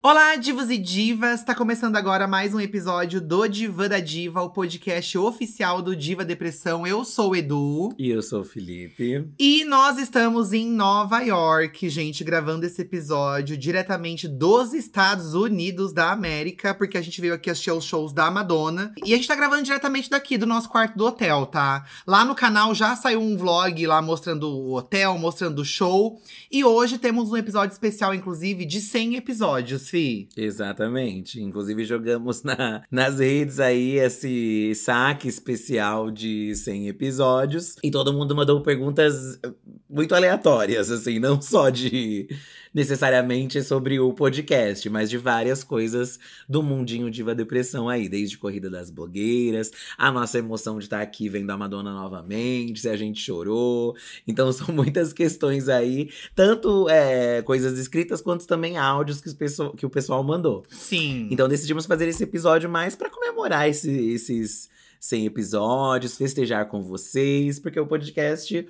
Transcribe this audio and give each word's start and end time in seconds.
Olá, 0.00 0.36
divos 0.36 0.70
e 0.70 0.78
divas! 0.78 1.42
Tá 1.42 1.56
começando 1.56 1.96
agora 1.96 2.28
mais 2.28 2.54
um 2.54 2.60
episódio 2.60 3.20
do 3.20 3.48
Diva 3.48 3.88
da 3.88 3.98
Diva, 3.98 4.40
o 4.40 4.48
podcast 4.48 5.18
oficial 5.18 5.82
do 5.82 5.96
Diva 5.96 6.24
Depressão. 6.24 6.86
Eu 6.86 7.04
sou 7.04 7.32
o 7.32 7.36
Edu. 7.36 7.88
E 7.98 8.08
eu 8.08 8.22
sou 8.22 8.42
o 8.42 8.44
Felipe. 8.44 9.28
E 9.36 9.64
nós 9.64 9.98
estamos 9.98 10.52
em 10.52 10.70
Nova 10.70 11.20
York, 11.22 11.88
gente, 11.88 12.22
gravando 12.22 12.64
esse 12.64 12.80
episódio 12.80 13.58
diretamente 13.58 14.28
dos 14.28 14.72
Estados 14.72 15.34
Unidos 15.34 15.92
da 15.92 16.12
América, 16.12 16.72
porque 16.72 16.96
a 16.96 17.02
gente 17.02 17.20
veio 17.20 17.34
aqui 17.34 17.50
assistir 17.50 17.72
os 17.72 17.84
shows 17.84 18.12
da 18.12 18.30
Madonna. 18.30 18.94
E 19.04 19.12
a 19.12 19.16
gente 19.16 19.26
tá 19.26 19.34
gravando 19.34 19.64
diretamente 19.64 20.08
daqui, 20.08 20.38
do 20.38 20.46
nosso 20.46 20.68
quarto 20.68 20.96
do 20.96 21.06
hotel, 21.06 21.44
tá? 21.44 21.84
Lá 22.06 22.24
no 22.24 22.36
canal 22.36 22.72
já 22.72 22.94
saiu 22.94 23.20
um 23.20 23.36
vlog 23.36 23.84
lá 23.84 24.00
mostrando 24.00 24.48
o 24.48 24.76
hotel, 24.76 25.18
mostrando 25.18 25.58
o 25.58 25.64
show. 25.64 26.22
E 26.52 26.64
hoje 26.64 26.98
temos 26.98 27.32
um 27.32 27.36
episódio 27.36 27.72
especial, 27.72 28.14
inclusive, 28.14 28.64
de 28.64 28.80
100 28.80 29.16
episódios. 29.16 29.87
Fi. 29.88 30.28
Exatamente. 30.36 31.40
Inclusive, 31.40 31.84
jogamos 31.84 32.42
na, 32.42 32.82
nas 32.90 33.18
redes 33.18 33.60
aí 33.60 33.98
esse 33.98 34.74
saque 34.74 35.28
especial 35.28 36.10
de 36.10 36.54
100 36.54 36.88
episódios. 36.88 37.76
E 37.82 37.90
todo 37.90 38.12
mundo 38.12 38.34
mandou 38.34 38.62
perguntas 38.62 39.38
muito 39.88 40.14
aleatórias, 40.14 40.90
assim, 40.90 41.18
não 41.18 41.40
só 41.40 41.70
de 41.70 42.28
necessariamente 42.72 43.62
sobre 43.62 43.98
o 43.98 44.12
podcast, 44.12 44.88
mas 44.88 45.10
de 45.10 45.18
várias 45.18 45.64
coisas 45.64 46.18
do 46.48 46.62
mundinho 46.62 47.10
Diva 47.10 47.34
Depressão 47.34 47.88
aí, 47.88 48.08
desde 48.08 48.38
Corrida 48.38 48.70
das 48.70 48.90
Blogueiras, 48.90 49.70
a 49.96 50.10
nossa 50.10 50.38
emoção 50.38 50.78
de 50.78 50.84
estar 50.84 51.00
aqui 51.00 51.28
vendo 51.28 51.50
a 51.50 51.56
Madonna 51.56 51.92
novamente, 51.92 52.80
se 52.80 52.88
a 52.88 52.96
gente 52.96 53.20
chorou. 53.20 53.96
Então 54.26 54.50
são 54.52 54.74
muitas 54.74 55.12
questões 55.12 55.68
aí, 55.68 56.10
tanto 56.34 56.88
é, 56.88 57.42
coisas 57.42 57.78
escritas 57.78 58.20
quanto 58.20 58.46
também 58.46 58.76
áudios 58.76 59.20
que, 59.20 59.32
pessoal, 59.34 59.72
que 59.72 59.86
o 59.86 59.90
pessoal 59.90 60.22
mandou. 60.22 60.64
Sim. 60.68 61.28
Então 61.30 61.48
decidimos 61.48 61.86
fazer 61.86 62.08
esse 62.08 62.22
episódio 62.22 62.68
mais 62.68 62.94
para 62.94 63.10
comemorar 63.10 63.68
esse, 63.68 63.90
esses 63.90 64.68
100 65.00 65.26
episódios, 65.26 66.16
festejar 66.16 66.66
com 66.66 66.82
vocês, 66.82 67.58
porque 67.58 67.78
o 67.78 67.86
podcast 67.86 68.66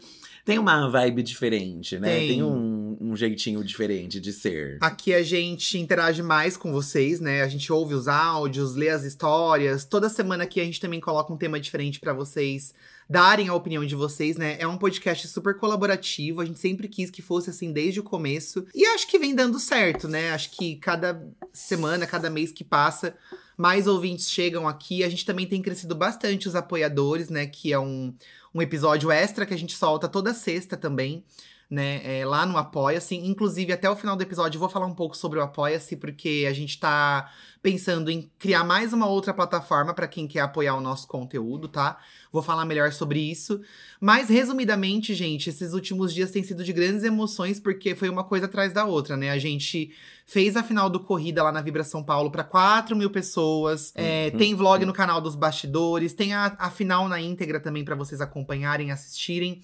tem 0.49 0.59
uma 0.59 0.89
vibe 0.89 1.23
diferente, 1.23 1.99
né? 1.99 2.09
Tem. 2.09 2.29
Tem, 2.29 2.43
um, 2.43 2.97
um 2.99 3.15
jeitinho 3.15 3.63
diferente 3.63 4.19
de 4.19 4.33
ser. 4.33 4.79
Aqui 4.81 5.13
a 5.13 5.23
gente 5.23 5.77
interage 5.77 6.23
mais 6.23 6.57
com 6.57 6.73
vocês, 6.73 7.21
né? 7.21 7.43
A 7.43 7.49
gente 7.49 7.71
ouve 7.71 7.93
os 7.93 8.09
áudios, 8.09 8.75
lê 8.75 8.89
as 8.89 9.05
histórias. 9.05 9.85
Toda 9.85 10.09
semana 10.09 10.45
aqui 10.45 10.59
a 10.59 10.65
gente 10.65 10.81
também 10.81 11.01
coloca 11.01 11.31
um 11.31 11.37
tema 11.37 11.61
diferente 11.61 12.01
pra 12.01 12.15
vocês 12.15 12.73
darem 13.11 13.49
a 13.49 13.55
opinião 13.55 13.85
de 13.85 13.95
vocês, 13.95 14.39
né? 14.39 14.57
É 14.59 14.67
um 14.67 14.79
podcast 14.79 15.29
super 15.29 15.55
colaborativo. 15.55 16.41
A 16.41 16.47
gente 16.47 16.59
sempre 16.59 16.89
quis 16.89 17.11
que 17.11 17.21
fosse 17.21 17.51
assim 17.51 17.71
desde 17.71 18.01
o 18.01 18.03
começo. 18.03 18.67
E 18.75 18.87
acho 18.87 19.07
que 19.07 19.19
vem 19.19 19.35
dando 19.35 19.59
certo, 19.59 20.09
né? 20.09 20.31
Acho 20.31 20.51
que 20.53 20.77
cada 20.77 21.27
semana, 21.53 22.07
cada 22.07 22.31
mês 22.31 22.53
que 22.53 22.65
passa, 22.65 23.15
mais 23.55 23.87
ouvintes 23.87 24.31
chegam 24.31 24.67
aqui. 24.67 25.05
A 25.05 25.11
gente 25.11 25.27
também 25.27 25.47
tem 25.47 25.61
crescido 25.61 25.95
bastante 25.95 26.49
os 26.49 26.55
apoiadores, 26.55 27.29
né? 27.29 27.47
Que 27.47 27.73
é 27.73 27.79
um, 27.79 28.15
um 28.55 28.63
episódio 28.63 29.11
extra 29.11 29.47
que 29.47 29.55
a 29.55 29.59
gente 29.59 29.75
solta 29.75 30.09
toda 30.09 30.35
sexta 30.35 30.77
também. 30.77 31.25
Né, 31.71 32.01
é, 32.03 32.25
lá 32.25 32.47
no 32.47 32.57
Apoia-se. 32.57 33.15
Inclusive, 33.15 33.75
até 33.75 33.91
o 33.91 33.95
final 33.95 34.17
do 34.17 34.23
episódio, 34.23 34.59
vou 34.59 34.71
falar 34.71 34.87
um 34.87 34.95
pouco 34.95 35.15
sobre 35.15 35.39
o 35.39 35.43
Apoia-se, 35.43 35.97
porque 35.97 36.47
a 36.49 36.53
gente 36.55 36.81
tá 36.81 37.31
pensando 37.63 38.11
em 38.11 38.31
criar 38.39 38.65
mais 38.65 38.95
uma 38.95 39.07
outra 39.07 39.35
plataforma 39.35 39.93
para 39.93 40.09
quem 40.09 40.27
quer 40.27 40.41
apoiar 40.41 40.77
o 40.77 40.81
nosso 40.81 41.07
conteúdo, 41.07 41.69
tá? 41.69 41.99
Vou 42.33 42.41
falar 42.41 42.65
melhor 42.65 42.91
sobre 42.93 43.21
isso. 43.21 43.61
Mas, 44.01 44.31
resumidamente, 44.31 45.13
gente, 45.13 45.51
esses 45.51 45.75
últimos 45.75 46.15
dias 46.15 46.31
têm 46.31 46.43
sido 46.43 46.65
de 46.65 46.73
grandes 46.73 47.05
emoções, 47.05 47.61
porque 47.61 47.95
foi 47.95 48.09
uma 48.09 48.25
coisa 48.25 48.47
atrás 48.47 48.73
da 48.73 48.87
outra, 48.87 49.15
né? 49.15 49.31
A 49.31 49.39
gente 49.39 49.93
fez 50.29 50.59
a 50.59 50.63
final 50.63 50.91
do 50.91 51.01
Corrida 51.01 51.43
lá 51.43 51.51
na 51.51 51.63
Vibra 51.63 51.83
São 51.83 52.05
Paulo 52.05 52.31
para 52.31 52.45
4 52.45 52.95
mil 52.95 53.09
pessoas. 53.09 53.93
É, 53.95 54.31
tem 54.33 54.55
vlog 54.55 54.85
no 54.85 54.93
canal 54.93 55.23
dos 55.23 55.35
bastidores, 55.35 56.13
tem 56.13 56.35
a, 56.35 56.55
a 56.59 56.71
final 56.71 57.09
na 57.09 57.19
íntegra 57.19 57.59
também 57.59 57.83
para 57.83 57.95
vocês 57.95 58.21
acompanharem, 58.21 58.93
assistirem. 58.93 59.63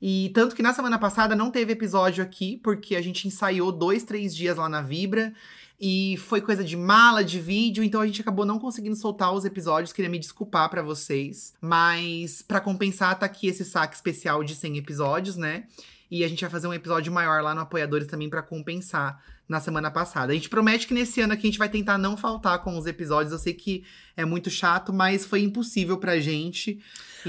E 0.00 0.30
tanto 0.34 0.56
que 0.56 0.62
na 0.62 0.72
semana 0.72 0.98
passada 0.98 1.36
não 1.36 1.50
teve 1.50 1.74
episódio 1.74 2.24
aqui, 2.24 2.58
porque 2.64 2.96
a 2.96 3.02
gente 3.02 3.28
ensaiou 3.28 3.70
dois, 3.70 4.04
três 4.04 4.34
dias 4.34 4.56
lá 4.56 4.70
na 4.70 4.80
Vibra. 4.80 5.34
E 5.78 6.16
foi 6.16 6.40
coisa 6.40 6.64
de 6.64 6.78
mala, 6.78 7.22
de 7.22 7.38
vídeo, 7.38 7.84
então 7.84 8.00
a 8.00 8.06
gente 8.06 8.22
acabou 8.22 8.46
não 8.46 8.58
conseguindo 8.58 8.96
soltar 8.96 9.34
os 9.34 9.44
episódios. 9.44 9.92
Queria 9.92 10.10
me 10.10 10.18
desculpar 10.18 10.70
pra 10.70 10.80
vocês. 10.80 11.52
Mas 11.60 12.40
pra 12.40 12.58
compensar, 12.58 13.18
tá 13.18 13.26
aqui 13.26 13.48
esse 13.48 13.66
saque 13.66 13.94
especial 13.94 14.42
de 14.42 14.54
100 14.54 14.78
episódios, 14.78 15.36
né? 15.36 15.64
E 16.10 16.24
a 16.24 16.28
gente 16.28 16.40
vai 16.40 16.50
fazer 16.50 16.68
um 16.68 16.72
episódio 16.72 17.12
maior 17.12 17.42
lá 17.42 17.54
no 17.54 17.60
Apoiadores 17.60 18.06
também 18.06 18.30
pra 18.30 18.40
compensar 18.40 19.20
na 19.48 19.60
semana 19.60 19.90
passada. 19.90 20.32
A 20.32 20.34
gente 20.34 20.48
promete 20.48 20.86
que 20.86 20.94
nesse 20.94 21.20
ano 21.20 21.32
aqui 21.32 21.42
a 21.42 21.50
gente 21.50 21.58
vai 21.58 21.68
tentar 21.68 21.98
não 21.98 22.16
faltar 22.16 22.62
com 22.62 22.76
os 22.76 22.86
episódios. 22.86 23.32
Eu 23.32 23.38
sei 23.38 23.54
que 23.54 23.84
é 24.16 24.24
muito 24.24 24.50
chato, 24.50 24.92
mas 24.92 25.24
foi 25.24 25.42
impossível 25.42 25.98
pra 25.98 26.18
gente. 26.18 26.80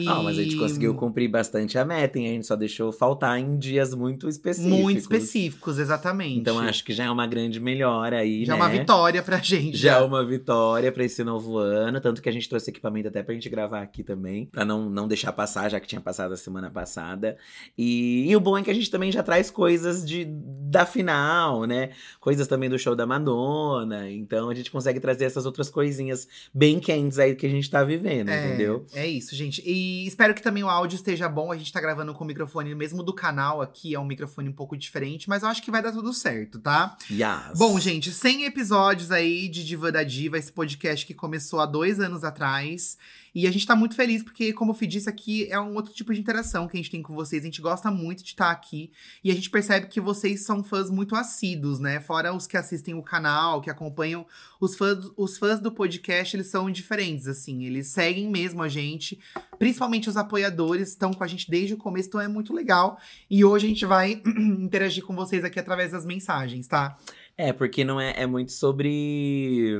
E... 0.01 0.07
Ah, 0.07 0.21
mas 0.21 0.37
a 0.37 0.43
gente 0.43 0.55
conseguiu 0.55 0.93
cumprir 0.95 1.27
bastante 1.29 1.77
a 1.77 1.85
meta, 1.85 2.17
hein? 2.19 2.27
A 2.27 2.31
gente 2.31 2.47
só 2.47 2.55
deixou 2.55 2.91
faltar 2.91 3.39
em 3.39 3.57
dias 3.57 3.93
muito 3.93 4.27
específicos. 4.27 4.79
Muito 4.79 4.99
específicos, 4.99 5.79
exatamente. 5.79 6.39
Então 6.39 6.59
acho 6.59 6.83
que 6.83 6.93
já 6.93 7.05
é 7.05 7.09
uma 7.11 7.27
grande 7.27 7.59
melhora 7.59 8.17
aí, 8.17 8.45
Já 8.45 8.53
é 8.53 8.57
né? 8.57 8.63
uma 8.63 8.69
vitória 8.69 9.21
pra 9.23 9.37
gente. 9.37 9.77
Já 9.77 9.97
é 9.97 10.01
uma 10.01 10.25
vitória 10.25 10.91
pra 10.91 11.03
esse 11.03 11.23
novo 11.23 11.57
ano. 11.57 11.99
Tanto 12.01 12.21
que 12.21 12.29
a 12.29 12.31
gente 12.31 12.47
trouxe 12.47 12.69
equipamento 12.69 13.07
até 13.07 13.23
pra 13.23 13.33
gente 13.33 13.49
gravar 13.49 13.81
aqui 13.81 14.03
também. 14.03 14.45
Pra 14.45 14.63
não, 14.65 14.89
não 14.89 15.07
deixar 15.07 15.31
passar, 15.31 15.69
já 15.69 15.79
que 15.79 15.87
tinha 15.87 16.01
passado 16.01 16.33
a 16.33 16.37
semana 16.37 16.69
passada. 16.69 17.37
E, 17.77 18.29
e 18.29 18.35
o 18.35 18.39
bom 18.39 18.57
é 18.57 18.63
que 18.63 18.71
a 18.71 18.73
gente 18.73 18.89
também 18.89 19.11
já 19.11 19.23
traz 19.23 19.49
coisas 19.49 20.05
de, 20.05 20.25
da 20.25 20.85
final, 20.85 21.65
né? 21.65 21.91
Coisas 22.19 22.47
também 22.47 22.69
do 22.69 22.77
show 22.79 22.95
da 22.95 23.05
Madonna. 23.05 24.09
Então 24.09 24.49
a 24.49 24.55
gente 24.55 24.71
consegue 24.71 24.99
trazer 24.99 25.25
essas 25.25 25.45
outras 25.45 25.69
coisinhas 25.69 26.27
bem 26.53 26.79
quentes 26.79 27.19
aí 27.19 27.35
que 27.35 27.45
a 27.45 27.49
gente 27.49 27.69
tá 27.69 27.83
vivendo, 27.83 28.29
É, 28.29 28.47
entendeu? 28.47 28.85
É 28.93 29.05
isso, 29.07 29.35
gente. 29.35 29.61
E 29.65 29.86
espero 30.05 30.33
que 30.33 30.41
também 30.41 30.63
o 30.63 30.69
áudio 30.69 30.95
esteja 30.95 31.29
bom. 31.29 31.51
A 31.51 31.57
gente 31.57 31.71
tá 31.71 31.79
gravando 31.79 32.13
com 32.13 32.23
o 32.23 32.27
microfone 32.27 32.73
mesmo 32.73 33.03
do 33.03 33.13
canal 33.13 33.61
aqui, 33.61 33.93
é 33.93 33.99
um 33.99 34.05
microfone 34.05 34.49
um 34.49 34.53
pouco 34.53 34.75
diferente, 34.77 35.29
mas 35.29 35.43
eu 35.43 35.49
acho 35.49 35.61
que 35.61 35.71
vai 35.71 35.81
dar 35.81 35.91
tudo 35.91 36.13
certo, 36.13 36.59
tá? 36.59 36.97
Yes. 37.09 37.57
Bom, 37.57 37.79
gente, 37.79 38.11
100 38.11 38.45
episódios 38.45 39.11
aí 39.11 39.47
de 39.47 39.63
Diva 39.63 39.91
da 39.91 40.03
Diva, 40.03 40.37
esse 40.37 40.51
podcast 40.51 41.05
que 41.05 41.13
começou 41.13 41.59
há 41.59 41.65
dois 41.65 41.99
anos 41.99 42.23
atrás. 42.23 42.97
E 43.33 43.47
a 43.47 43.51
gente 43.51 43.65
tá 43.65 43.75
muito 43.75 43.95
feliz, 43.95 44.23
porque, 44.23 44.53
como 44.53 44.71
o 44.71 44.75
Fih 44.75 44.87
disse 44.87 45.09
aqui, 45.09 45.47
é 45.49 45.59
um 45.59 45.75
outro 45.75 45.93
tipo 45.93 46.13
de 46.13 46.19
interação 46.19 46.67
que 46.67 46.75
a 46.75 46.79
gente 46.79 46.91
tem 46.91 47.01
com 47.01 47.13
vocês. 47.13 47.41
A 47.41 47.45
gente 47.45 47.61
gosta 47.61 47.91
muito 47.91 48.23
de 48.23 48.29
estar 48.29 48.51
aqui. 48.51 48.91
E 49.23 49.31
a 49.31 49.33
gente 49.33 49.49
percebe 49.49 49.87
que 49.87 50.01
vocês 50.01 50.43
são 50.43 50.63
fãs 50.63 50.89
muito 50.89 51.15
assíduos, 51.15 51.79
né? 51.79 51.99
Fora 51.99 52.33
os 52.33 52.47
que 52.47 52.57
assistem 52.57 52.93
o 52.93 53.03
canal, 53.03 53.61
que 53.61 53.69
acompanham 53.69 54.25
os 54.59 54.75
fãs, 54.75 55.09
os 55.15 55.37
fãs 55.37 55.59
do 55.59 55.71
podcast, 55.71 56.35
eles 56.35 56.47
são 56.47 56.69
diferentes, 56.69 57.27
assim. 57.27 57.65
Eles 57.65 57.87
seguem 57.87 58.29
mesmo 58.29 58.61
a 58.61 58.67
gente. 58.67 59.19
Principalmente 59.59 60.09
os 60.09 60.17
apoiadores 60.17 60.89
estão 60.89 61.13
com 61.13 61.23
a 61.23 61.27
gente 61.27 61.49
desde 61.49 61.73
o 61.73 61.77
começo, 61.77 62.07
então 62.07 62.21
é 62.21 62.27
muito 62.27 62.53
legal. 62.53 62.97
E 63.29 63.43
hoje 63.43 63.65
a 63.65 63.69
gente 63.69 63.85
vai 63.85 64.21
interagir 64.25 65.03
com 65.03 65.15
vocês 65.15 65.43
aqui 65.43 65.59
através 65.59 65.91
das 65.91 66.05
mensagens, 66.05 66.67
tá? 66.67 66.97
É, 67.37 67.53
porque 67.53 67.83
não 67.83 68.01
é, 68.01 68.13
é 68.17 68.25
muito 68.25 68.51
sobre. 68.51 69.79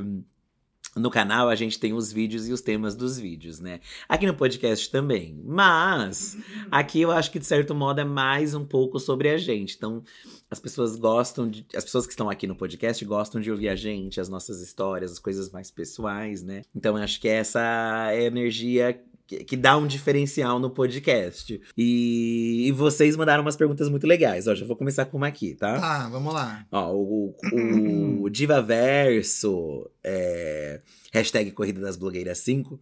No 0.98 1.10
canal 1.10 1.48
a 1.48 1.54
gente 1.54 1.78
tem 1.78 1.92
os 1.92 2.12
vídeos 2.12 2.48
e 2.48 2.52
os 2.52 2.60
temas 2.60 2.94
dos 2.94 3.18
vídeos, 3.18 3.60
né? 3.60 3.80
Aqui 4.08 4.26
no 4.26 4.34
podcast 4.34 4.90
também. 4.90 5.40
Mas 5.44 6.36
aqui 6.70 7.00
eu 7.00 7.10
acho 7.10 7.30
que 7.30 7.38
de 7.38 7.46
certo 7.46 7.74
modo 7.74 8.00
é 8.00 8.04
mais 8.04 8.54
um 8.54 8.64
pouco 8.64 8.98
sobre 8.98 9.28
a 9.28 9.36
gente. 9.36 9.76
Então, 9.76 10.02
as 10.50 10.58
pessoas 10.58 10.96
gostam 10.96 11.48
de. 11.48 11.66
As 11.74 11.84
pessoas 11.84 12.06
que 12.06 12.12
estão 12.12 12.28
aqui 12.28 12.46
no 12.46 12.56
podcast 12.56 13.04
gostam 13.04 13.40
de 13.40 13.50
ouvir 13.50 13.68
a 13.68 13.76
gente, 13.76 14.20
as 14.20 14.28
nossas 14.28 14.60
histórias, 14.60 15.12
as 15.12 15.18
coisas 15.18 15.50
mais 15.50 15.70
pessoais, 15.70 16.42
né? 16.42 16.62
Então, 16.74 16.96
eu 16.96 17.04
acho 17.04 17.20
que 17.20 17.28
essa 17.28 17.60
é 17.60 18.18
a 18.18 18.22
energia 18.22 19.00
que, 19.28 19.44
que 19.44 19.56
dá 19.56 19.76
um 19.76 19.86
diferencial 19.86 20.58
no 20.58 20.70
podcast. 20.70 21.60
E, 21.76 22.64
e 22.66 22.72
vocês 22.72 23.14
mandaram 23.14 23.42
umas 23.42 23.56
perguntas 23.56 23.90
muito 23.90 24.06
legais. 24.06 24.48
Ó, 24.48 24.54
já 24.54 24.64
vou 24.64 24.74
começar 24.74 25.04
com 25.04 25.18
uma 25.18 25.26
aqui, 25.26 25.54
tá? 25.54 25.78
Tá, 25.78 26.08
vamos 26.08 26.32
lá. 26.32 26.66
Ó, 26.72 26.94
o, 26.94 27.36
o, 27.52 28.22
o 28.24 28.30
Divaverso, 28.30 29.88
é, 30.02 30.80
hashtag 31.12 31.50
Corrida 31.50 31.78
das 31.78 31.96
Blogueiras 31.96 32.38
5, 32.38 32.80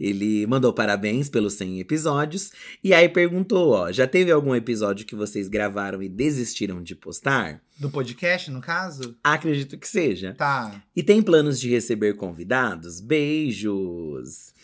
ele 0.00 0.46
mandou 0.46 0.72
parabéns 0.72 1.28
pelos 1.28 1.52
100 1.54 1.80
episódios 1.80 2.50
e 2.82 2.94
aí 2.94 3.08
perguntou, 3.08 3.72
ó, 3.72 3.92
já 3.92 4.06
teve 4.06 4.32
algum 4.32 4.54
episódio 4.54 5.06
que 5.06 5.14
vocês 5.14 5.48
gravaram 5.48 6.02
e 6.02 6.08
desistiram 6.08 6.82
de 6.82 6.96
postar? 6.96 7.60
Do 7.78 7.90
podcast, 7.90 8.50
no 8.50 8.60
caso? 8.60 9.16
Acredito 9.22 9.76
que 9.76 9.86
seja. 9.86 10.34
Tá. 10.34 10.82
E 10.96 11.02
tem 11.02 11.22
planos 11.22 11.60
de 11.60 11.68
receber 11.68 12.16
convidados? 12.16 13.00
Beijos! 13.00 14.54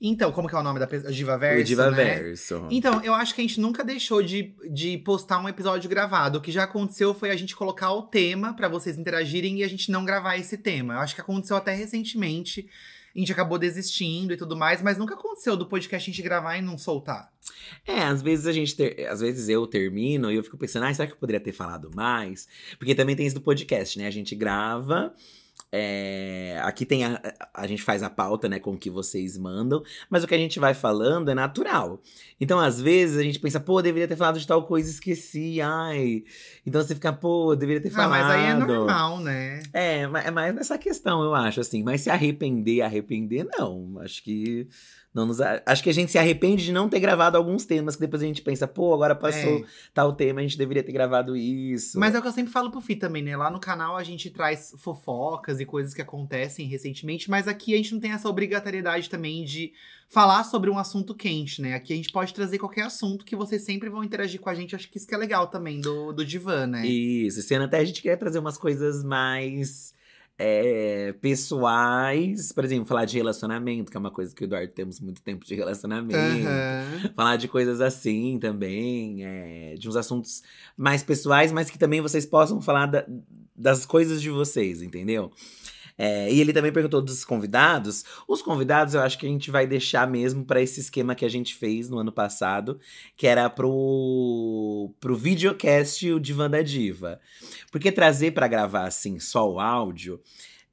Então, 0.00 0.30
como 0.30 0.46
que 0.46 0.54
é 0.54 0.58
o 0.58 0.62
nome 0.62 0.78
da 0.78 0.86
pessoa? 0.86 1.10
Divaverso, 1.10 1.60
o 1.60 1.64
Divaverso. 1.64 2.60
Né? 2.60 2.68
Então, 2.72 3.02
eu 3.02 3.14
acho 3.14 3.34
que 3.34 3.40
a 3.40 3.44
gente 3.44 3.58
nunca 3.58 3.82
deixou 3.82 4.22
de, 4.22 4.54
de 4.70 4.98
postar 4.98 5.38
um 5.38 5.48
episódio 5.48 5.88
gravado. 5.88 6.38
O 6.38 6.40
que 6.40 6.52
já 6.52 6.64
aconteceu 6.64 7.14
foi 7.14 7.30
a 7.30 7.36
gente 7.36 7.56
colocar 7.56 7.92
o 7.92 8.02
tema 8.02 8.52
para 8.54 8.68
vocês 8.68 8.98
interagirem 8.98 9.60
e 9.60 9.64
a 9.64 9.68
gente 9.68 9.90
não 9.90 10.04
gravar 10.04 10.36
esse 10.36 10.58
tema. 10.58 10.94
Eu 10.94 11.00
acho 11.00 11.14
que 11.14 11.20
aconteceu 11.22 11.56
até 11.56 11.74
recentemente. 11.74 12.68
A 13.14 13.18
gente 13.18 13.32
acabou 13.32 13.56
desistindo 13.56 14.34
e 14.34 14.36
tudo 14.36 14.54
mais, 14.54 14.82
mas 14.82 14.98
nunca 14.98 15.14
aconteceu 15.14 15.56
do 15.56 15.64
podcast 15.64 16.10
a 16.10 16.12
gente 16.12 16.22
gravar 16.22 16.58
e 16.58 16.60
não 16.60 16.76
soltar. 16.76 17.32
É, 17.86 18.02
às 18.02 18.20
vezes 18.20 18.46
a 18.46 18.52
gente 18.52 18.76
ter, 18.76 19.06
às 19.06 19.20
vezes 19.20 19.48
eu 19.48 19.66
termino 19.66 20.30
e 20.30 20.36
eu 20.36 20.42
fico 20.44 20.58
pensando, 20.58 20.84
ah, 20.84 20.92
será 20.92 21.06
que 21.06 21.14
eu 21.14 21.18
poderia 21.18 21.40
ter 21.40 21.52
falado 21.52 21.90
mais? 21.94 22.46
Porque 22.78 22.94
também 22.94 23.16
tem 23.16 23.26
isso 23.26 23.36
do 23.36 23.40
podcast, 23.40 23.98
né? 23.98 24.06
A 24.06 24.10
gente 24.10 24.34
grava, 24.34 25.14
é, 25.72 26.60
aqui 26.62 26.86
tem 26.86 27.04
a, 27.04 27.20
a 27.52 27.66
gente 27.66 27.82
faz 27.82 28.02
a 28.02 28.08
pauta, 28.08 28.48
né, 28.48 28.58
com 28.58 28.72
o 28.72 28.78
que 28.78 28.88
vocês 28.88 29.36
mandam, 29.36 29.82
mas 30.08 30.22
o 30.22 30.26
que 30.26 30.34
a 30.34 30.38
gente 30.38 30.58
vai 30.58 30.74
falando 30.74 31.30
é 31.30 31.34
natural. 31.34 32.00
Então, 32.40 32.58
às 32.58 32.80
vezes, 32.80 33.18
a 33.18 33.22
gente 33.22 33.38
pensa, 33.38 33.58
pô, 33.58 33.82
deveria 33.82 34.08
ter 34.08 34.16
falado 34.16 34.38
de 34.38 34.46
tal 34.46 34.64
coisa, 34.66 34.88
esqueci, 34.88 35.60
ai. 35.60 36.24
Então 36.64 36.82
você 36.82 36.94
fica, 36.94 37.12
pô, 37.12 37.54
deveria 37.56 37.82
ter 37.82 37.90
falado. 37.90 38.14
Ah, 38.14 38.28
mas 38.28 38.30
aí 38.30 38.44
é 38.46 38.54
normal, 38.54 39.20
né? 39.20 39.62
É, 39.72 40.02
é 40.02 40.30
mais 40.30 40.54
nessa 40.54 40.78
questão, 40.78 41.22
eu 41.22 41.34
acho, 41.34 41.60
assim. 41.60 41.82
Mas 41.82 42.02
se 42.02 42.10
arrepender, 42.10 42.82
arrepender, 42.82 43.44
não. 43.44 43.98
Acho 44.00 44.22
que 44.22 44.68
não 45.16 45.24
nos, 45.24 45.40
acho 45.40 45.82
que 45.82 45.88
a 45.88 45.94
gente 45.94 46.12
se 46.12 46.18
arrepende 46.18 46.62
de 46.62 46.72
não 46.72 46.90
ter 46.90 47.00
gravado 47.00 47.38
alguns 47.38 47.64
temas 47.64 47.96
que 47.96 48.02
depois 48.02 48.22
a 48.22 48.26
gente 48.26 48.42
pensa, 48.42 48.68
pô, 48.68 48.92
agora 48.92 49.14
passou 49.14 49.60
é. 49.60 49.64
tal 49.94 50.12
tema, 50.12 50.40
a 50.40 50.42
gente 50.42 50.58
deveria 50.58 50.82
ter 50.82 50.92
gravado 50.92 51.34
isso. 51.34 51.98
Mas 51.98 52.14
é 52.14 52.18
o 52.18 52.22
que 52.22 52.28
eu 52.28 52.32
sempre 52.32 52.52
falo 52.52 52.70
pro 52.70 52.82
Fi 52.82 52.96
também, 52.96 53.22
né? 53.22 53.34
Lá 53.34 53.50
no 53.50 53.58
canal 53.58 53.96
a 53.96 54.04
gente 54.04 54.28
traz 54.28 54.74
fofocas 54.76 55.58
e 55.58 55.64
coisas 55.64 55.94
que 55.94 56.02
acontecem 56.02 56.68
recentemente, 56.68 57.30
mas 57.30 57.48
aqui 57.48 57.72
a 57.72 57.78
gente 57.78 57.94
não 57.94 58.00
tem 58.00 58.12
essa 58.12 58.28
obrigatoriedade 58.28 59.08
também 59.08 59.42
de 59.42 59.72
falar 60.06 60.44
sobre 60.44 60.68
um 60.68 60.78
assunto 60.78 61.14
quente, 61.14 61.62
né? 61.62 61.72
Aqui 61.72 61.94
a 61.94 61.96
gente 61.96 62.12
pode 62.12 62.34
trazer 62.34 62.58
qualquer 62.58 62.82
assunto 62.82 63.24
que 63.24 63.34
vocês 63.34 63.62
sempre 63.62 63.88
vão 63.88 64.04
interagir 64.04 64.38
com 64.38 64.50
a 64.50 64.54
gente. 64.54 64.76
Acho 64.76 64.90
que 64.90 64.98
isso 64.98 65.06
que 65.06 65.14
é 65.14 65.18
legal 65.18 65.46
também 65.46 65.80
do, 65.80 66.12
do 66.12 66.26
divã, 66.26 66.66
né? 66.66 66.86
Isso, 66.86 67.40
esse 67.40 67.54
ano 67.54 67.64
até 67.64 67.78
a 67.78 67.84
gente 67.84 68.02
quer 68.02 68.16
trazer 68.16 68.38
umas 68.38 68.58
coisas 68.58 69.02
mais 69.02 69.95
é, 70.38 71.14
pessoais, 71.20 72.52
por 72.52 72.64
exemplo, 72.64 72.84
falar 72.84 73.06
de 73.06 73.16
relacionamento, 73.16 73.90
que 73.90 73.96
é 73.96 74.00
uma 74.00 74.10
coisa 74.10 74.34
que 74.34 74.42
o 74.42 74.44
Eduardo 74.44 74.72
temos 74.72 75.00
muito 75.00 75.22
tempo 75.22 75.44
de 75.44 75.54
relacionamento. 75.54 76.18
Uhum. 76.18 77.14
Falar 77.14 77.36
de 77.36 77.48
coisas 77.48 77.80
assim 77.80 78.38
também, 78.38 79.24
é, 79.24 79.74
de 79.78 79.88
uns 79.88 79.96
assuntos 79.96 80.42
mais 80.76 81.02
pessoais, 81.02 81.52
mas 81.52 81.70
que 81.70 81.78
também 81.78 82.00
vocês 82.00 82.26
possam 82.26 82.60
falar 82.60 82.86
da, 82.86 83.06
das 83.54 83.86
coisas 83.86 84.20
de 84.20 84.28
vocês, 84.28 84.82
entendeu? 84.82 85.32
É, 85.98 86.30
e 86.30 86.40
ele 86.40 86.52
também 86.52 86.72
perguntou 86.72 87.00
dos 87.00 87.24
convidados. 87.24 88.04
Os 88.28 88.42
convidados 88.42 88.94
eu 88.94 89.00
acho 89.00 89.18
que 89.18 89.26
a 89.26 89.28
gente 89.28 89.50
vai 89.50 89.66
deixar 89.66 90.06
mesmo 90.08 90.44
para 90.44 90.60
esse 90.60 90.80
esquema 90.80 91.14
que 91.14 91.24
a 91.24 91.28
gente 91.28 91.54
fez 91.54 91.88
no 91.88 91.98
ano 91.98 92.12
passado, 92.12 92.78
que 93.16 93.26
era 93.26 93.48
pro, 93.48 94.90
pro 95.00 95.16
videocast 95.16 96.10
o 96.10 96.20
Divan 96.20 96.50
da 96.50 96.62
Diva. 96.62 97.20
Porque 97.70 97.90
trazer 97.90 98.32
para 98.32 98.48
gravar 98.48 98.84
assim 98.84 99.18
só 99.18 99.50
o 99.50 99.58
áudio 99.58 100.20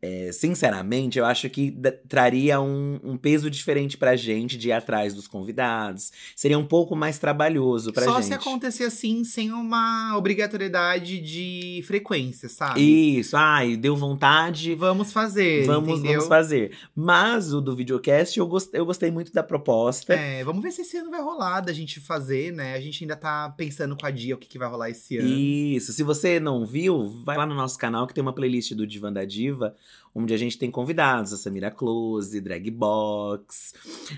é, 0.05 0.33
sinceramente, 0.33 1.17
eu 1.17 1.23
acho 1.23 1.50
que 1.50 1.73
traria 2.09 2.59
um, 2.59 3.00
um, 3.01 3.15
peso 3.15 3.50
diferente 3.50 3.97
pra 3.97 4.17
gente 4.17 4.57
de 4.57 4.67
ir 4.67 4.73
atrás 4.73 5.13
dos 5.13 5.29
convidados. 5.29 6.11
Seria 6.35 6.59
um 6.59 6.65
pouco 6.65 6.94
mais 6.94 7.17
trabalhoso 7.17 7.94
pra 7.94 8.03
Só 8.03 8.15
gente. 8.15 8.23
Só 8.23 8.27
se 8.27 8.33
acontecer 8.33 8.83
assim, 8.83 9.23
sem 9.23 9.53
uma 9.53 10.17
obrigatoriedade 10.17 11.21
de 11.21 11.81
frequência, 11.88 12.50
sabe? 12.50 12.81
Isso, 12.81 13.38
ai, 13.38 13.77
deu 13.77 13.95
vontade. 13.95 14.75
Vamos 14.75 15.13
fazer. 15.13 15.65
Vamos, 15.65 15.94
entendeu? 15.94 16.15
vamos 16.15 16.27
fazer. 16.27 16.75
Mas 16.94 17.53
o 17.53 17.61
do 17.61 17.73
videocast, 17.73 18.38
eu 18.38 18.45
gostei, 18.45 18.81
eu 18.81 18.85
gostei 18.85 19.09
muito 19.09 19.31
da 19.31 19.41
proposta. 19.41 20.15
É, 20.15 20.44
vamos 20.44 20.61
ver 20.61 20.73
se 20.73 20.81
esse 20.81 20.97
ano 20.97 21.11
vai 21.11 21.21
rolar 21.21 21.61
da 21.61 21.71
gente 21.71 22.01
fazer, 22.01 22.51
né? 22.51 22.73
A 22.73 22.81
gente 22.81 23.05
ainda 23.05 23.15
tá 23.15 23.53
pensando 23.55 23.95
com 23.95 24.05
a 24.05 24.11
Dia 24.11 24.35
o 24.35 24.38
que, 24.38 24.50
que 24.50 24.59
vai 24.59 24.67
rolar 24.67 24.89
esse 24.89 25.17
ano. 25.17 25.29
Isso, 25.29 25.94
se 25.94 26.03
você 26.03 26.41
não 26.41 26.65
viu, 26.65 27.07
vai 27.23 27.38
lá 27.38 27.45
no 27.45 27.55
nosso 27.55 27.77
canal 27.77 28.05
que 28.05 28.13
tem 28.13 28.21
uma 28.21 28.33
playlist 28.33 28.73
do 28.73 28.85
Divan 28.85 29.13
da 29.13 29.23
Diva 29.23 29.73
onde 30.15 30.33
a 30.33 30.38
gente 30.38 30.57
tem 30.57 30.69
convidados, 30.69 31.33
a 31.33 31.38
Samira 31.38 31.71
Close, 31.71 32.39
Drag 32.39 32.69
Box, 32.69 33.74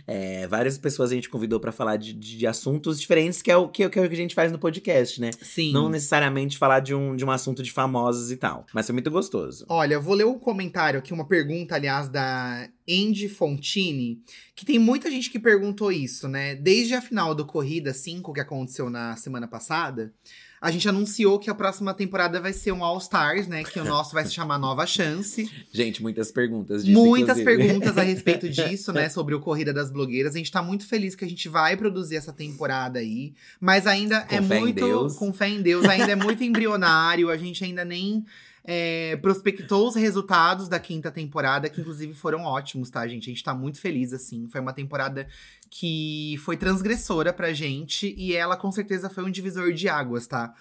é, 0.06 0.46
várias 0.48 0.78
pessoas 0.78 1.12
a 1.12 1.16
gente 1.16 1.30
convidou 1.30 1.60
para 1.60 1.72
falar 1.72 1.98
de, 1.98 2.14
de, 2.14 2.46
assuntos 2.46 3.00
diferentes, 3.00 3.42
que 3.42 3.50
é, 3.50 3.58
o, 3.58 3.70
que, 3.70 3.88
que 3.90 4.00
é 4.00 4.02
o 4.04 4.08
que 4.08 4.14
a 4.14 4.18
gente 4.18 4.36
faz 4.36 4.52
no 4.52 4.60
podcast, 4.60 5.22
né? 5.22 5.32
Sim. 5.42 5.72
Não 5.72 5.90
necessariamente 5.90 6.58
falar 6.58 6.82
de 6.82 6.94
um, 6.94 7.16
de 7.16 7.24
um 7.24 7.32
assunto 7.32 7.64
de 7.64 7.72
famosos 7.72 8.32
e 8.32 8.38
tal, 8.38 8.66
mas 8.74 8.86
foi 8.86 8.94
muito 8.94 9.10
gostoso. 9.10 9.66
Olha, 9.70 9.96
eu 9.96 10.02
vou 10.02 10.16
ler 10.16 10.26
um 10.26 10.38
comentário 10.38 11.00
aqui, 11.00 11.14
uma 11.14 11.28
pergunta, 11.28 11.76
aliás, 11.76 12.10
da 12.10 12.70
Andy 12.90 13.30
Fontini, 13.30 14.22
que 14.56 14.66
tem 14.66 14.78
muita 14.78 15.10
gente 15.10 15.30
que 15.30 15.40
perguntou 15.40 15.92
isso, 15.92 16.28
né? 16.28 16.56
Desde 16.56 16.94
a 16.94 17.02
final 17.02 17.34
do 17.34 17.46
Corrida 17.46 17.94
5, 17.94 18.34
que 18.34 18.40
aconteceu 18.40 18.90
na 18.90 19.16
semana 19.16 19.48
passada, 19.48 20.14
a 20.62 20.72
gente 20.72 20.88
anunciou 20.88 21.38
que 21.38 21.50
a 21.50 21.56
próxima 21.56 21.94
temporada 21.94 22.40
vai 22.40 22.54
ser 22.54 22.72
um 22.72 22.84
All 22.84 22.98
Stars, 22.98 23.48
né? 23.48 23.63
Que 23.63 23.80
o 23.80 23.84
nosso 23.84 24.13
vai 24.13 24.25
se 24.25 24.34
chamar 24.34 24.57
Nova 24.57 24.86
Chance. 24.86 25.50
Gente, 25.72 26.02
muitas 26.02 26.31
perguntas 26.31 26.84
disso, 26.84 27.00
Muitas 27.00 27.38
inclusive. 27.38 27.63
perguntas 27.63 27.98
a 27.98 28.02
respeito 28.02 28.48
disso, 28.50 28.92
né? 28.92 29.10
Sobre 29.10 29.36
o 29.36 29.40
Corrida 29.40 29.74
das 29.74 29.92
Blogueiras. 29.92 30.36
A 30.36 30.38
gente 30.38 30.52
tá 30.52 30.62
muito 30.62 30.88
feliz 30.88 31.16
que 31.16 31.25
a 31.25 31.30
gente 31.30 31.48
vai 31.50 31.75
produzir 31.78 32.16
essa 32.16 32.34
temporada 32.34 33.00
aí. 33.00 33.34
Mas 33.60 33.86
ainda 33.86 34.22
com 34.22 34.36
é 34.36 34.42
muito. 34.42 35.07
Com 35.18 35.34
fé 35.34 35.50
em 35.50 35.62
Deus, 35.62 35.86
ainda 35.86 36.12
é 36.12 36.16
muito 36.16 36.44
embrionário. 36.44 37.30
A 37.30 37.38
gente 37.38 37.63
ainda 37.63 37.86
nem 37.86 38.25
é, 38.68 39.16
prospectou 39.18 39.88
os 39.88 39.96
resultados 39.96 40.68
da 40.68 40.80
quinta 40.80 41.12
temporada, 41.12 41.70
que 41.70 41.82
inclusive 41.82 42.14
foram 42.14 42.44
ótimos, 42.44 42.89
tá, 42.89 43.08
gente? 43.08 43.30
A 43.30 43.34
gente 43.34 43.44
tá 43.44 43.54
muito 43.54 43.80
feliz, 43.80 44.12
assim. 44.12 44.48
Foi 44.48 44.60
uma 44.60 44.74
temporada 44.74 45.28
que 45.70 46.36
foi 46.44 46.58
transgressora 46.58 47.32
pra 47.32 47.54
gente 47.54 48.13
e 48.18 48.34
ela 48.34 48.58
com 48.58 48.72
certeza 48.72 49.10
foi 49.10 49.24
um 49.24 49.32
divisor 49.32 49.72
de 49.72 49.88
águas, 49.88 50.25
tá? 50.25 50.54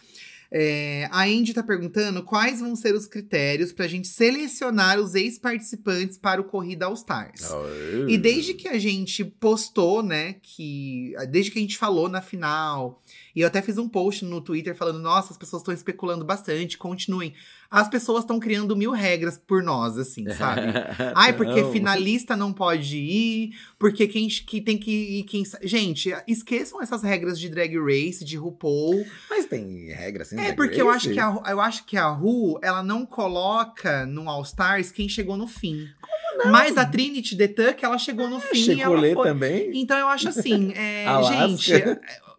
É, 0.57 1.09
a 1.11 1.25
Andy 1.25 1.52
tá 1.52 1.64
perguntando 1.64 2.23
quais 2.23 2.61
vão 2.61 2.76
ser 2.76 2.95
os 2.95 3.07
critérios 3.07 3.73
pra 3.73 3.88
gente 3.88 4.07
selecionar 4.07 5.00
os 5.00 5.17
ex-participantes 5.17 6.17
para 6.17 6.40
o 6.40 6.45
Corrida 6.45 6.87
All 6.87 6.95
Stars. 6.95 7.50
E 8.07 8.17
desde 8.17 8.55
que 8.55 8.69
a 8.69 8.78
gente 8.78 9.25
postou, 9.25 10.00
né, 10.00 10.35
que. 10.35 11.12
Desde 11.28 11.50
que 11.50 11.59
a 11.59 11.62
gente 11.62 11.76
falou 11.76 12.09
na 12.09 12.23
final 12.23 13.02
e 13.35 13.40
eu 13.40 13.49
até 13.49 13.61
fiz 13.61 13.78
um 13.78 13.88
post 13.88 14.25
no 14.25 14.40
Twitter 14.40 14.76
falando: 14.76 15.00
nossa, 15.00 15.33
as 15.33 15.38
pessoas 15.38 15.62
estão 15.62 15.75
especulando 15.75 16.25
bastante, 16.25 16.78
continuem. 16.78 17.35
As 17.75 17.88
pessoas 17.88 18.21
estão 18.21 18.38
criando 18.38 18.76
mil 18.76 18.93
regras 18.93 19.37
por 19.37 19.61
nós, 19.61 19.99
assim, 19.99 20.31
sabe? 20.31 20.61
Ai, 21.12 21.33
porque 21.33 21.64
finalista 21.73 22.37
não 22.37 22.52
pode 22.52 22.97
ir, 22.97 23.50
porque 23.76 24.07
quem 24.07 24.28
que 24.28 24.61
tem 24.61 24.78
que 24.78 24.93
ir. 24.93 25.25
Quem... 25.25 25.43
Gente, 25.61 26.14
esqueçam 26.28 26.81
essas 26.81 27.02
regras 27.02 27.37
de 27.37 27.49
drag 27.49 27.76
race, 27.76 28.25
de 28.25 28.37
RuPaul. 28.37 29.04
Mas 29.28 29.47
tem 29.47 29.88
regras 29.88 30.28
assim? 30.28 30.40
É, 30.40 30.52
porque 30.52 30.81
eu 30.81 30.88
acho, 30.88 31.11
que 31.11 31.19
a, 31.19 31.43
eu 31.49 31.61
acho 31.61 31.85
que 31.85 31.97
a 31.97 32.07
Ru, 32.07 32.61
ela 32.62 32.81
não 32.81 33.04
coloca 33.04 34.07
no 34.07 34.31
All 34.31 34.43
Stars 34.43 34.93
quem 34.93 35.09
chegou 35.09 35.37
no 35.37 35.49
fim. 35.49 35.88
Não. 36.37 36.52
Mas 36.52 36.78
a 36.78 36.87
Trinity 36.87 37.37
The 37.37 37.49
Tuck, 37.49 37.85
ela 37.85 37.99
chegou 37.99 38.31
no 38.31 38.38
fim. 38.38 38.54
Chegou 38.57 38.97
ela 38.99 39.14
foi... 39.14 39.28
também? 39.28 39.71
Então 39.75 39.99
eu 39.99 40.07
acho 40.07 40.28
assim, 40.28 40.73
é, 40.78 41.07
gente, 41.25 41.73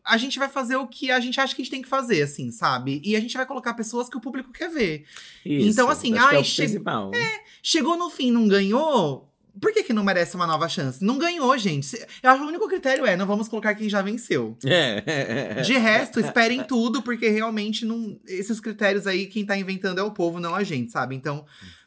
a 0.06 0.18
gente 0.18 0.38
vai 0.38 0.48
fazer 0.48 0.76
o 0.76 0.88
que 0.88 1.10
a 1.10 1.20
gente 1.20 1.40
acha 1.40 1.56
que 1.56 1.62
a 1.62 1.66
gente 1.66 1.72
tem 1.72 1.82
que 1.82 1.90
fazer, 1.90 2.22
assim, 2.22 2.52
sabe? 2.52 3.02
E 3.04 3.16
a 3.16 3.20
gente 3.20 3.36
vai 3.36 3.46
colocar 3.46 3.74
pessoas 3.74 4.08
que 4.08 4.16
o 4.16 4.22
público 4.22 4.52
quer 4.52 4.70
ver. 4.70 5.06
Isso, 5.44 5.68
então, 5.68 5.90
assim, 5.90 6.16
ai, 6.18 6.38
é 6.38 6.44
che 6.44 6.64
é, 6.64 7.44
chegou 7.64 7.98
no 7.98 8.10
fim, 8.10 8.32
não 8.32 8.48
ganhou. 8.48 9.32
Por 9.60 9.72
que, 9.72 9.84
que 9.84 9.94
não 9.94 10.04
merece 10.04 10.36
uma 10.36 10.46
nova 10.46 10.68
chance? 10.68 11.04
Não 11.04 11.18
ganhou, 11.18 11.58
gente. 11.58 11.98
Eu 12.22 12.30
acho 12.30 12.40
que 12.40 12.46
o 12.46 12.50
único 12.50 12.68
critério 12.68 13.06
é: 13.06 13.16
não 13.16 13.26
vamos 13.26 13.48
colocar 13.48 13.74
quem 13.74 13.88
já 13.88 14.02
venceu. 14.02 14.58
É. 14.66 15.62
De 15.62 15.78
resto, 15.78 16.20
esperem 16.20 16.62
tudo, 16.66 17.02
porque 17.02 17.30
realmente 17.30 17.86
não. 17.86 18.20
Esses 18.28 18.60
critérios 18.60 19.08
aí, 19.08 19.28
quem 19.28 19.46
tá 19.46 19.58
inventando 19.58 20.00
é 20.00 20.04
o 20.04 20.12
povo, 20.12 20.42
não 20.42 20.54
a 20.54 20.62
gente, 20.62 20.92
sabe? 20.92 21.16
Então, 21.16 21.46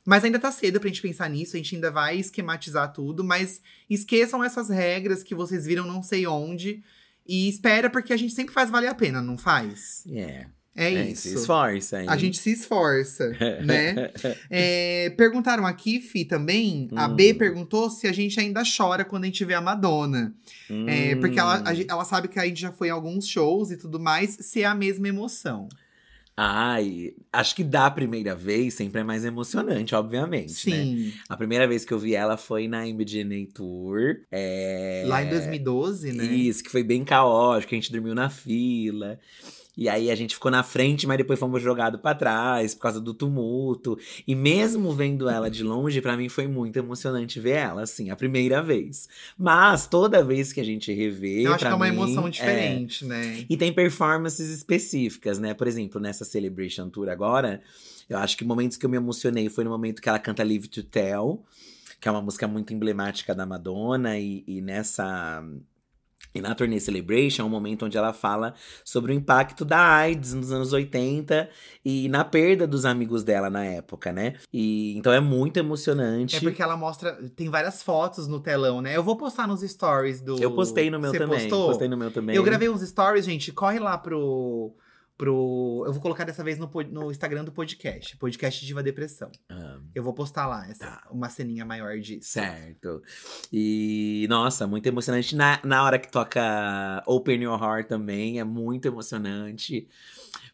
Mas 0.09 0.25
ainda 0.25 0.39
tá 0.39 0.51
cedo 0.51 0.81
pra 0.81 0.89
gente 0.89 1.03
pensar 1.03 1.29
nisso, 1.29 1.55
a 1.55 1.59
gente 1.59 1.75
ainda 1.75 1.91
vai 1.91 2.17
esquematizar 2.17 2.91
tudo, 2.91 3.23
mas 3.23 3.61
esqueçam 3.91 4.43
essas 4.43 4.71
regras 4.71 5.23
que 5.23 5.35
vocês 5.35 5.67
viram 5.67 5.87
não 5.87 6.03
sei 6.03 6.27
onde. 6.27 6.83
E 7.29 7.49
espera, 7.49 7.91
porque 7.91 8.13
a 8.13 8.17
gente 8.17 8.33
sempre 8.35 8.55
faz 8.55 8.71
valer 8.71 8.89
a 8.89 8.95
pena, 8.95 9.21
não 9.21 9.37
faz? 9.37 10.03
É. 10.11 10.47
É, 10.81 10.95
É, 10.95 11.09
isso. 11.11 11.23
Se 11.29 11.35
esforça, 11.35 12.01
hein? 12.01 12.07
A 12.09 12.17
gente 12.17 12.39
se 12.39 12.53
esforça, 12.53 13.29
né? 13.67 14.11
É, 14.49 15.11
perguntaram 15.17 15.67
aqui, 15.67 16.01
Fi, 16.01 16.25
também. 16.25 16.89
A 16.95 17.09
Hum. 17.09 17.17
B 17.17 17.35
perguntou 17.35 17.91
se 17.91 18.07
a 18.07 18.13
gente 18.13 18.39
ainda 18.39 18.63
chora 18.65 19.05
quando 19.05 19.25
a 19.25 19.27
gente 19.27 19.45
vê 19.45 19.55
a 19.55 19.61
Madonna. 19.61 20.33
É, 20.87 21.17
porque 21.17 21.39
ela, 21.39 21.57
a 21.69 21.73
Hum. 21.73 21.85
ela 21.89 22.05
sabe 22.05 22.29
que 22.29 22.39
a 22.39 22.45
gente 22.47 22.61
já 22.61 22.71
foi 22.71 22.89
em 22.89 22.93
alguns 22.93 23.27
shows 23.27 23.73
e 23.73 23.77
tudo 23.77 23.99
mais, 23.99 24.37
se 24.41 24.63
é 24.63 24.67
a 24.67 24.75
mesma 24.75 25.09
emoção. 25.09 25.69
Ai, 26.41 27.15
acho 27.33 27.53
que 27.57 27.65
da 27.65 27.91
primeira 27.91 28.33
vez 28.33 28.75
sempre 28.75 29.01
é 29.01 29.05
mais 29.05 29.25
emocionante, 29.25 29.93
obviamente, 29.93 30.71
né? 30.71 30.77
Sim. 30.85 31.13
A 31.29 31.37
primeira 31.37 31.67
vez 31.67 31.85
que 31.85 31.93
eu 31.93 31.99
vi 31.99 32.15
ela 32.15 32.37
foi 32.37 32.69
na 32.69 32.87
MDNA 32.87 33.49
Tour. 33.53 34.21
É... 34.31 35.03
Lá 35.09 35.25
em 35.25 35.31
2012, 35.31 36.13
né? 36.13 36.25
Isso, 36.27 36.63
que 36.63 36.71
foi 36.71 36.85
bem 36.85 37.05
caótico, 37.05 37.75
a 37.75 37.77
gente 37.77 37.91
dormiu 37.91 38.15
na 38.15 38.31
fila. 38.31 39.19
E 39.79 39.89
aí 39.89 40.11
a 40.11 40.15
gente 40.17 40.35
ficou 40.35 40.51
na 40.51 40.65
frente, 40.65 41.07
mas 41.07 41.17
depois 41.19 41.39
fomos 41.39 41.63
jogados 41.63 42.01
pra 42.01 42.13
trás 42.13 42.75
por 42.75 42.81
causa 42.81 43.01
do 43.01 43.15
tumulto. 43.15 43.97
E 44.27 44.35
mesmo 44.35 44.93
vendo 44.93 45.29
ela 45.29 45.49
de 45.49 45.63
longe, 45.63 46.01
pra 46.01 46.17
mim 46.17 46.29
foi 46.29 46.49
muito 46.49 46.77
emocionante 46.77 47.39
ver 47.39 47.59
ela, 47.59 47.83
assim, 47.83 48.11
a 48.11 48.17
primeira 48.17 48.61
vez. 48.61 49.09
Mas 49.39 49.87
toda 49.87 50.21
vez 50.25 50.53
que 50.53 50.61
a 50.61 50.65
gente 50.65 50.93
revê, 50.93 51.47
Eu 51.47 51.55
acho 51.55 51.65
que 51.65 51.71
é 51.71 51.75
uma 51.75 51.87
mim, 51.87 51.93
emoção 51.93 52.27
é, 52.27 52.31
diferente, 52.31 53.05
né? 53.05 53.47
e 53.49 53.57
tem 53.57 53.73
performances 53.73 54.51
específicas, 54.51 55.39
né? 55.39 55.55
Por 55.55 55.69
exemplo, 55.69 56.01
nessa 56.01 56.25
Celebration 56.25 56.91
Tour 56.91 57.09
agora, 57.09 57.63
eu 58.11 58.19
acho 58.19 58.37
que 58.37 58.45
momentos 58.45 58.77
que 58.77 58.85
eu 58.85 58.91
me 58.91 58.97
emocionei 58.97 59.49
foi 59.49 59.63
no 59.63 59.71
momento 59.71 60.03
que 60.03 60.09
ela 60.09 60.19
canta 60.19 60.43
Live 60.43 60.67
to 60.67 60.83
Tell, 60.83 61.45
que 62.01 62.09
é 62.09 62.11
uma 62.11 62.21
música 62.21 62.49
muito 62.49 62.75
emblemática 62.75 63.33
da 63.33 63.47
Madonna, 63.47 64.19
e, 64.19 64.43
e 64.45 64.61
nessa. 64.61 65.41
E 66.39 66.41
na 66.41 66.55
turnê 66.55 66.81
Celebration 66.81 67.43
é 67.43 67.45
um 67.45 67.49
momento 67.49 67.85
onde 67.87 67.99
ela 67.99 68.13
fala 68.13 68.55
sobre 68.85 69.13
o 69.13 69.15
impacto 69.15 69.65
da 69.65 69.79
AIDS 69.79 70.35
nos 70.35 70.53
anos 70.53 70.73
80 70.73 71.49
e 71.85 72.09
na 72.09 72.25
perda 72.25 72.67
dos 72.67 72.85
amigos 72.85 73.23
dela 73.23 73.51
na 73.51 73.65
época, 73.65 74.13
né? 74.13 74.35
E 74.53 74.97
então 74.97 75.13
é 75.13 75.21
muito 75.21 75.59
emocionante. 75.59 76.37
É 76.37 76.41
porque 76.41 76.63
ela 76.63 76.77
mostra. 76.77 77.19
Tem 77.35 77.49
várias 77.49 77.83
fotos 77.83 78.27
no 78.27 78.41
telão, 78.41 78.81
né? 78.81 78.97
Eu 78.97 79.03
vou 79.03 79.17
postar 79.17 79.47
nos 79.47 79.61
stories 79.61 80.21
do. 80.21 80.41
Eu 80.43 80.55
postei 80.55 80.91
no 80.91 80.99
meu 80.99 81.11
Você 81.11 81.19
também. 81.19 81.39
Postou? 81.41 81.69
Postei 81.69 81.89
no 81.89 81.97
meu 81.97 82.11
também. 82.11 82.37
Eu 82.37 82.43
gravei 82.43 82.69
uns 82.69 82.81
stories, 82.81 83.25
gente. 83.25 83.53
Corre 83.53 83.79
lá 83.79 83.99
pro. 83.99 84.73
Pro 85.19 85.83
eu 85.85 85.93
vou 85.93 86.01
colocar 86.01 86.25
dessa 86.25 86.45
vez 86.45 86.57
no, 86.59 86.71
no 86.91 87.11
Instagram 87.11 87.45
do 87.45 87.51
podcast. 87.53 88.17
Podcast 88.17 88.65
Diva 88.65 88.83
Depressão. 88.83 89.31
Ah. 89.51 89.81
Eu 89.95 90.03
vou 90.03 90.15
postar 90.15 90.47
lá 90.47 90.67
essa, 90.71 90.87
Tá. 90.87 91.09
uma 91.11 91.29
ceninha 91.29 91.65
maior 91.65 91.99
disso. 91.99 92.31
Certo. 92.31 93.03
E, 93.53 94.27
nossa, 94.31 94.67
muito 94.67 94.87
emocionante. 94.87 95.35
Na, 95.35 95.61
na 95.65 95.83
hora 95.85 95.99
que 95.99 96.11
toca 96.11 97.03
Open 97.05 97.43
Your 97.43 97.61
Heart 97.61 97.89
também, 97.89 98.39
é 98.39 98.45
muito 98.45 98.87
emocionante. 98.87 99.89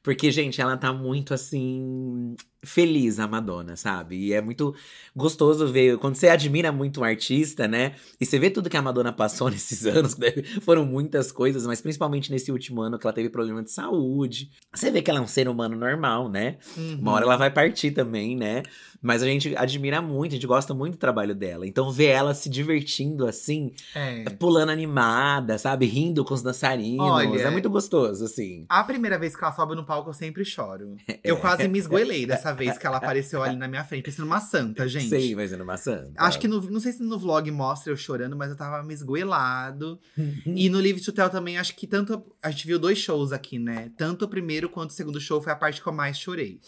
Porque, 0.03 0.31
gente, 0.31 0.61
ela 0.61 0.77
tá 0.77 0.93
muito 0.93 1.33
assim. 1.33 2.35
Feliz, 2.65 3.19
a 3.21 3.27
Madonna, 3.29 3.77
sabe? 3.77 4.17
E 4.17 4.33
é 4.33 4.41
muito 4.41 4.75
gostoso 5.15 5.67
ver. 5.69 5.99
Quando 5.99 6.15
você 6.17 6.29
admira 6.29 6.73
muito 6.73 7.01
um 7.01 7.05
artista, 7.05 7.69
né? 7.69 7.95
E 8.21 8.27
você 8.27 8.39
vê 8.39 8.51
tudo 8.51 8.69
que 8.71 8.77
a 8.77 8.83
Madonna 8.83 9.13
passou 9.13 9.49
nesses 9.51 9.87
anos, 9.87 10.15
deve- 10.15 10.43
foram 10.61 10.85
muitas 10.85 11.31
coisas, 11.31 11.67
mas 11.67 11.81
principalmente 11.81 12.31
nesse 12.31 12.51
último 12.51 12.81
ano 12.83 12.99
que 12.99 13.07
ela 13.07 13.13
teve 13.15 13.29
problema 13.29 13.63
de 13.63 13.71
saúde. 13.71 14.51
Você 14.75 14.91
vê 14.91 15.03
que 15.03 15.11
ela 15.11 15.19
é 15.21 15.23
um 15.23 15.27
ser 15.27 15.49
humano 15.49 15.77
normal, 15.77 16.29
né? 16.29 16.57
Uhum. 16.77 16.99
Uma 17.01 17.13
hora 17.13 17.25
ela 17.25 17.37
vai 17.37 17.51
partir 17.51 17.91
também, 17.91 18.37
né? 18.37 18.63
Mas 19.03 19.23
a 19.23 19.27
gente 19.27 19.55
admira 19.57 20.01
muito, 20.01 20.33
a 20.33 20.35
gente 20.37 20.47
gosta 20.47 20.73
muito 20.73 20.95
do 20.95 20.99
trabalho 20.99 21.35
dela. 21.35 21.67
Então 21.67 21.91
ver 21.93 22.07
ela 22.07 22.33
se 22.33 22.49
divertindo 22.49 23.27
assim, 23.27 23.73
É. 23.95 24.25
pulando 24.39 24.71
animada, 24.71 25.59
sabe? 25.59 25.85
Rindo 25.85 26.25
com 26.25 26.33
os 26.33 26.43
dançarinos. 26.43 27.05
Olha, 27.07 27.43
é 27.43 27.51
muito 27.51 27.69
gostoso, 27.69 28.25
assim. 28.25 28.65
A 28.69 28.83
primeira 28.83 29.19
vez 29.19 29.37
que 29.37 29.45
ela 29.45 29.53
sobe 29.53 29.75
no 29.75 29.85
palco, 29.85 30.09
eu 30.09 30.15
sempre 30.15 30.45
choro. 30.45 30.97
Eu 31.23 31.37
quase 31.39 31.67
me 31.69 31.79
esgoelei 31.79 32.25
dessa 32.27 32.53
vez 32.55 32.79
que 32.79 32.87
ela 32.87 32.97
apareceu 32.97 33.43
ali 33.43 33.57
na 33.57 33.69
minha 33.69 33.85
frente, 33.85 34.05
parecendo 34.05 34.27
uma 34.27 34.41
santa, 34.41 34.89
gente. 34.89 35.09
Sei, 35.09 35.35
mas 35.35 35.53
é 35.53 35.57
uma 35.57 35.65
maçã. 35.65 36.11
Acho 36.17 36.39
que 36.39 36.49
no, 36.49 36.61
não 36.71 36.81
sei 36.81 36.93
se 36.93 37.03
no 37.03 37.19
vlog 37.19 37.51
mostra 37.51 37.93
eu 37.93 37.97
chorando, 37.97 38.37
mas 38.37 38.51
eu 38.51 38.57
tava 38.57 38.83
me 38.83 38.95
esgoelado. 38.95 40.01
Uhum. 40.17 40.55
e 40.57 40.69
no 40.69 40.79
Live 40.79 41.01
to 41.01 41.13
Tell 41.13 41.29
também, 41.29 41.59
acho 41.59 41.75
que 41.75 41.87
tanto. 41.87 42.25
A 42.43 42.51
gente 42.51 42.67
viu 42.67 42.79
dois 42.79 42.99
shows 42.99 43.33
aqui, 43.33 43.59
né? 43.59 43.91
Tanto 43.97 44.25
o 44.25 44.29
primeiro 44.29 44.69
quanto 44.69 44.91
o 44.91 44.95
segundo 44.95 45.21
show 45.21 45.43
foi 45.43 45.53
a 45.53 45.57
parte 45.57 45.83
que 45.83 45.87
eu 45.87 45.93
mais 45.93 46.19
chorei. 46.19 46.61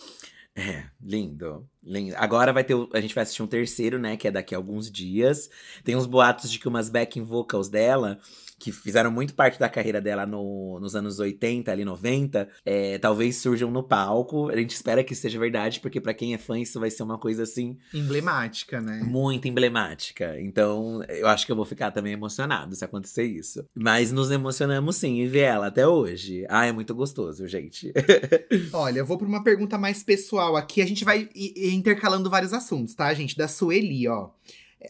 É, 0.59 0.85
lindo, 1.03 1.69
lindo. 1.85 2.15
Agora 2.17 2.51
vai 2.51 2.65
ter. 2.65 2.75
A 2.95 3.01
gente 3.01 3.15
vai 3.15 3.23
assistir 3.23 3.43
um 3.43 3.47
terceiro, 3.47 3.99
né? 3.99 4.17
Que 4.17 4.29
é 4.29 4.31
daqui 4.31 4.55
a 4.55 4.59
alguns 4.59 4.91
dias. 4.91 5.51
Tem 5.85 5.95
uns 5.95 6.07
boatos 6.07 6.51
de 6.51 6.59
que 6.59 6.67
umas 6.67 6.89
backing 6.89 7.23
vocals 7.23 7.69
dela, 7.69 8.19
que 8.59 8.73
fizeram 8.73 9.11
muito 9.11 9.35
parte 9.35 9.59
da 9.59 9.69
carreira 9.69 10.01
dela 10.01 10.25
no- 10.25 10.79
nos 10.81 10.97
anos 10.97 11.19
80, 11.19 11.71
ali 11.71 11.85
90, 11.85 12.49
é, 12.65 12.99
talvez 12.99 13.37
surjam 13.37 13.71
no 13.71 13.83
palco. 13.83 14.49
A 14.49 14.57
gente 14.57 14.71
espera 14.71 15.05
que 15.05 15.15
seja 15.15 15.39
verdade, 15.39 15.79
porque 15.81 16.01
pra 16.01 16.15
quem 16.15 16.33
é 16.35 16.39
fã, 16.39 16.59
isso 16.59 16.81
vai 16.81 16.91
ser 16.91 17.03
uma 17.03 17.19
coisa 17.19 17.43
assim 17.43 17.77
Emblemática, 17.93 18.81
né? 18.81 19.01
muito 19.05 19.47
emblemática. 19.47 20.41
Então, 20.41 21.03
eu 21.09 21.29
acho 21.29 21.45
que 21.45 21.53
eu 21.53 21.57
vou 21.57 21.65
ficar 21.67 21.91
também 21.91 22.13
emocionado 22.15 22.75
se 22.75 22.85
acontecer 22.85 23.25
isso. 23.25 23.65
Mas 23.75 24.11
nos 24.11 24.31
emocionamos 24.31 24.97
sim 24.97 25.21
em 25.21 25.27
ver 25.29 25.41
ela 25.41 25.67
até 25.67 25.87
hoje. 25.87 26.47
Ah, 26.49 26.65
é 26.67 26.73
muito 26.73 26.95
gostoso, 26.95 27.47
gente. 27.47 27.93
Olha, 28.73 29.01
eu 29.01 29.07
vou 29.07 29.19
pra 29.19 29.27
uma 29.29 29.43
pergunta 29.45 29.77
mais 29.77 30.03
pessoal 30.03 30.57
aqui. 30.57 30.81
A 30.81 30.87
gente 30.87 31.05
vai 31.05 31.29
intercalando 31.35 32.31
vários 32.31 32.53
assuntos, 32.53 32.95
tá, 32.95 33.13
gente? 33.13 33.37
Da 33.37 33.49
Sueli, 33.49 34.09
ó. 34.09 34.31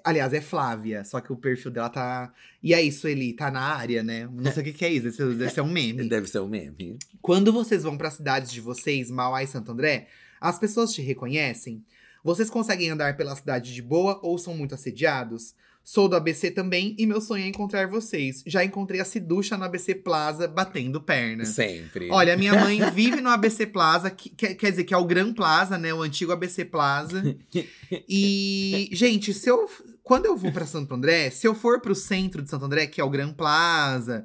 Aliás, 0.04 0.32
é 0.32 0.40
Flávia, 0.40 1.04
só 1.04 1.20
que 1.20 1.32
o 1.32 1.36
perfil 1.36 1.70
dela 1.70 1.88
tá. 1.88 2.32
E 2.62 2.74
aí, 2.74 2.90
Sueli, 2.90 3.32
tá 3.32 3.50
na 3.50 3.60
área, 3.60 4.02
né? 4.02 4.28
Não 4.32 4.52
sei 4.52 4.62
o 4.62 4.64
que, 4.64 4.72
que 4.72 4.84
é 4.84 4.92
isso, 4.92 5.08
esse, 5.08 5.22
esse 5.44 5.60
é 5.60 5.62
um 5.62 5.70
meme. 5.70 6.08
Deve 6.08 6.26
ser 6.26 6.40
um 6.40 6.48
meme. 6.48 6.98
Quando 7.20 7.52
vocês 7.52 7.82
vão 7.82 7.96
para 7.96 8.10
cidades 8.10 8.50
de 8.50 8.60
vocês, 8.60 9.10
Mauá 9.10 9.42
e 9.42 9.46
Santo 9.46 9.72
André, 9.72 10.08
as 10.40 10.58
pessoas 10.58 10.92
te 10.92 11.02
reconhecem? 11.02 11.84
Vocês 12.22 12.50
conseguem 12.50 12.90
andar 12.90 13.16
pela 13.16 13.36
cidade 13.36 13.72
de 13.72 13.80
boa 13.80 14.18
ou 14.22 14.36
são 14.36 14.56
muito 14.56 14.74
assediados? 14.74 15.54
Sou 15.88 16.08
do 16.08 16.16
ABC 16.16 16.50
também 16.50 16.96
e 16.98 17.06
meu 17.06 17.20
sonho 17.20 17.44
é 17.44 17.46
encontrar 17.46 17.86
vocês. 17.86 18.42
Já 18.44 18.64
encontrei 18.64 19.00
a 19.00 19.04
Ciducha 19.04 19.56
no 19.56 19.62
ABC 19.62 19.94
Plaza 19.94 20.48
batendo 20.48 21.00
perna. 21.00 21.44
Sempre. 21.44 22.10
Olha, 22.10 22.36
minha 22.36 22.54
mãe 22.60 22.80
vive 22.90 23.20
no 23.20 23.28
ABC 23.30 23.66
Plaza, 23.66 24.10
que, 24.10 24.28
que- 24.30 24.56
quer 24.56 24.70
dizer, 24.70 24.82
que 24.82 24.92
é 24.92 24.96
o 24.96 25.04
Gran 25.04 25.32
Plaza, 25.32 25.78
né? 25.78 25.94
O 25.94 26.02
antigo 26.02 26.32
ABC 26.32 26.64
Plaza. 26.64 27.22
E, 28.08 28.88
gente, 28.92 29.32
se 29.32 29.48
eu. 29.48 29.68
Quando 30.02 30.26
eu 30.26 30.36
vou 30.36 30.50
pra 30.52 30.66
Santo 30.66 30.92
André, 30.94 31.30
se 31.30 31.46
eu 31.46 31.54
for 31.54 31.80
pro 31.80 31.94
centro 31.94 32.42
de 32.42 32.50
Santo 32.50 32.64
André, 32.64 32.86
que 32.88 33.00
é 33.00 33.04
o 33.04 33.10
Gran 33.10 33.32
Plaza, 33.32 34.24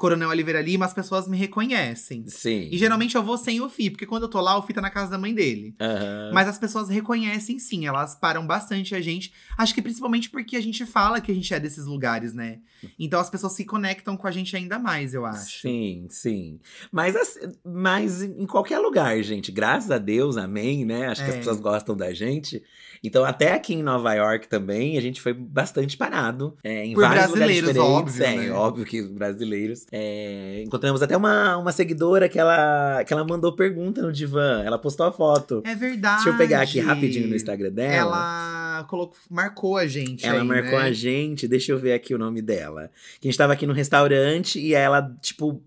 Coronel 0.00 0.30
Oliveira 0.30 0.62
Lima, 0.62 0.86
as 0.86 0.94
pessoas 0.94 1.28
me 1.28 1.36
reconhecem. 1.36 2.24
Sim. 2.26 2.68
E 2.72 2.78
geralmente 2.78 3.14
eu 3.14 3.22
vou 3.22 3.36
sem 3.36 3.60
o 3.60 3.68
Fi, 3.68 3.90
porque 3.90 4.06
quando 4.06 4.22
eu 4.22 4.28
tô 4.30 4.40
lá, 4.40 4.56
o 4.56 4.62
Fi 4.62 4.72
tá 4.72 4.80
na 4.80 4.88
casa 4.88 5.10
da 5.10 5.18
mãe 5.18 5.34
dele. 5.34 5.74
Aham. 5.78 6.30
Mas 6.32 6.48
as 6.48 6.58
pessoas 6.58 6.88
reconhecem 6.88 7.58
sim, 7.58 7.86
elas 7.86 8.14
param 8.14 8.46
bastante 8.46 8.94
a 8.94 9.00
gente. 9.02 9.30
Acho 9.58 9.74
que 9.74 9.82
principalmente 9.82 10.30
porque 10.30 10.56
a 10.56 10.60
gente 10.62 10.86
fala 10.86 11.20
que 11.20 11.30
a 11.30 11.34
gente 11.34 11.52
é 11.52 11.60
desses 11.60 11.84
lugares, 11.84 12.32
né? 12.32 12.60
Então 12.98 13.20
as 13.20 13.28
pessoas 13.28 13.52
se 13.52 13.64
conectam 13.66 14.16
com 14.16 14.26
a 14.26 14.30
gente 14.30 14.56
ainda 14.56 14.78
mais, 14.78 15.12
eu 15.12 15.26
acho. 15.26 15.60
Sim, 15.60 16.06
sim. 16.08 16.58
Mas, 16.90 17.14
assim, 17.14 17.40
mas 17.62 18.22
em 18.22 18.46
qualquer 18.46 18.78
lugar, 18.78 19.22
gente. 19.22 19.52
Graças 19.52 19.90
a 19.90 19.98
Deus, 19.98 20.38
amém, 20.38 20.86
né? 20.86 21.08
Acho 21.08 21.22
que 21.22 21.28
as 21.28 21.34
É. 21.36 21.38
pessoas 21.40 21.60
gostam 21.60 21.94
da 21.94 22.10
gente. 22.14 22.62
Então, 23.02 23.24
até 23.24 23.54
aqui 23.54 23.74
em 23.74 23.82
Nova 23.82 24.12
York 24.12 24.46
também, 24.48 24.98
a 24.98 25.00
gente 25.00 25.20
foi 25.20 25.32
bastante 25.32 25.96
parado. 25.96 26.56
é, 26.62 26.84
em 26.84 26.94
Por 26.94 27.02
vários 27.02 27.32
brasileiros, 27.32 27.76
óbvio, 27.76 28.24
É, 28.24 28.36
né? 28.36 28.50
óbvio 28.52 28.84
que 28.84 29.02
brasileiros. 29.02 29.86
É, 29.90 30.62
encontramos 30.66 31.02
até 31.02 31.16
uma, 31.16 31.56
uma 31.56 31.72
seguidora 31.72 32.28
que 32.28 32.38
ela, 32.38 33.02
que 33.04 33.12
ela 33.12 33.24
mandou 33.24 33.54
pergunta 33.56 34.02
no 34.02 34.12
divã. 34.12 34.62
Ela 34.64 34.78
postou 34.78 35.06
a 35.06 35.12
foto. 35.12 35.62
É 35.64 35.74
verdade. 35.74 36.16
Deixa 36.24 36.30
eu 36.30 36.36
pegar 36.36 36.60
aqui 36.60 36.78
rapidinho 36.80 37.28
no 37.28 37.34
Instagram 37.36 37.70
dela. 37.72 37.94
Ela 37.94 38.84
colocou, 38.84 39.16
marcou 39.30 39.76
a 39.76 39.86
gente. 39.86 40.26
Ela 40.26 40.42
aí, 40.42 40.46
marcou 40.46 40.78
né? 40.78 40.86
a 40.88 40.92
gente, 40.92 41.48
deixa 41.48 41.72
eu 41.72 41.78
ver 41.78 41.94
aqui 41.94 42.14
o 42.14 42.18
nome 42.18 42.42
dela. 42.42 42.90
Que 43.20 43.28
a 43.28 43.30
gente 43.30 43.38
tava 43.38 43.52
aqui 43.54 43.66
no 43.66 43.72
restaurante 43.72 44.58
e 44.60 44.74
ela, 44.74 45.10
tipo, 45.22 45.62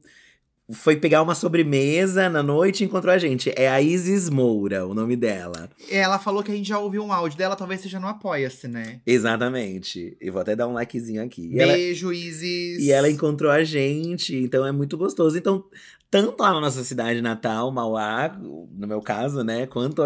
foi 0.71 0.95
pegar 0.95 1.21
uma 1.21 1.35
sobremesa 1.35 2.29
na 2.29 2.41
noite 2.41 2.81
e 2.81 2.85
encontrou 2.85 3.13
a 3.13 3.17
gente. 3.17 3.51
É 3.55 3.69
a 3.69 3.81
Isis 3.81 4.29
Moura, 4.29 4.85
o 4.85 4.93
nome 4.93 5.15
dela. 5.15 5.69
Ela 5.91 6.17
falou 6.17 6.41
que 6.41 6.51
a 6.51 6.55
gente 6.55 6.69
já 6.69 6.79
ouviu 6.79 7.03
um 7.03 7.11
áudio 7.11 7.37
dela, 7.37 7.55
talvez 7.55 7.81
seja 7.81 7.99
no 7.99 8.07
Apoia-se, 8.07 8.67
né? 8.67 9.01
Exatamente. 9.05 10.15
Eu 10.21 10.31
vou 10.31 10.41
até 10.41 10.55
dar 10.55 10.67
um 10.67 10.73
likezinho 10.73 11.21
aqui. 11.21 11.49
E 11.53 11.59
ela, 11.59 11.73
Beijo, 11.73 12.13
Isis. 12.13 12.81
e 12.81 12.91
ela 12.91 13.09
encontrou 13.09 13.51
a 13.51 13.63
gente, 13.63 14.35
então 14.35 14.65
é 14.65 14.71
muito 14.71 14.97
gostoso. 14.97 15.37
Então, 15.37 15.65
tanto 16.09 16.41
lá 16.41 16.53
na 16.53 16.61
nossa 16.61 16.83
cidade 16.83 17.21
natal, 17.21 17.71
Mauá, 17.71 18.37
no 18.39 18.87
meu 18.87 19.01
caso, 19.01 19.43
né, 19.43 19.65
quanto 19.65 20.01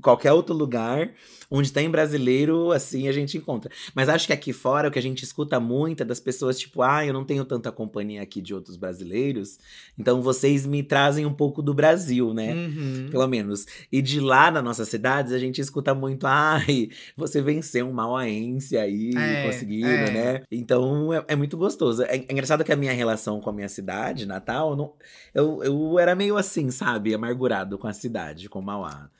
qualquer 0.00 0.32
outro 0.32 0.54
lugar 0.54 1.12
onde 1.50 1.70
tem 1.70 1.90
brasileiro, 1.90 2.72
assim, 2.72 3.08
a 3.08 3.12
gente 3.12 3.36
encontra. 3.36 3.70
Mas 3.94 4.08
acho 4.08 4.26
que 4.26 4.32
aqui 4.32 4.54
fora 4.54 4.88
o 4.88 4.90
que 4.90 4.98
a 4.98 5.02
gente 5.02 5.22
escuta 5.22 5.60
muito 5.60 6.02
é 6.02 6.06
das 6.06 6.18
pessoas, 6.18 6.58
tipo, 6.58 6.80
ah, 6.80 7.04
eu 7.04 7.12
não 7.12 7.26
tenho 7.26 7.44
tanta 7.44 7.70
companhia 7.70 8.22
aqui 8.22 8.40
de 8.40 8.54
outros 8.54 8.76
brasileiros, 8.76 9.58
então 9.98 10.22
vocês 10.22 10.64
me 10.64 10.82
trazem 10.82 11.26
um 11.26 11.34
pouco 11.34 11.60
do 11.60 11.74
Brasil, 11.74 12.32
né? 12.32 12.54
Uhum. 12.54 13.08
Pelo 13.10 13.26
menos. 13.26 13.66
E 13.92 14.00
de 14.00 14.18
lá 14.18 14.50
nas 14.50 14.64
nossas 14.64 14.88
cidades, 14.88 15.30
a 15.30 15.38
gente 15.38 15.60
escuta 15.60 15.94
muito, 15.94 16.26
ai, 16.26 16.88
você 17.14 17.42
venceu 17.42 17.86
um 17.86 17.92
mauaense 17.92 18.78
aí, 18.78 19.10
É, 19.14 19.46
conseguindo, 19.46 19.86
é. 19.88 20.10
né? 20.10 20.42
Então 20.50 21.12
é, 21.12 21.22
é 21.28 21.36
muito 21.36 21.58
gostoso. 21.58 22.02
É, 22.04 22.16
é 22.16 22.32
engraçado 22.32 22.64
que 22.64 22.72
a 22.72 22.76
minha 22.76 22.92
relação 22.94 23.42
com 23.42 23.50
a 23.50 23.52
minha 23.52 23.68
cidade, 23.68 24.24
Natal, 24.24 24.74
não, 24.74 24.94
eu, 25.34 25.62
eu 25.62 25.98
era 25.98 26.14
meio 26.14 26.38
assim, 26.38 26.70
sabe? 26.70 27.12
Amargurado 27.12 27.76
com 27.76 27.86
a 27.86 27.92
cidade, 27.92 28.48
com 28.48 28.62
Mauá. 28.62 29.10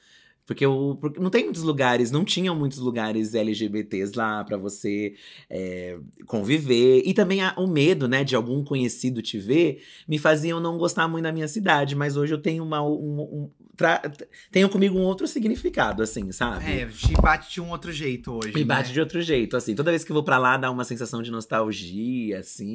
Porque, 0.46 0.64
eu, 0.66 0.98
porque 1.00 1.20
não 1.20 1.30
tem 1.30 1.44
muitos 1.44 1.62
lugares, 1.62 2.10
não 2.10 2.24
tinham 2.24 2.54
muitos 2.54 2.78
lugares 2.78 3.34
LGBTs 3.34 4.12
lá 4.16 4.42
pra 4.44 4.56
você 4.56 5.14
é, 5.48 5.98
conviver. 6.26 7.02
E 7.06 7.14
também 7.14 7.40
o 7.56 7.66
medo, 7.66 8.08
né, 8.08 8.24
de 8.24 8.34
algum 8.34 8.64
conhecido 8.64 9.22
te 9.22 9.38
ver, 9.38 9.82
me 10.06 10.18
faziam 10.18 10.60
não 10.60 10.76
gostar 10.76 11.06
muito 11.06 11.24
da 11.24 11.32
minha 11.32 11.48
cidade. 11.48 11.94
Mas 11.94 12.16
hoje 12.16 12.34
eu 12.34 12.38
tenho 12.38 12.64
uma. 12.64 12.82
Um, 12.82 13.20
um- 13.20 13.50
tra- 13.76 14.02
tenho 14.50 14.68
comigo 14.68 14.98
um 14.98 15.02
outro 15.02 15.26
significado, 15.26 16.02
assim, 16.02 16.30
sabe? 16.32 16.64
É, 16.64 16.86
te 16.86 17.12
bate 17.20 17.52
de 17.52 17.60
um 17.60 17.70
outro 17.70 17.92
jeito 17.92 18.32
hoje. 18.32 18.52
Me 18.52 18.64
bate 18.64 18.88
né? 18.88 18.94
de 18.94 19.00
outro 19.00 19.22
jeito, 19.22 19.56
assim. 19.56 19.74
Toda 19.74 19.90
vez 19.90 20.04
que 20.04 20.10
eu 20.10 20.14
vou 20.14 20.24
pra 20.24 20.38
lá, 20.38 20.56
dá 20.56 20.70
uma 20.70 20.84
sensação 20.84 21.22
de 21.22 21.30
nostalgia, 21.30 22.40
assim. 22.40 22.74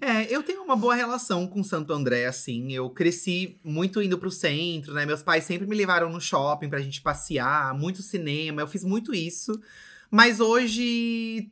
É, 0.00 0.34
eu 0.34 0.42
tenho 0.42 0.62
uma 0.62 0.74
boa 0.74 0.94
relação 0.94 1.46
com 1.46 1.62
Santo 1.62 1.92
André, 1.92 2.26
assim. 2.26 2.72
Eu 2.72 2.90
cresci 2.90 3.60
muito 3.62 4.02
indo 4.02 4.18
pro 4.18 4.30
centro, 4.30 4.92
né? 4.92 5.06
Meus 5.06 5.22
pais 5.22 5.44
sempre 5.44 5.66
me 5.66 5.76
levaram 5.76 6.10
no 6.10 6.20
shopping 6.20 6.68
pra 6.68 6.80
gente 6.80 7.00
passear, 7.00 7.72
muito 7.74 8.02
cinema. 8.02 8.60
Eu 8.60 8.66
fiz 8.66 8.82
muito 8.82 9.14
isso. 9.14 9.52
Mas 10.10 10.40
hoje, 10.40 11.50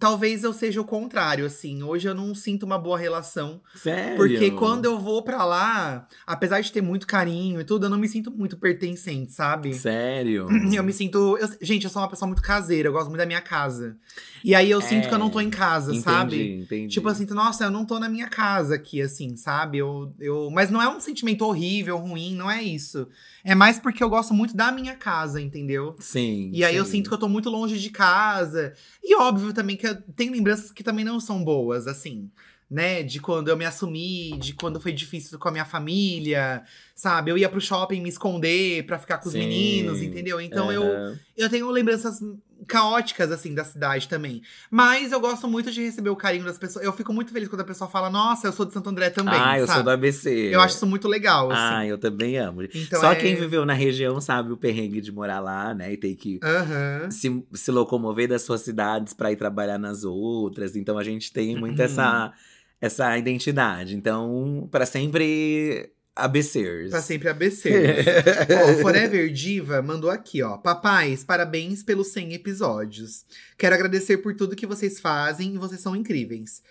talvez 0.00 0.42
eu 0.42 0.52
seja 0.54 0.80
o 0.80 0.84
contrário, 0.84 1.44
assim. 1.44 1.82
Hoje 1.82 2.08
eu 2.08 2.14
não 2.14 2.34
sinto 2.34 2.64
uma 2.64 2.78
boa 2.78 2.98
relação. 2.98 3.60
Sério? 3.76 4.16
Porque 4.16 4.50
quando 4.52 4.86
eu 4.86 4.98
vou 4.98 5.22
pra 5.22 5.44
lá, 5.44 6.08
apesar 6.26 6.62
de 6.62 6.72
ter 6.72 6.80
muito 6.80 7.06
carinho 7.06 7.60
e 7.60 7.64
tudo, 7.64 7.84
eu 7.84 7.90
não 7.90 7.98
me 7.98 8.08
sinto 8.08 8.30
muito 8.30 8.56
pertencente, 8.56 9.30
sabe? 9.30 9.74
Sério? 9.74 10.48
Eu 10.80 10.82
me 10.82 10.92
sinto. 10.94 11.36
eu- 11.36 11.48
gente, 11.60 11.84
eu 11.84 11.90
sou 11.90 12.00
uma 12.00 12.08
pessoa 12.08 12.26
muito 12.26 12.40
caseira, 12.40 12.88
eu 12.88 12.92
gosto 12.92 13.08
muito 13.08 13.18
da 13.18 13.26
minha 13.26 13.40
casa. 13.42 13.98
E 14.42 14.54
aí 14.54 14.70
eu 14.70 14.80
sinto 14.80 15.08
que 15.08 15.14
eu 15.14 15.18
não 15.18 15.28
tô 15.28 15.40
em 15.40 15.50
casa, 15.50 15.90
entendi, 15.90 16.02
sabe? 16.04 16.62
Entendi. 16.62 16.88
Tipo 16.88 17.08
assim, 17.08 17.26
nossa, 17.26 17.64
eu 17.64 17.70
não 17.70 17.84
tô 17.84 17.98
na 17.98 18.08
minha 18.08 18.28
casa 18.28 18.76
aqui, 18.76 19.02
assim, 19.02 19.36
sabe? 19.36 19.78
Eu, 19.78 20.14
eu... 20.18 20.48
Mas 20.50 20.70
não 20.70 20.80
é 20.80 20.88
um 20.88 20.98
sentimento 20.98 21.44
horrível, 21.44 21.98
ruim, 21.98 22.34
não 22.34 22.50
é 22.50 22.62
isso. 22.62 23.06
É 23.44 23.54
mais 23.54 23.78
porque 23.78 24.02
eu 24.02 24.08
gosto 24.08 24.32
muito 24.32 24.56
da 24.56 24.72
minha 24.72 24.94
casa, 24.94 25.40
entendeu? 25.40 25.94
Sim. 25.98 26.50
E 26.54 26.64
aí 26.64 26.74
eu 26.76 26.84
sim. 26.86 26.92
sinto 26.92 27.08
que 27.08 27.14
eu 27.14 27.18
tô 27.18 27.28
muito 27.28 27.50
longe 27.50 27.78
de 27.78 27.90
casa. 27.90 28.72
E 29.02 29.14
óbvio 29.16 29.52
também 29.52 29.76
que 29.76 29.89
eu 29.90 30.02
tenho 30.14 30.32
lembranças 30.32 30.72
que 30.72 30.82
também 30.82 31.04
não 31.04 31.20
são 31.20 31.42
boas, 31.42 31.86
assim. 31.86 32.30
Né? 32.70 33.02
De 33.02 33.20
quando 33.20 33.48
eu 33.48 33.56
me 33.56 33.64
assumi, 33.64 34.36
de 34.38 34.54
quando 34.54 34.80
foi 34.80 34.92
difícil 34.92 35.38
com 35.38 35.48
a 35.48 35.52
minha 35.52 35.64
família, 35.64 36.64
sabe? 37.00 37.30
Eu 37.30 37.38
ia 37.38 37.48
pro 37.48 37.60
shopping 37.60 38.02
me 38.02 38.10
esconder 38.10 38.84
pra 38.84 38.98
ficar 38.98 39.16
com 39.18 39.26
os 39.26 39.32
Sim. 39.32 39.38
meninos, 39.38 40.02
entendeu? 40.02 40.38
Então 40.38 40.70
eu, 40.70 41.16
eu 41.34 41.48
tenho 41.48 41.70
lembranças 41.70 42.20
caóticas, 42.66 43.32
assim, 43.32 43.54
da 43.54 43.64
cidade 43.64 44.06
também. 44.06 44.42
Mas 44.70 45.10
eu 45.10 45.18
gosto 45.18 45.48
muito 45.48 45.70
de 45.70 45.82
receber 45.82 46.10
o 46.10 46.14
carinho 46.16 46.44
das 46.44 46.58
pessoas. 46.58 46.84
Eu 46.84 46.92
fico 46.92 47.10
muito 47.10 47.32
feliz 47.32 47.48
quando 47.48 47.62
a 47.62 47.64
pessoa 47.64 47.88
fala, 47.88 48.10
nossa, 48.10 48.46
eu 48.46 48.52
sou 48.52 48.66
de 48.66 48.74
Santo 48.74 48.90
André 48.90 49.08
também. 49.08 49.32
Ah, 49.34 49.58
eu 49.58 49.66
sabe? 49.66 49.76
sou 49.78 49.84
do 49.84 49.90
ABC. 49.90 50.50
Eu 50.52 50.60
acho 50.60 50.76
isso 50.76 50.86
muito 50.86 51.08
legal, 51.08 51.50
assim. 51.50 51.74
Ah, 51.74 51.86
eu 51.86 51.96
também 51.96 52.36
amo. 52.36 52.62
Então 52.62 53.00
Só 53.00 53.12
é- 53.12 53.16
quem 53.16 53.34
viveu 53.34 53.64
na 53.64 53.72
região 53.72 54.20
sabe 54.20 54.52
o 54.52 54.58
perrengue 54.58 55.00
de 55.00 55.10
morar 55.10 55.40
lá, 55.40 55.72
né? 55.72 55.90
E 55.94 55.96
ter 55.96 56.14
que 56.16 56.38
Aham. 56.44 57.10
se, 57.10 57.42
se 57.54 57.70
locomover 57.70 58.28
das 58.28 58.42
suas 58.42 58.60
cidades 58.60 59.14
pra 59.14 59.32
ir 59.32 59.36
trabalhar 59.36 59.78
nas 59.78 60.04
outras. 60.04 60.76
Então 60.76 60.98
a 60.98 61.02
gente 61.02 61.32
tem 61.32 61.54
Uhum. 61.54 61.60
muito 61.60 61.80
essa, 61.80 62.30
essa 62.78 63.16
identidade. 63.16 63.96
Então, 63.96 64.68
pra 64.70 64.84
sempre 64.84 65.90
ABCers. 66.14 66.90
Pra 66.90 67.00
sempre 67.00 67.28
ABC. 67.28 67.70
ó, 68.62 68.82
Forever 68.82 69.32
Diva 69.32 69.80
mandou 69.80 70.10
aqui, 70.10 70.42
ó. 70.42 70.56
Papais, 70.58 71.24
parabéns 71.24 71.82
pelos 71.82 72.08
100 72.08 72.34
episódios. 72.34 73.24
Quero 73.56 73.74
agradecer 73.74 74.18
por 74.18 74.34
tudo 74.34 74.56
que 74.56 74.66
vocês 74.66 75.00
fazem 75.00 75.54
e 75.54 75.58
vocês 75.58 75.80
são 75.80 75.94
incríveis. 75.96 76.62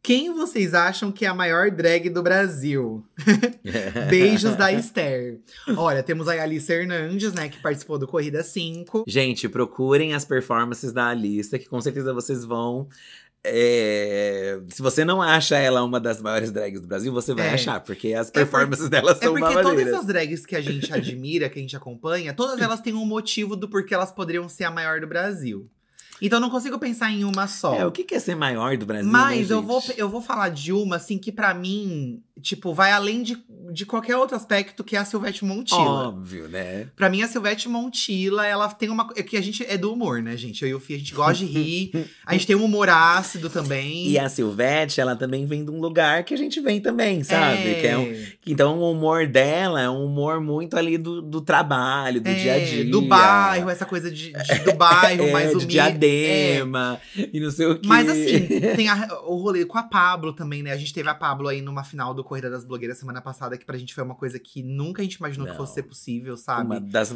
Quem 0.00 0.32
vocês 0.32 0.74
acham 0.74 1.10
que 1.10 1.24
é 1.24 1.28
a 1.28 1.34
maior 1.34 1.70
drag 1.70 2.08
do 2.08 2.22
Brasil? 2.22 3.04
Beijos 4.08 4.56
da 4.56 4.72
Esther. 4.72 5.40
Olha, 5.76 6.02
temos 6.02 6.28
a 6.28 6.40
Alice 6.40 6.72
Hernandes, 6.72 7.32
né, 7.32 7.48
que 7.48 7.60
participou 7.60 7.98
do 7.98 8.06
Corrida 8.06 8.42
5. 8.42 9.04
Gente, 9.06 9.48
procurem 9.48 10.14
as 10.14 10.24
performances 10.24 10.92
da 10.92 11.08
Alissa, 11.08 11.58
que 11.58 11.68
com 11.68 11.80
certeza 11.80 12.14
vocês 12.14 12.44
vão. 12.44 12.88
É, 13.50 14.60
Se 14.68 14.80
você 14.82 15.04
não 15.04 15.20
acha 15.22 15.56
ela 15.56 15.82
uma 15.82 15.98
das 16.00 16.20
maiores 16.22 16.50
drags 16.50 16.80
do 16.80 16.86
Brasil, 16.86 17.12
você 17.12 17.34
vai 17.34 17.48
É. 17.48 17.54
achar, 17.54 17.80
porque 17.80 18.14
as 18.14 18.28
por- 18.28 18.34
performances 18.34 18.88
dela 18.88 19.12
É 19.12 19.14
são 19.14 19.34
porque 19.34 19.62
todas 19.62 19.92
as 19.92 20.06
drags 20.06 20.44
que 20.46 20.56
a 20.56 20.60
gente 20.60 20.92
admira, 20.92 21.48
que 21.48 21.58
a 21.58 21.62
gente 21.62 21.76
acompanha, 21.76 22.32
todas 22.34 22.60
elas 22.60 22.80
têm 22.80 22.94
um 22.94 23.04
motivo 23.06 23.56
do 23.56 23.68
porquê 23.68 23.94
elas 23.94 24.12
poderiam 24.12 24.48
ser 24.48 24.64
a 24.64 24.70
maior 24.70 25.00
do 25.00 25.06
Brasil. 25.06 25.68
Então 26.20 26.38
eu 26.38 26.40
não 26.40 26.50
consigo 26.50 26.78
pensar 26.80 27.12
em 27.12 27.22
uma 27.24 27.46
só. 27.46 27.74
É, 27.76 27.86
o 27.86 27.92
que 27.92 28.12
é 28.12 28.18
ser 28.18 28.34
maior 28.34 28.76
do 28.76 28.84
Brasil? 28.84 29.08
Mas 29.10 29.50
né, 29.50 29.54
eu, 29.54 29.62
vou, 29.62 29.80
eu 29.96 30.08
vou 30.08 30.20
falar 30.20 30.48
de 30.48 30.72
uma, 30.72 30.96
assim, 30.96 31.16
que 31.16 31.30
pra 31.30 31.54
mim, 31.54 32.20
tipo, 32.42 32.72
vai 32.74 32.92
além 32.92 33.22
de, 33.22 33.36
de 33.72 33.84
qualquer 33.86 34.16
outro 34.16 34.36
aspecto 34.36 34.82
que 34.84 34.96
é 34.96 34.98
a 34.98 35.04
Silvete 35.04 35.44
Montilla. 35.44 35.80
Óbvio, 36.08 36.48
né? 36.48 36.88
Pra 36.96 37.08
mim, 37.10 37.22
a 37.22 37.28
Silvete 37.28 37.68
Montilla, 37.68 38.46
ela 38.46 38.68
tem 38.68 38.88
uma. 38.90 39.08
É 39.16 39.22
que 39.22 39.36
a 39.36 39.40
gente 39.40 39.64
é 39.64 39.76
do 39.76 39.92
humor, 39.92 40.22
né, 40.22 40.36
gente? 40.36 40.62
Eu 40.62 40.68
e 40.70 40.74
o 40.74 40.80
Fih, 40.80 40.94
a 40.94 40.98
gente 40.98 41.14
gosta 41.14 41.44
de 41.44 41.46
rir. 41.46 41.90
a 42.26 42.32
gente 42.32 42.46
tem 42.46 42.56
um 42.56 42.64
humor 42.64 42.88
ácido 42.88 43.48
também. 43.50 44.08
E 44.08 44.18
a 44.18 44.28
Silvete, 44.28 45.00
ela 45.00 45.14
também 45.16 45.46
vem 45.46 45.64
de 45.64 45.70
um 45.70 45.80
lugar 45.80 46.24
que 46.24 46.34
a 46.34 46.38
gente 46.38 46.60
vem 46.60 46.80
também, 46.80 47.22
sabe? 47.24 47.70
É. 47.70 47.74
Que 47.80 47.86
é 47.86 47.98
um- 47.98 48.26
então 48.46 48.78
o 48.78 48.90
humor 48.92 49.26
dela 49.26 49.80
é 49.80 49.88
um 49.90 50.04
humor 50.04 50.40
muito 50.40 50.76
ali 50.76 50.96
do, 50.96 51.20
do 51.20 51.40
trabalho, 51.40 52.20
do 52.20 52.28
É, 52.28 52.34
dia 52.34 52.54
a 52.54 52.58
dia. 52.58 52.84
Do 52.84 53.02
bairro, 53.02 53.68
essa 53.68 53.84
coisa 53.84 54.10
de, 54.10 54.32
de- 54.32 54.58
do 54.64 54.74
bairro, 54.74 55.24
é, 55.28 55.32
mais 55.32 55.48
de 55.50 55.54
humilde. 55.56 55.72
diadema 55.72 57.00
e 57.32 57.40
não 57.40 57.50
sei 57.50 57.66
o 57.66 57.78
que. 57.78 57.86
Mas 57.88 58.08
assim, 58.08 58.46
tem 58.76 58.88
a- 58.88 59.08
o 59.26 59.36
rolê 59.36 59.64
com 59.64 59.78
a 59.78 59.82
Pablo 59.82 60.32
também, 60.32 60.62
né? 60.62 60.72
A 60.72 60.76
gente 60.76 60.92
teve 60.92 61.08
a 61.08 61.14
Pablo 61.14 61.48
aí 61.48 61.60
numa 61.60 61.84
final 61.84 62.14
do 62.14 62.24
Corrida 62.28 62.50
das 62.50 62.64
Blogueiras 62.64 62.98
semana 62.98 63.20
passada, 63.20 63.56
que 63.56 63.64
pra 63.64 63.76
gente 63.76 63.94
foi 63.94 64.04
uma 64.04 64.14
coisa 64.14 64.38
que 64.38 64.62
nunca 64.62 65.02
a 65.02 65.04
gente 65.04 65.14
imaginou 65.14 65.46
que 65.46 65.52
Não. 65.52 65.58
fosse 65.58 65.74
ser 65.74 65.82
possível, 65.84 66.36
sabe? 66.36 66.66
Uma 66.66 66.80
das 66.80 67.14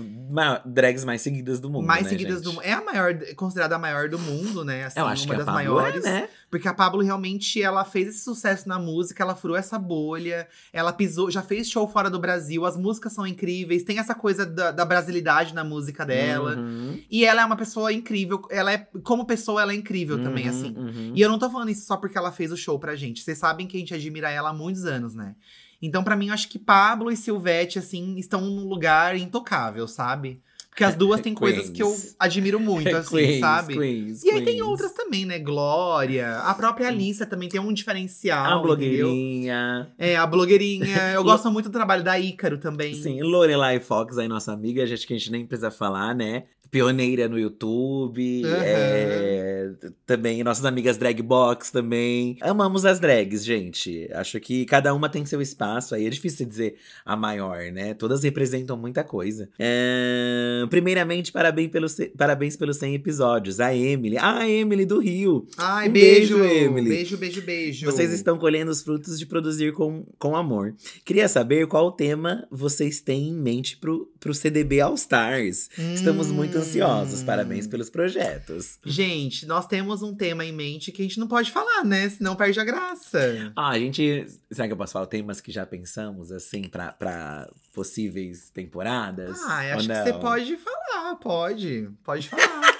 drags 0.65 1.05
mais 1.05 1.21
seguidas 1.23 1.61
do 1.61 1.71
mundo. 1.71 1.87
mais 1.87 2.05
né, 2.05 2.09
seguidas 2.11 2.37
gente? 2.37 2.45
do 2.45 2.53
mundo. 2.55 2.63
É 2.65 2.73
a 2.73 2.83
maior, 2.85 3.15
considerada 3.37 3.77
a 3.77 3.79
maior 3.79 4.09
do 4.09 4.19
mundo, 4.19 4.65
né? 4.65 4.85
Assim, 4.85 4.99
Eu 4.99 5.07
acho 5.07 5.25
uma 5.27 5.35
que 5.35 5.39
das 5.39 5.47
Pablo 5.47 5.75
maiores. 5.75 6.05
é, 6.05 6.13
né? 6.23 6.29
Porque 6.51 6.69
a 6.69 6.75
Pablo 6.75 7.03
realmente 7.03 7.63
ela 7.63 7.85
fez 7.85 8.09
esse 8.09 8.21
sucesso 8.21 8.69
na 8.69 8.79
música, 8.79 9.23
ela 9.23 9.35
furou 9.35 9.57
essa 9.57 9.79
bolha, 9.79 10.47
ela 10.73 10.93
pisou, 10.93 11.31
já 11.31 11.43
fez 11.43 11.69
show 11.69 11.87
fora 11.89 12.11
do 12.11 12.19
Brasil, 12.19 12.65
as 12.67 12.77
músicas 12.77 13.13
são 13.13 13.27
incríveis, 13.27 13.83
tem 13.85 13.99
essa 13.99 14.15
coisa 14.15 14.45
da, 14.45 14.71
da 14.71 14.85
brasilidade 14.85 15.55
na 15.55 15.65
música 15.65 16.05
dela. 16.05 16.57
Uhum, 16.57 17.01
E 17.11 17.25
ela 17.25 17.43
é 17.43 17.45
uma 17.45 17.57
pessoa 17.57 17.93
incrível, 17.93 18.43
ela 18.51 18.73
é, 18.73 18.87
como 19.03 19.25
pessoa, 19.25 19.63
ela 19.63 19.73
é 19.73 19.77
incrível 19.77 20.23
também, 20.23 20.45
uhum, 20.45 20.51
assim. 20.51 20.75
uhum. 20.77 21.13
E 21.15 21.21
eu 21.21 21.29
não 21.31 21.39
tô 21.39 21.49
falando 21.51 21.71
isso 21.71 21.87
só 21.87 21.97
porque 21.97 22.17
ela 22.19 22.31
fez 22.31 22.53
o 22.53 22.57
show 22.57 22.79
pra 22.79 22.95
gente. 22.95 23.23
Vocês 23.23 23.39
sabem 23.39 23.67
que 23.67 23.77
a 23.77 23.81
gente 23.81 23.95
admira 23.95 24.31
ela 24.31 24.51
há 24.51 24.53
muitos 24.55 24.85
anos, 24.85 25.02
né? 25.15 25.35
Então, 25.81 26.05
pra 26.05 26.15
mim, 26.15 26.29
eu 26.29 26.35
acho 26.35 26.49
que 26.49 26.59
Pablo 26.59 27.11
e 27.11 27.17
Silvete, 27.17 27.79
assim, 27.79 28.17
estão 28.17 28.41
num 28.41 28.69
lugar 28.69 29.17
intocável, 29.17 29.89
sabe? 29.89 30.41
Porque 30.73 30.85
as 30.85 30.95
duas 30.95 31.21
têm 31.21 31.35
coisas 31.35 31.69
que 31.69 31.83
eu 31.83 31.95
admiro 32.19 32.59
muito, 32.59 32.97
assim, 32.97 33.17
Queens, 33.17 33.41
sabe? 33.41 33.75
Queens, 33.77 34.25
e 34.25 34.31
aí 34.31 34.37
tem 34.37 34.55
Queens. 34.55 34.63
outras 34.63 34.93
também, 34.93 35.27
né? 35.27 35.39
Glória. 35.39 36.39
A 36.39 36.55
própria 36.55 36.89
Alissa 36.89 37.27
também 37.27 37.47
tem 37.47 37.61
um 37.61 37.75
diferencial. 37.75 38.39
A 38.39 38.49
entendeu? 38.49 38.63
blogueirinha. 38.63 39.93
É, 39.99 40.17
a 40.17 40.27
blogueirinha. 40.27 40.87
Eu 41.13 41.23
gosto 41.23 41.51
muito 41.51 41.69
do 41.69 41.73
trabalho 41.73 42.03
da 42.03 42.19
Ícaro 42.19 42.57
também. 42.57 42.95
Sim, 42.95 43.21
Lorelai 43.21 43.81
Fox, 43.81 44.17
aí 44.17 44.27
nossa 44.27 44.51
amiga, 44.51 44.87
gente 44.87 45.07
que 45.07 45.13
a 45.13 45.19
gente 45.19 45.31
nem 45.31 45.47
precisa 45.47 45.71
falar, 45.71 46.15
né? 46.15 46.45
Pioneira 46.73 47.29
no 47.29 47.39
YouTube, 47.39 48.43
Aham. 48.47 48.57
é, 48.65 49.73
também 50.07 50.43
nossas 50.43 50.65
amigas 50.65 50.97
drag 50.97 51.21
box 51.23 51.71
também. 51.71 52.39
Amamos 52.41 52.87
as 52.87 52.99
drags, 52.99 53.45
gente. 53.45 54.09
Acho 54.15 54.41
que 54.41 54.65
cada 54.65 54.95
uma 54.95 55.11
tem 55.11 55.27
seu 55.27 55.43
espaço, 55.43 55.95
aí 55.95 56.07
é 56.07 56.09
difícil 56.09 56.47
dizer 56.47 56.77
a 57.05 57.15
maior, 57.15 57.71
né? 57.71 57.93
Todas 57.93 58.23
representam 58.23 58.75
muita 58.79 59.05
coisa. 59.05 59.51
É, 59.59 60.65
primeiramente, 60.71 61.31
parabéns 61.31 61.71
pelos, 61.71 61.95
parabéns 62.17 62.57
pelos 62.57 62.79
100 62.79 62.95
episódios. 62.95 63.61
A 63.61 63.77
Emily, 63.77 64.17
ah, 64.17 64.39
a 64.39 64.49
Emily 64.49 64.87
do 64.87 64.99
Rio. 64.99 65.47
Ai, 65.59 65.91
Um 65.91 65.93
beijo, 65.93 66.39
beijo, 66.39 66.55
Emily. 66.65 66.89
Beijo, 66.89 67.19
beijo, 67.19 67.43
beijo. 67.43 67.85
Vocês 67.85 68.15
estão 68.15 68.39
colhendo 68.39 68.71
os 68.71 68.83
frutos 68.83 69.19
de 69.19 69.27
produzir 69.27 69.75
com, 69.75 70.07
com 70.19 70.35
amor. 70.35 70.75
Queria 71.05 71.29
saber 71.29 71.67
qual 71.67 71.93
tema 71.93 72.49
vocês 72.51 73.03
têm 73.03 73.29
em 73.29 73.35
mente 73.35 73.77
pro, 73.77 74.11
pro 74.19 74.33
CDB 74.33 74.81
All 74.81 74.95
Stars. 74.95 75.69
Estamos 75.95 76.29
muito 76.29 76.62
Hum. 76.62 76.62
Ansiosos. 76.63 77.23
Parabéns 77.23 77.67
pelos 77.67 77.91
projetos. 77.91 78.79
Gente, 78.85 79.47
nós 79.47 79.67
temos 79.67 80.03
um 80.03 80.15
tema 80.15 80.45
em 80.45 80.53
mente 80.53 80.93
que 80.93 81.03
a 81.03 81.05
gente 81.05 81.19
não 81.19 81.27
pode 81.27 81.51
falar, 81.51 81.85
né? 81.85 82.09
Senão 82.09 82.35
perde 82.35 82.59
a 82.61 82.65
graça. 82.65 83.53
Ah, 83.57 83.71
a 83.71 83.79
gente. 83.79 84.27
Será 84.51 84.67
que 84.67 84.73
eu 84.73 84.77
posso 84.77 84.93
falar 84.93 85.07
temas 85.07 85.41
que 85.41 85.51
já 85.51 85.67
pensamos, 85.67 86.31
assim, 86.33 86.63
pra, 86.63 86.93
pra 86.93 87.49
possíveis 87.75 88.51
temporadas? 88.51 89.41
Ah, 89.43 89.75
acho 89.75 89.89
que 89.89 89.95
você 89.95 90.13
pode 90.15 90.57
falar, 90.57 91.17
pode. 91.17 91.89
Pode 92.05 92.29
falar. 92.29 92.72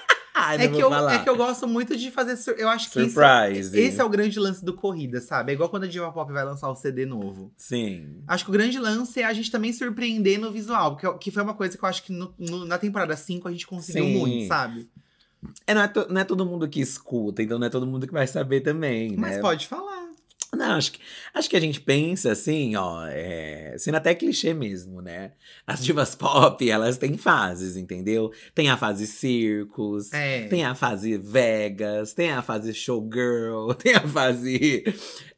Ah, 0.45 0.55
é, 0.57 0.69
que 0.69 0.81
eu, 0.83 0.91
falar. 0.91 1.15
é 1.15 1.19
que 1.23 1.29
eu 1.29 1.37
gosto 1.37 1.67
muito 1.69 1.97
de 1.97 2.11
fazer. 2.11 2.37
sur- 2.37 2.55
Eu 2.59 2.69
acho 2.69 2.91
que 2.91 3.01
isso- 3.01 3.11
Surprise. 3.15 3.79
esse 3.79 4.01
é 4.01 4.05
o 4.05 4.09
grande 4.09 4.39
lance 4.41 4.65
do 4.65 4.75
Corrida, 4.75 5.21
sabe? 5.21 5.53
É 5.53 5.55
igual 5.55 5.69
quando 5.69 5.85
a 5.85 5.87
Diva 5.87 6.11
Pop 6.11 6.33
vai 6.33 6.45
lançar 6.45 6.69
o 6.71 6.75
CD 6.75 7.07
novo. 7.07 7.53
Sim. 7.57 8.23
Acho 8.27 8.45
que 8.45 8.51
o 8.51 8.53
grande 8.53 8.79
lance 8.79 9.21
é 9.21 9.25
a 9.25 9.33
gente 9.33 9.51
também 9.51 9.73
surpreender 9.73 10.39
no 10.41 10.51
visual, 10.51 10.97
que, 10.97 11.11
que 11.19 11.31
foi 11.31 11.43
uma 11.43 11.55
coisa 11.55 11.77
que 11.79 11.85
eu 11.85 11.89
acho 11.89 12.03
que 12.03 12.13
no- 12.13 12.35
no- 12.39 12.65
na 12.65 12.79
temporada 12.79 13.17
5 13.17 13.47
a 13.49 13.51
gente 13.53 13.67
conseguiu 13.67 14.05
Sim. 14.05 14.19
muito, 14.19 14.49
sabe? 14.49 14.89
É, 15.67 15.75
não, 15.75 15.83
é 15.83 15.93
não 16.09 16.21
é 16.21 16.25
todo 16.25 16.47
mundo 16.47 16.69
que 16.69 16.81
escuta, 16.81 17.43
então 17.43 17.59
não 17.59 17.67
é 17.67 17.71
todo 17.71 17.87
mundo 17.87 18.07
que 18.07 18.13
vai 18.13 18.27
saber 18.27 18.61
também, 18.61 19.17
Mas 19.17 19.37
né? 19.37 19.41
pode 19.41 19.67
falar. 19.67 20.12
Não, 20.55 20.73
acho 20.77 20.93
que, 20.93 20.99
acho 21.33 21.49
que 21.49 21.57
a 21.57 21.61
gente 21.61 21.81
pensa 21.81 22.31
assim, 22.33 22.77
ó, 22.77 23.07
é, 23.07 23.75
sendo 23.79 23.97
até 23.97 24.15
clichê 24.15 24.53
mesmo, 24.53 25.01
né? 25.01 25.33
As 25.67 25.83
divas 25.85 26.15
pop, 26.15 26.69
elas 26.69 26.99
têm 26.99 27.17
fases, 27.17 27.77
entendeu? 27.77 28.31
Tem 28.55 28.69
a 28.69 28.77
fase 28.77 29.07
circos, 29.07 30.13
É. 30.13 30.47
tem 30.49 30.63
a 30.65 30.75
fase 30.75 31.17
Vegas, 31.17 32.13
tem 32.13 32.31
a 32.33 32.43
fase 32.43 32.75
showgirl, 32.75 33.73
tem 33.83 33.95
a 33.95 34.07
fase. 34.07 34.85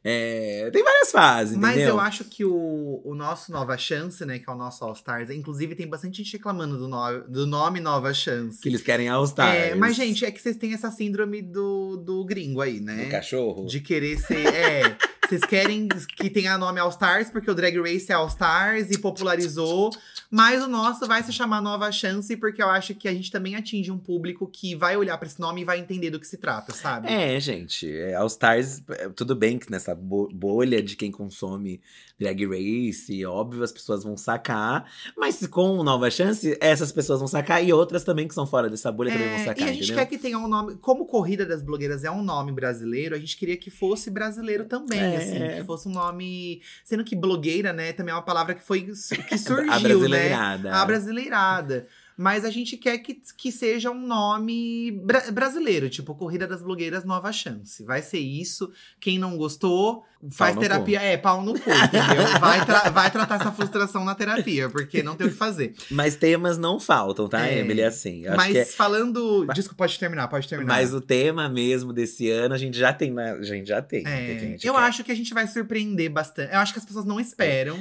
é, 0.03 0.69
tem 0.71 0.83
várias 0.83 1.11
fases, 1.11 1.57
Mas 1.57 1.75
entendeu? 1.77 1.95
eu 1.95 1.99
acho 2.01 2.25
que 2.25 2.43
o, 2.43 3.01
o 3.05 3.15
nosso 3.15 3.51
Nova 3.53 3.77
Chance, 3.77 4.25
né, 4.25 4.37
que 4.37 4.49
é 4.49 4.53
o 4.53 4.57
nosso 4.57 4.83
All 4.83 4.93
Stars, 4.93 5.29
inclusive 5.29 5.75
tem 5.75 5.87
bastante 5.87 6.17
gente 6.17 6.33
reclamando 6.33 6.77
do, 6.77 6.87
no- 6.89 7.21
do 7.27 7.47
nome 7.47 7.79
Nova 7.79 8.13
Chance. 8.13 8.59
Que 8.61 8.67
eles 8.67 8.81
querem 8.81 9.07
All 9.07 9.23
Stars. 9.23 9.55
É, 9.57 9.75
mas, 9.75 9.95
gente, 9.95 10.25
é 10.25 10.29
que 10.31 10.41
vocês 10.41 10.57
têm 10.57 10.73
essa 10.73 10.91
síndrome 10.91 11.41
do, 11.41 11.95
do 11.97 12.23
gringo 12.25 12.59
aí, 12.61 12.81
né? 12.81 13.05
Do 13.05 13.11
cachorro. 13.11 13.65
De 13.65 13.79
querer 13.79 14.17
ser. 14.19 14.45
É. 14.45 14.97
Vocês 15.27 15.41
querem 15.41 15.87
que 15.87 16.29
tenha 16.29 16.57
nome 16.57 16.79
All 16.79 16.89
Stars, 16.89 17.29
porque 17.29 17.49
o 17.49 17.55
Drag 17.55 17.75
Race 17.79 18.11
é 18.11 18.15
All 18.15 18.27
Stars 18.27 18.91
e 18.91 18.97
popularizou. 18.99 19.89
Mas 20.29 20.61
o 20.63 20.67
nosso 20.67 21.07
vai 21.07 21.23
se 21.23 21.31
chamar 21.31 21.61
Nova 21.61 21.91
Chance, 21.91 22.35
porque 22.37 22.61
eu 22.61 22.69
acho 22.69 22.93
que 22.95 23.07
a 23.07 23.13
gente 23.13 23.31
também 23.31 23.55
atinge 23.55 23.91
um 23.91 23.97
público 23.97 24.47
que 24.51 24.75
vai 24.75 24.97
olhar 24.97 25.17
pra 25.17 25.27
esse 25.27 25.39
nome 25.39 25.61
e 25.61 25.65
vai 25.65 25.79
entender 25.79 26.09
do 26.09 26.19
que 26.19 26.27
se 26.27 26.37
trata, 26.37 26.73
sabe? 26.73 27.07
É, 27.07 27.39
gente, 27.39 27.89
é, 27.89 28.15
All 28.15 28.27
Stars, 28.27 28.81
é, 28.89 29.09
tudo 29.09 29.35
bem 29.35 29.57
que 29.57 29.71
nessa 29.71 29.95
bo- 29.95 30.29
bolha 30.33 30.81
de 30.81 30.95
quem 30.95 31.11
consome 31.11 31.79
Drag 32.19 32.45
Race, 32.45 33.25
óbvio, 33.25 33.61
as 33.63 33.71
pessoas 33.73 34.03
vão 34.03 34.15
sacar, 34.15 34.89
mas 35.17 35.45
com 35.47 35.83
Nova 35.83 36.09
Chance, 36.09 36.57
essas 36.61 36.91
pessoas 36.91 37.19
vão 37.19 37.27
sacar 37.27 37.63
e 37.63 37.73
outras 37.73 38.03
também 38.05 38.25
que 38.27 38.33
são 38.33 38.47
fora 38.47 38.69
dessa 38.69 38.89
bolha 38.91 39.11
também 39.11 39.27
vão 39.27 39.37
É, 39.37 39.43
sacar, 39.45 39.67
e 39.67 39.69
a 39.69 39.73
gente 39.73 39.83
entendeu? 39.83 39.95
quer 39.97 40.05
que 40.05 40.17
tenha 40.17 40.37
um 40.39 40.47
nome. 40.47 40.75
Como 40.77 41.05
Corrida 41.05 41.45
das 41.45 41.61
Blogueiras 41.61 42.03
é 42.05 42.11
um 42.11 42.23
nome 42.23 42.53
brasileiro, 42.53 43.15
a 43.15 43.19
gente 43.19 43.35
queria 43.35 43.57
que 43.57 43.69
fosse 43.69 44.09
brasileiro 44.09 44.65
também, 44.65 44.99
É. 44.99 45.17
assim. 45.17 45.57
Que 45.59 45.63
fosse 45.65 45.87
um 45.87 45.91
nome. 45.91 46.61
Sendo 46.83 47.03
que 47.03 47.15
blogueira, 47.15 47.73
né, 47.73 47.91
também 47.91 48.11
é 48.13 48.15
uma 48.15 48.21
palavra 48.23 48.53
que 48.55 48.63
foi 48.63 48.81
que 48.83 48.95
surgiu, 49.37 49.71
A 49.71 49.79
né? 49.79 49.79
brasileirada. 49.79 50.73
A 50.73 50.85
brasileirada. 50.85 51.87
Mas 52.17 52.45
a 52.45 52.49
gente 52.49 52.77
quer 52.77 52.97
que, 52.99 53.19
que 53.37 53.51
seja 53.51 53.91
um 53.91 54.07
nome 54.07 54.89
bra- 55.03 55.29
brasileiro, 55.31 55.89
tipo 55.89 56.15
Corrida 56.15 56.47
das 56.47 56.61
Blogueiras 56.63 57.03
Nova 57.03 57.29
Chance. 57.33 57.83
Vai 57.83 58.01
ser 58.01 58.19
isso. 58.19 58.71
Quem 59.01 59.19
não 59.19 59.35
gostou, 59.35 60.05
faz 60.31 60.55
terapia. 60.57 61.01
É, 61.01 61.17
pau 61.17 61.41
no 61.41 61.53
cu, 61.53 61.69
entendeu? 61.69 62.25
Vai, 62.39 62.65
tra- 62.65 62.89
vai 62.89 63.11
tratar 63.11 63.35
essa 63.35 63.51
frustração 63.51 64.03
na 64.05 64.13
terapia, 64.15 64.69
porque 64.69 65.01
não 65.03 65.15
tem 65.15 65.27
o 65.27 65.29
que 65.29 65.35
fazer. 65.35 65.73
Mas 65.91 66.15
temas 66.15 66.57
não 66.57 66.79
faltam, 66.79 67.27
tá, 67.27 67.47
É, 67.47 67.59
Emily? 67.59 67.83
Assim, 67.83 68.23
eu 68.23 68.29
acho 68.31 68.37
Mas 68.37 68.51
que 68.51 68.57
é- 68.59 68.65
falando. 68.65 69.45
Desculpa, 69.53 69.83
pode 69.83 69.99
terminar, 69.99 70.27
pode 70.27 70.47
terminar. 70.47 70.73
Mas 70.73 70.93
o 70.93 71.01
tema 71.01 71.47
mesmo 71.49 71.91
desse 71.93 72.29
ano, 72.29 72.53
a 72.53 72.57
gente 72.57 72.77
já 72.77 72.93
tem, 72.93 73.11
né? 73.11 73.31
A 73.39 73.43
gente 73.43 73.67
já 73.67 73.81
tem. 73.81 74.05
É, 74.05 74.35
que 74.35 74.39
gente 74.39 74.67
eu 74.67 74.73
quer. 74.73 74.79
acho 74.81 75.03
que 75.03 75.11
a 75.11 75.15
gente 75.15 75.33
vai 75.33 75.47
surpreender 75.47 76.09
bastante. 76.09 76.53
Eu 76.53 76.59
acho 76.59 76.73
que 76.73 76.79
as 76.79 76.85
pessoas 76.85 77.05
não 77.05 77.19
esperam. 77.19 77.77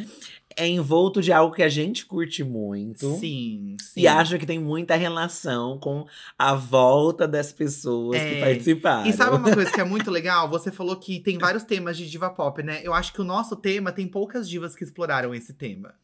É 0.56 0.68
envolto 0.68 1.20
de 1.20 1.32
algo 1.32 1.52
que 1.52 1.64
a 1.64 1.68
gente 1.68 2.06
curte 2.06 2.44
muito. 2.44 3.18
Sim, 3.18 3.76
sim. 3.80 4.00
E 4.02 4.06
acho 4.06 4.38
que 4.38 4.46
tem 4.46 4.56
muita 4.60 4.94
relação 4.94 5.76
com 5.80 6.06
a 6.38 6.54
volta 6.54 7.26
das 7.26 7.52
pessoas 7.52 8.20
que 8.20 8.34
É. 8.36 8.40
participaram. 8.40 9.04
E 9.10 9.12
sabe 9.12 9.34
uma 9.36 9.52
coisa 9.52 9.68
que 9.72 9.80
é 9.80 9.84
muito 9.84 10.12
legal? 10.12 10.48
Você 10.50 10.70
falou 10.70 10.94
que 10.94 11.18
tem 11.18 11.38
vários 11.38 11.64
temas 11.64 11.96
de 11.96 12.08
diva 12.08 12.30
pop, 12.34 12.62
né? 12.62 12.80
Eu 12.82 12.92
acho 12.92 13.12
que 13.12 13.20
o 13.20 13.24
nosso 13.24 13.56
tema 13.56 13.92
tem 13.92 14.06
poucas 14.06 14.48
divas 14.48 14.74
que 14.74 14.84
exploraram 14.84 15.34
esse 15.34 15.54
tema. 15.54 15.94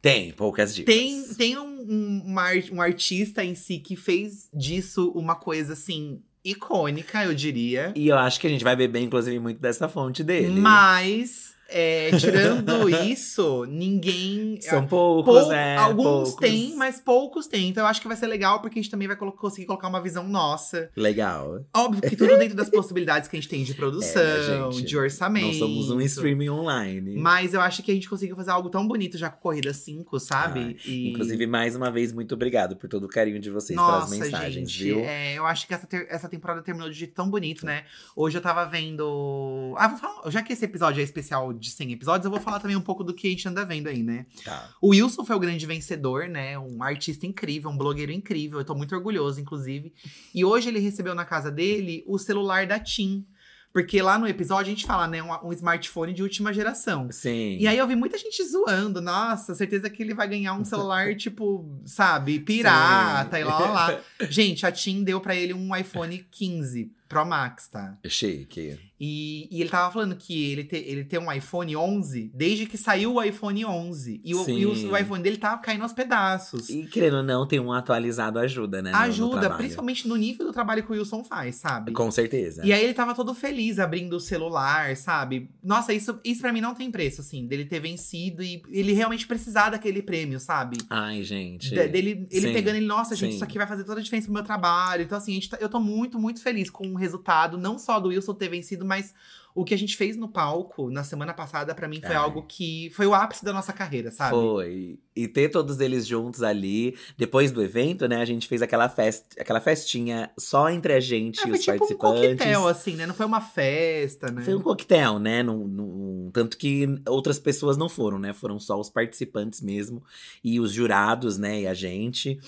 Tem, 0.00 0.32
poucas 0.32 0.74
dicas. 0.74 0.94
Tem, 0.94 1.34
tem 1.34 1.58
um, 1.58 1.80
um, 1.80 2.34
um 2.72 2.80
artista 2.80 3.42
em 3.42 3.54
si 3.54 3.78
que 3.78 3.96
fez 3.96 4.50
disso 4.52 5.10
uma 5.14 5.34
coisa 5.34 5.72
assim 5.72 6.20
icônica, 6.44 7.24
eu 7.24 7.34
diria. 7.34 7.92
E 7.96 8.08
eu 8.08 8.18
acho 8.18 8.38
que 8.38 8.46
a 8.46 8.50
gente 8.50 8.62
vai 8.62 8.76
beber, 8.76 9.00
inclusive, 9.00 9.38
muito 9.38 9.58
dessa 9.60 9.88
fonte 9.88 10.22
dele. 10.22 10.60
Mas, 10.60 11.53
é, 11.74 12.10
tirando 12.16 12.88
isso, 13.04 13.64
ninguém. 13.66 14.58
São 14.60 14.86
poucos, 14.86 15.42
Pou- 15.44 15.52
é. 15.52 15.76
alguns 15.76 16.04
poucos. 16.30 16.34
têm, 16.36 16.76
mas 16.76 17.00
poucos 17.00 17.46
têm. 17.46 17.68
Então 17.68 17.82
eu 17.82 17.88
acho 17.88 18.00
que 18.00 18.06
vai 18.08 18.16
ser 18.16 18.26
legal, 18.28 18.60
porque 18.60 18.78
a 18.78 18.82
gente 18.82 18.90
também 18.90 19.08
vai 19.08 19.16
conseguir 19.16 19.66
colocar 19.66 19.88
uma 19.88 20.00
visão 20.00 20.26
nossa. 20.28 20.90
Legal. 20.96 21.64
Óbvio 21.74 22.02
que 22.02 22.16
tudo 22.16 22.38
dentro 22.38 22.56
das 22.56 22.70
possibilidades 22.70 23.28
que 23.28 23.36
a 23.36 23.40
gente 23.40 23.48
tem 23.48 23.64
de 23.64 23.74
produção, 23.74 24.22
É, 24.22 24.72
gente, 24.72 24.82
de 24.84 24.96
orçamento. 24.96 25.46
Não 25.46 25.52
somos 25.54 25.90
um 25.90 26.00
streaming 26.00 26.48
online. 26.50 27.16
Mas 27.16 27.54
eu 27.54 27.60
acho 27.60 27.82
que 27.82 27.90
a 27.90 27.94
gente 27.94 28.08
conseguiu 28.08 28.36
fazer 28.36 28.50
algo 28.52 28.70
tão 28.70 28.86
bonito 28.86 29.18
já 29.18 29.28
com 29.28 29.40
Corrida 29.40 29.74
5, 29.74 30.20
sabe? 30.20 30.60
Ai, 30.60 30.76
E- 30.86 31.10
Inclusive, 31.10 31.46
mais 31.46 31.74
uma 31.74 31.90
vez, 31.90 32.12
muito 32.12 32.34
obrigado 32.34 32.76
por 32.76 32.88
todo 32.88 33.04
o 33.04 33.08
carinho 33.08 33.40
de 33.40 33.50
vocês 33.50 33.76
Nossa, 33.76 34.06
pelas 34.06 34.30
mensagens, 34.30 34.54
gente, 34.70 34.84
viu? 34.84 35.00
é, 35.00 35.34
eu 35.34 35.44
acho 35.46 35.66
que 35.66 35.74
essa, 35.74 35.86
ter- 35.86 36.06
essa 36.08 36.28
temporada 36.28 36.62
terminou 36.62 36.88
de 36.88 36.96
jeito 36.96 37.14
tão 37.14 37.28
bonito, 37.28 37.66
né? 37.66 37.84
Hoje 38.14 38.38
eu 38.38 38.42
tava 38.42 38.64
vendo. 38.64 39.74
Ah, 39.76 39.88
vou 39.88 39.98
falar. 39.98 40.30
Já 40.30 40.42
que 40.42 40.52
esse 40.52 40.64
episódio 40.64 41.00
é 41.00 41.04
especial 41.04 41.52
de 41.52 41.63
100 41.70 41.92
episódios, 41.92 42.24
eu 42.24 42.30
vou 42.30 42.40
falar 42.40 42.60
também 42.60 42.76
um 42.76 42.80
pouco 42.80 43.04
do 43.04 43.14
que 43.14 43.26
a 43.26 43.30
gente 43.30 43.48
anda 43.48 43.64
vendo 43.64 43.88
aí, 43.88 44.02
né? 44.02 44.26
Tá. 44.44 44.70
O 44.80 44.90
Wilson 44.90 45.24
foi 45.24 45.36
o 45.36 45.40
grande 45.40 45.66
vencedor, 45.66 46.28
né? 46.28 46.58
Um 46.58 46.82
artista 46.82 47.26
incrível, 47.26 47.70
um 47.70 47.76
blogueiro 47.76 48.12
incrível. 48.12 48.58
Eu 48.58 48.64
tô 48.64 48.74
muito 48.74 48.94
orgulhoso, 48.94 49.40
inclusive. 49.40 49.92
E 50.34 50.44
hoje 50.44 50.68
ele 50.68 50.78
recebeu 50.78 51.14
na 51.14 51.24
casa 51.24 51.50
dele 51.50 52.04
o 52.06 52.18
celular 52.18 52.66
da 52.66 52.78
TIM. 52.78 53.26
Porque 53.74 54.00
lá 54.00 54.16
no 54.16 54.28
episódio 54.28 54.70
a 54.70 54.74
gente 54.74 54.86
fala, 54.86 55.08
né? 55.08 55.20
Um, 55.20 55.48
um 55.48 55.52
smartphone 55.52 56.12
de 56.12 56.22
última 56.22 56.52
geração. 56.52 57.08
Sim. 57.10 57.56
E 57.58 57.66
aí 57.66 57.76
eu 57.76 57.88
vi 57.88 57.96
muita 57.96 58.16
gente 58.16 58.40
zoando. 58.44 59.00
Nossa, 59.00 59.52
certeza 59.52 59.90
que 59.90 60.00
ele 60.00 60.14
vai 60.14 60.28
ganhar 60.28 60.54
um 60.54 60.64
celular, 60.64 61.12
tipo, 61.18 61.82
sabe, 61.84 62.38
pirata 62.38 63.36
Sim. 63.36 63.42
e 63.42 63.44
lá, 63.44 63.58
lá, 63.58 63.70
lá. 63.70 64.00
Gente, 64.30 64.64
a 64.64 64.70
TIM 64.70 65.02
deu 65.02 65.20
pra 65.20 65.34
ele 65.34 65.52
um 65.52 65.74
iPhone 65.74 66.24
15 66.30 66.92
Pro 67.14 67.24
Max, 67.26 67.68
tá? 67.68 67.96
Chique. 68.06 68.78
E, 69.00 69.48
e 69.50 69.60
ele 69.60 69.68
tava 69.70 69.92
falando 69.92 70.16
que 70.16 70.50
ele, 70.52 70.64
te, 70.64 70.76
ele 70.76 71.04
tem 71.04 71.18
um 71.18 71.30
iPhone 71.30 71.76
11 71.76 72.30
desde 72.34 72.64
que 72.66 72.78
saiu 72.78 73.14
o 73.14 73.22
iPhone 73.22 73.64
11. 73.64 74.20
E, 74.24 74.34
o, 74.34 74.48
e 74.48 74.64
o, 74.66 74.92
o 74.92 74.96
iPhone 74.96 75.22
dele 75.22 75.36
tava 75.36 75.60
caindo 75.60 75.82
aos 75.82 75.92
pedaços. 75.92 76.68
E 76.70 76.86
querendo 76.86 77.18
ou 77.18 77.22
não, 77.22 77.46
tem 77.46 77.60
um 77.60 77.72
atualizado 77.72 78.38
ajuda, 78.38 78.80
né? 78.80 78.90
no- 78.92 78.96
no 78.98 79.02
Ajuda, 79.04 79.40
trabalho. 79.40 79.58
principalmente 79.58 80.08
no 80.08 80.16
nível 80.16 80.46
do 80.46 80.52
trabalho 80.52 80.82
que 80.82 80.90
o 80.90 80.94
Wilson 80.94 81.22
faz, 81.24 81.56
sabe? 81.56 81.92
Com 81.92 82.10
certeza. 82.10 82.64
E 82.64 82.72
aí 82.72 82.82
ele 82.82 82.94
tava 82.94 83.14
todo 83.14 83.34
feliz 83.34 83.78
abrindo 83.78 84.14
o 84.16 84.20
celular, 84.20 84.96
sabe? 84.96 85.50
Nossa, 85.62 85.92
isso, 85.92 86.18
isso 86.24 86.40
pra 86.40 86.52
mim 86.52 86.60
não 86.60 86.74
tem 86.74 86.90
preço, 86.90 87.20
assim, 87.20 87.46
dele 87.46 87.64
ter 87.64 87.80
vencido 87.80 88.42
e 88.42 88.62
ele 88.70 88.92
realmente 88.92 89.26
precisar 89.26 89.70
daquele 89.70 90.02
prêmio, 90.02 90.38
sabe? 90.40 90.78
Ai, 90.88 91.22
gente. 91.24 91.70
De- 91.70 91.88
dele, 91.88 92.26
ele 92.30 92.48
Sim, 92.48 92.52
pegando 92.52 92.76
ele, 92.76 92.86
nossa, 92.86 93.14
gente, 93.14 93.30
sim. 93.30 93.34
isso 93.36 93.44
aqui 93.44 93.58
vai 93.58 93.66
fazer 93.66 93.84
toda 93.84 94.00
a 94.00 94.02
diferença 94.02 94.26
pro 94.26 94.34
meu 94.34 94.44
trabalho. 94.44 95.02
Então, 95.02 95.18
assim, 95.18 95.38
tá- 95.40 95.58
eu 95.60 95.68
tô 95.68 95.80
muito, 95.80 96.18
muito 96.18 96.40
feliz 96.42 96.70
com 96.70 96.86
o 96.86 96.94
resultado, 97.04 97.56
não 97.58 97.78
só 97.78 98.00
do 98.00 98.08
Wilson 98.08 98.34
ter 98.34 98.48
vencido, 98.48 98.84
mas 98.84 99.14
o 99.54 99.64
que 99.64 99.72
a 99.72 99.78
gente 99.78 99.96
fez 99.96 100.16
no 100.16 100.26
palco 100.28 100.90
na 100.90 101.04
semana 101.04 101.32
passada, 101.32 101.72
pra 101.76 101.86
mim, 101.86 102.00
foi 102.00 102.10
Ai. 102.10 102.16
algo 102.16 102.42
que 102.42 102.90
foi 102.92 103.06
o 103.06 103.14
ápice 103.14 103.44
da 103.44 103.52
nossa 103.52 103.72
carreira, 103.72 104.10
sabe? 104.10 104.30
Foi. 104.34 104.98
E 105.14 105.28
ter 105.28 105.48
todos 105.48 105.78
eles 105.78 106.04
juntos 106.08 106.42
ali. 106.42 106.96
Depois 107.16 107.52
do 107.52 107.62
evento, 107.62 108.08
né, 108.08 108.16
a 108.20 108.24
gente 108.24 108.48
fez 108.48 108.62
aquela, 108.62 108.88
festa, 108.88 109.40
aquela 109.40 109.60
festinha 109.60 110.28
só 110.36 110.68
entre 110.68 110.92
a 110.92 110.98
gente 110.98 111.38
É, 111.38 111.42
e 111.44 111.50
foi 111.50 111.52
os 111.58 111.60
tipo 111.64 111.72
um 111.76 111.78
participantes. 111.78 112.20
coquetel, 112.32 112.66
assim, 112.66 112.96
né? 112.96 113.06
Não 113.06 113.14
foi 113.14 113.26
uma 113.26 113.40
festa, 113.40 114.28
né? 114.32 114.42
Foi 114.42 114.56
um 114.56 114.60
coquetel, 114.60 115.20
né? 115.20 115.40
Num- 115.44 115.68
num- 115.68 116.30
tanto 116.32 116.58
que 116.58 116.88
outras 117.06 117.38
pessoas 117.38 117.76
não 117.76 117.88
foram, 117.88 118.18
né? 118.18 118.32
Foram 118.32 118.58
só 118.58 118.80
os 118.80 118.90
participantes 118.90 119.60
mesmo. 119.60 120.02
E 120.42 120.58
os 120.58 120.72
jurados, 120.72 121.38
né? 121.38 121.60
E 121.60 121.66
a 121.68 121.74
gente. 121.74 122.40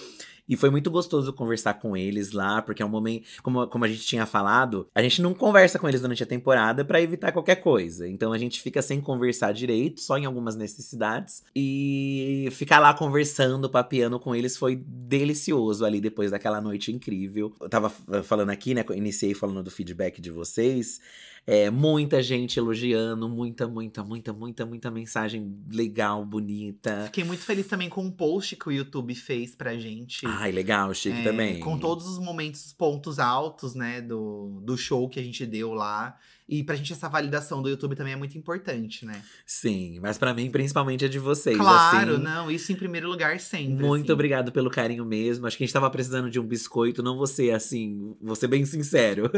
E 0.48 0.56
foi 0.56 0.70
muito 0.70 0.90
gostoso 0.90 1.32
conversar 1.32 1.74
com 1.74 1.96
eles 1.96 2.32
lá, 2.32 2.62
porque 2.62 2.82
é 2.82 2.86
um 2.86 2.88
momento. 2.88 3.24
Como, 3.42 3.66
como 3.66 3.84
a 3.84 3.88
gente 3.88 4.02
tinha 4.06 4.24
falado, 4.26 4.86
a 4.94 5.02
gente 5.02 5.20
não 5.20 5.34
conversa 5.34 5.78
com 5.78 5.88
eles 5.88 6.00
durante 6.00 6.22
a 6.22 6.26
temporada 6.26 6.84
pra 6.84 7.00
evitar 7.00 7.32
qualquer 7.32 7.56
coisa. 7.56 8.08
Então 8.08 8.32
a 8.32 8.38
gente 8.38 8.60
fica 8.60 8.80
sem 8.80 9.00
conversar 9.00 9.52
direito, 9.52 10.00
só 10.00 10.16
em 10.16 10.24
algumas 10.24 10.54
necessidades. 10.56 11.42
E 11.54 12.48
ficar 12.52 12.78
lá 12.78 12.94
conversando, 12.94 13.68
papeando 13.68 14.20
com 14.20 14.34
eles 14.34 14.56
foi 14.56 14.76
delicioso 14.76 15.84
ali 15.84 16.00
depois 16.00 16.30
daquela 16.30 16.60
noite 16.60 16.92
incrível. 16.92 17.52
Eu 17.60 17.68
tava 17.68 17.88
f- 17.88 18.22
falando 18.22 18.50
aqui, 18.50 18.74
né? 18.74 18.84
Iniciei 18.94 19.34
falando 19.34 19.62
do 19.62 19.70
feedback 19.70 20.20
de 20.20 20.30
vocês. 20.30 21.00
É, 21.46 21.70
muita 21.70 22.20
gente 22.20 22.58
elogiando, 22.58 23.28
muita, 23.28 23.68
muita, 23.68 24.02
muita, 24.02 24.32
muita, 24.32 24.66
muita 24.66 24.90
mensagem 24.90 25.56
legal, 25.70 26.24
bonita. 26.24 27.04
Fiquei 27.04 27.22
muito 27.22 27.42
feliz 27.44 27.68
também 27.68 27.88
com 27.88 28.02
um 28.02 28.10
post 28.10 28.56
que 28.56 28.68
o 28.68 28.72
YouTube 28.72 29.14
fez 29.14 29.54
pra 29.54 29.76
gente. 29.76 30.26
Ai, 30.26 30.50
legal, 30.50 30.92
chique 30.92 31.20
É, 31.20 31.22
também. 31.22 31.60
Com 31.60 31.78
todos 31.78 32.06
os 32.08 32.18
momentos, 32.18 32.66
os 32.66 32.72
pontos 32.72 33.20
altos, 33.20 33.76
né, 33.76 34.00
do, 34.00 34.60
do 34.64 34.76
show 34.76 35.08
que 35.08 35.20
a 35.20 35.22
gente 35.22 35.46
deu 35.46 35.72
lá. 35.72 36.18
E 36.48 36.62
pra 36.62 36.76
gente 36.76 36.92
essa 36.92 37.08
validação 37.08 37.60
do 37.60 37.68
YouTube 37.68 37.96
também 37.96 38.12
é 38.12 38.16
muito 38.16 38.38
importante, 38.38 39.04
né? 39.04 39.20
Sim, 39.44 39.98
mas 40.00 40.16
pra 40.16 40.32
mim, 40.32 40.48
principalmente 40.48 41.04
é 41.04 41.08
de 41.08 41.18
vocês. 41.18 41.56
claro, 41.56 42.14
assim. 42.14 42.22
não, 42.22 42.48
isso 42.48 42.70
em 42.70 42.76
primeiro 42.76 43.08
lugar 43.08 43.40
sempre. 43.40 43.84
Muito 43.84 44.04
assim. 44.04 44.12
obrigado 44.12 44.52
pelo 44.52 44.70
carinho 44.70 45.04
mesmo. 45.04 45.46
Acho 45.46 45.56
que 45.56 45.64
a 45.64 45.66
gente 45.66 45.74
tava 45.74 45.90
precisando 45.90 46.30
de 46.30 46.38
um 46.38 46.46
biscoito, 46.46 47.02
não 47.02 47.16
você 47.16 47.50
assim, 47.50 48.14
vou 48.22 48.36
ser 48.36 48.48
bem 48.48 48.64
sincero. 48.64 49.30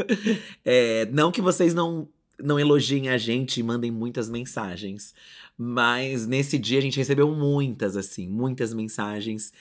É, 0.65 1.07
não 1.11 1.31
que 1.31 1.41
vocês 1.41 1.73
não, 1.73 2.07
não 2.41 2.59
elogiem 2.59 3.09
a 3.09 3.17
gente 3.17 3.59
e 3.59 3.63
mandem 3.63 3.91
muitas 3.91 4.29
mensagens, 4.29 5.13
mas 5.57 6.27
nesse 6.27 6.57
dia 6.57 6.77
a 6.79 6.81
gente 6.81 6.97
recebeu 6.97 7.33
muitas, 7.33 7.95
assim, 7.97 8.27
muitas 8.27 8.73
mensagens. 8.73 9.51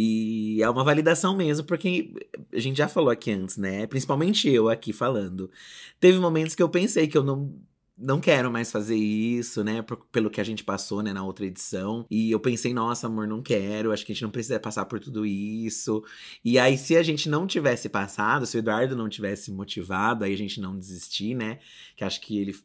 E 0.00 0.62
é 0.62 0.70
uma 0.70 0.84
validação 0.84 1.36
mesmo, 1.36 1.66
porque 1.66 2.14
a 2.52 2.60
gente 2.60 2.76
já 2.76 2.86
falou 2.86 3.10
aqui 3.10 3.32
antes, 3.32 3.56
né? 3.56 3.84
Principalmente 3.84 4.48
eu 4.48 4.68
aqui 4.68 4.92
falando. 4.92 5.50
Teve 5.98 6.20
momentos 6.20 6.54
que 6.54 6.62
eu 6.62 6.68
pensei 6.68 7.08
que 7.08 7.18
eu 7.18 7.24
não 7.24 7.52
não 8.00 8.20
quero 8.20 8.48
mais 8.48 8.70
fazer 8.70 8.94
isso, 8.94 9.64
né? 9.64 9.84
pelo 10.12 10.30
que 10.30 10.40
a 10.40 10.44
gente 10.44 10.62
passou, 10.62 11.02
né, 11.02 11.12
na 11.12 11.24
outra 11.24 11.44
edição. 11.44 12.06
E 12.08 12.30
eu 12.30 12.38
pensei, 12.38 12.72
nossa, 12.72 13.08
amor, 13.08 13.26
não 13.26 13.42
quero. 13.42 13.90
Acho 13.90 14.06
que 14.06 14.12
a 14.12 14.14
gente 14.14 14.22
não 14.22 14.30
precisa 14.30 14.60
passar 14.60 14.84
por 14.84 15.00
tudo 15.00 15.26
isso. 15.26 16.04
E 16.44 16.60
aí, 16.60 16.78
se 16.78 16.96
a 16.96 17.02
gente 17.02 17.28
não 17.28 17.44
tivesse 17.44 17.88
passado, 17.88 18.46
se 18.46 18.56
o 18.56 18.60
Eduardo 18.60 18.94
não 18.94 19.08
tivesse 19.08 19.50
motivado, 19.50 20.22
aí 20.22 20.32
a 20.32 20.38
gente 20.38 20.60
não 20.60 20.78
desistir, 20.78 21.34
né? 21.34 21.58
Que 21.96 22.04
acho 22.04 22.20
que 22.20 22.38
ele. 22.38 22.56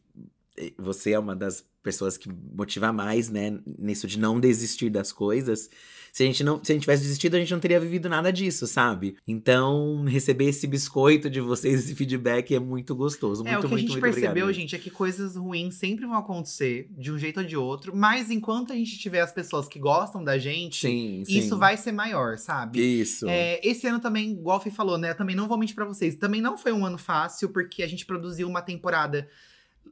Você 0.78 1.10
é 1.10 1.18
uma 1.18 1.34
das 1.34 1.66
pessoas 1.82 2.16
que 2.16 2.28
motiva 2.28 2.92
mais, 2.92 3.28
né? 3.28 3.58
Nisso 3.76 4.06
de 4.06 4.20
não 4.20 4.38
desistir 4.38 4.88
das 4.88 5.12
coisas. 5.12 5.68
Se 6.14 6.22
a 6.22 6.26
gente 6.26 6.44
não, 6.44 6.62
se 6.62 6.70
a 6.70 6.74
gente 6.76 6.82
tivesse 6.82 7.02
desistido, 7.02 7.34
a 7.34 7.40
gente 7.40 7.52
não 7.52 7.58
teria 7.58 7.80
vivido 7.80 8.08
nada 8.08 8.32
disso, 8.32 8.68
sabe? 8.68 9.16
Então, 9.26 10.04
receber 10.04 10.44
esse 10.44 10.64
biscoito 10.64 11.28
de 11.28 11.40
vocês, 11.40 11.80
esse 11.80 11.92
feedback 11.92 12.54
é 12.54 12.60
muito 12.60 12.94
gostoso. 12.94 13.42
Muito, 13.42 13.52
É, 13.52 13.58
o 13.58 13.62
que 13.62 13.66
muito, 13.66 13.74
a 13.74 13.80
gente 13.80 13.90
muito 13.90 14.00
percebeu, 14.00 14.28
obrigado. 14.44 14.52
gente, 14.52 14.76
é 14.76 14.78
que 14.78 14.90
coisas 14.90 15.34
ruins 15.34 15.74
sempre 15.74 16.06
vão 16.06 16.16
acontecer, 16.16 16.86
de 16.96 17.10
um 17.10 17.18
jeito 17.18 17.40
ou 17.40 17.44
de 17.44 17.56
outro. 17.56 17.96
Mas 17.96 18.30
enquanto 18.30 18.72
a 18.72 18.76
gente 18.76 18.96
tiver 18.96 19.22
as 19.22 19.32
pessoas 19.32 19.66
que 19.66 19.80
gostam 19.80 20.22
da 20.22 20.38
gente, 20.38 20.86
Sim, 20.86 21.24
sim. 21.26 21.36
isso 21.36 21.58
vai 21.58 21.76
ser 21.76 21.90
maior, 21.90 22.38
sabe? 22.38 22.78
Isso. 22.80 23.28
É, 23.28 23.58
esse 23.66 23.84
ano 23.88 23.98
também, 23.98 24.30
igual 24.30 24.58
a 24.58 24.60
Fê 24.60 24.70
falou, 24.70 24.96
né? 24.96 25.10
Eu 25.10 25.16
também 25.16 25.34
não 25.34 25.48
vou 25.48 25.58
mentir 25.58 25.74
pra 25.74 25.84
vocês. 25.84 26.14
Também 26.14 26.40
não 26.40 26.56
foi 26.56 26.70
um 26.72 26.86
ano 26.86 26.96
fácil, 26.96 27.48
porque 27.48 27.82
a 27.82 27.88
gente 27.88 28.06
produziu 28.06 28.46
uma 28.48 28.62
temporada 28.62 29.26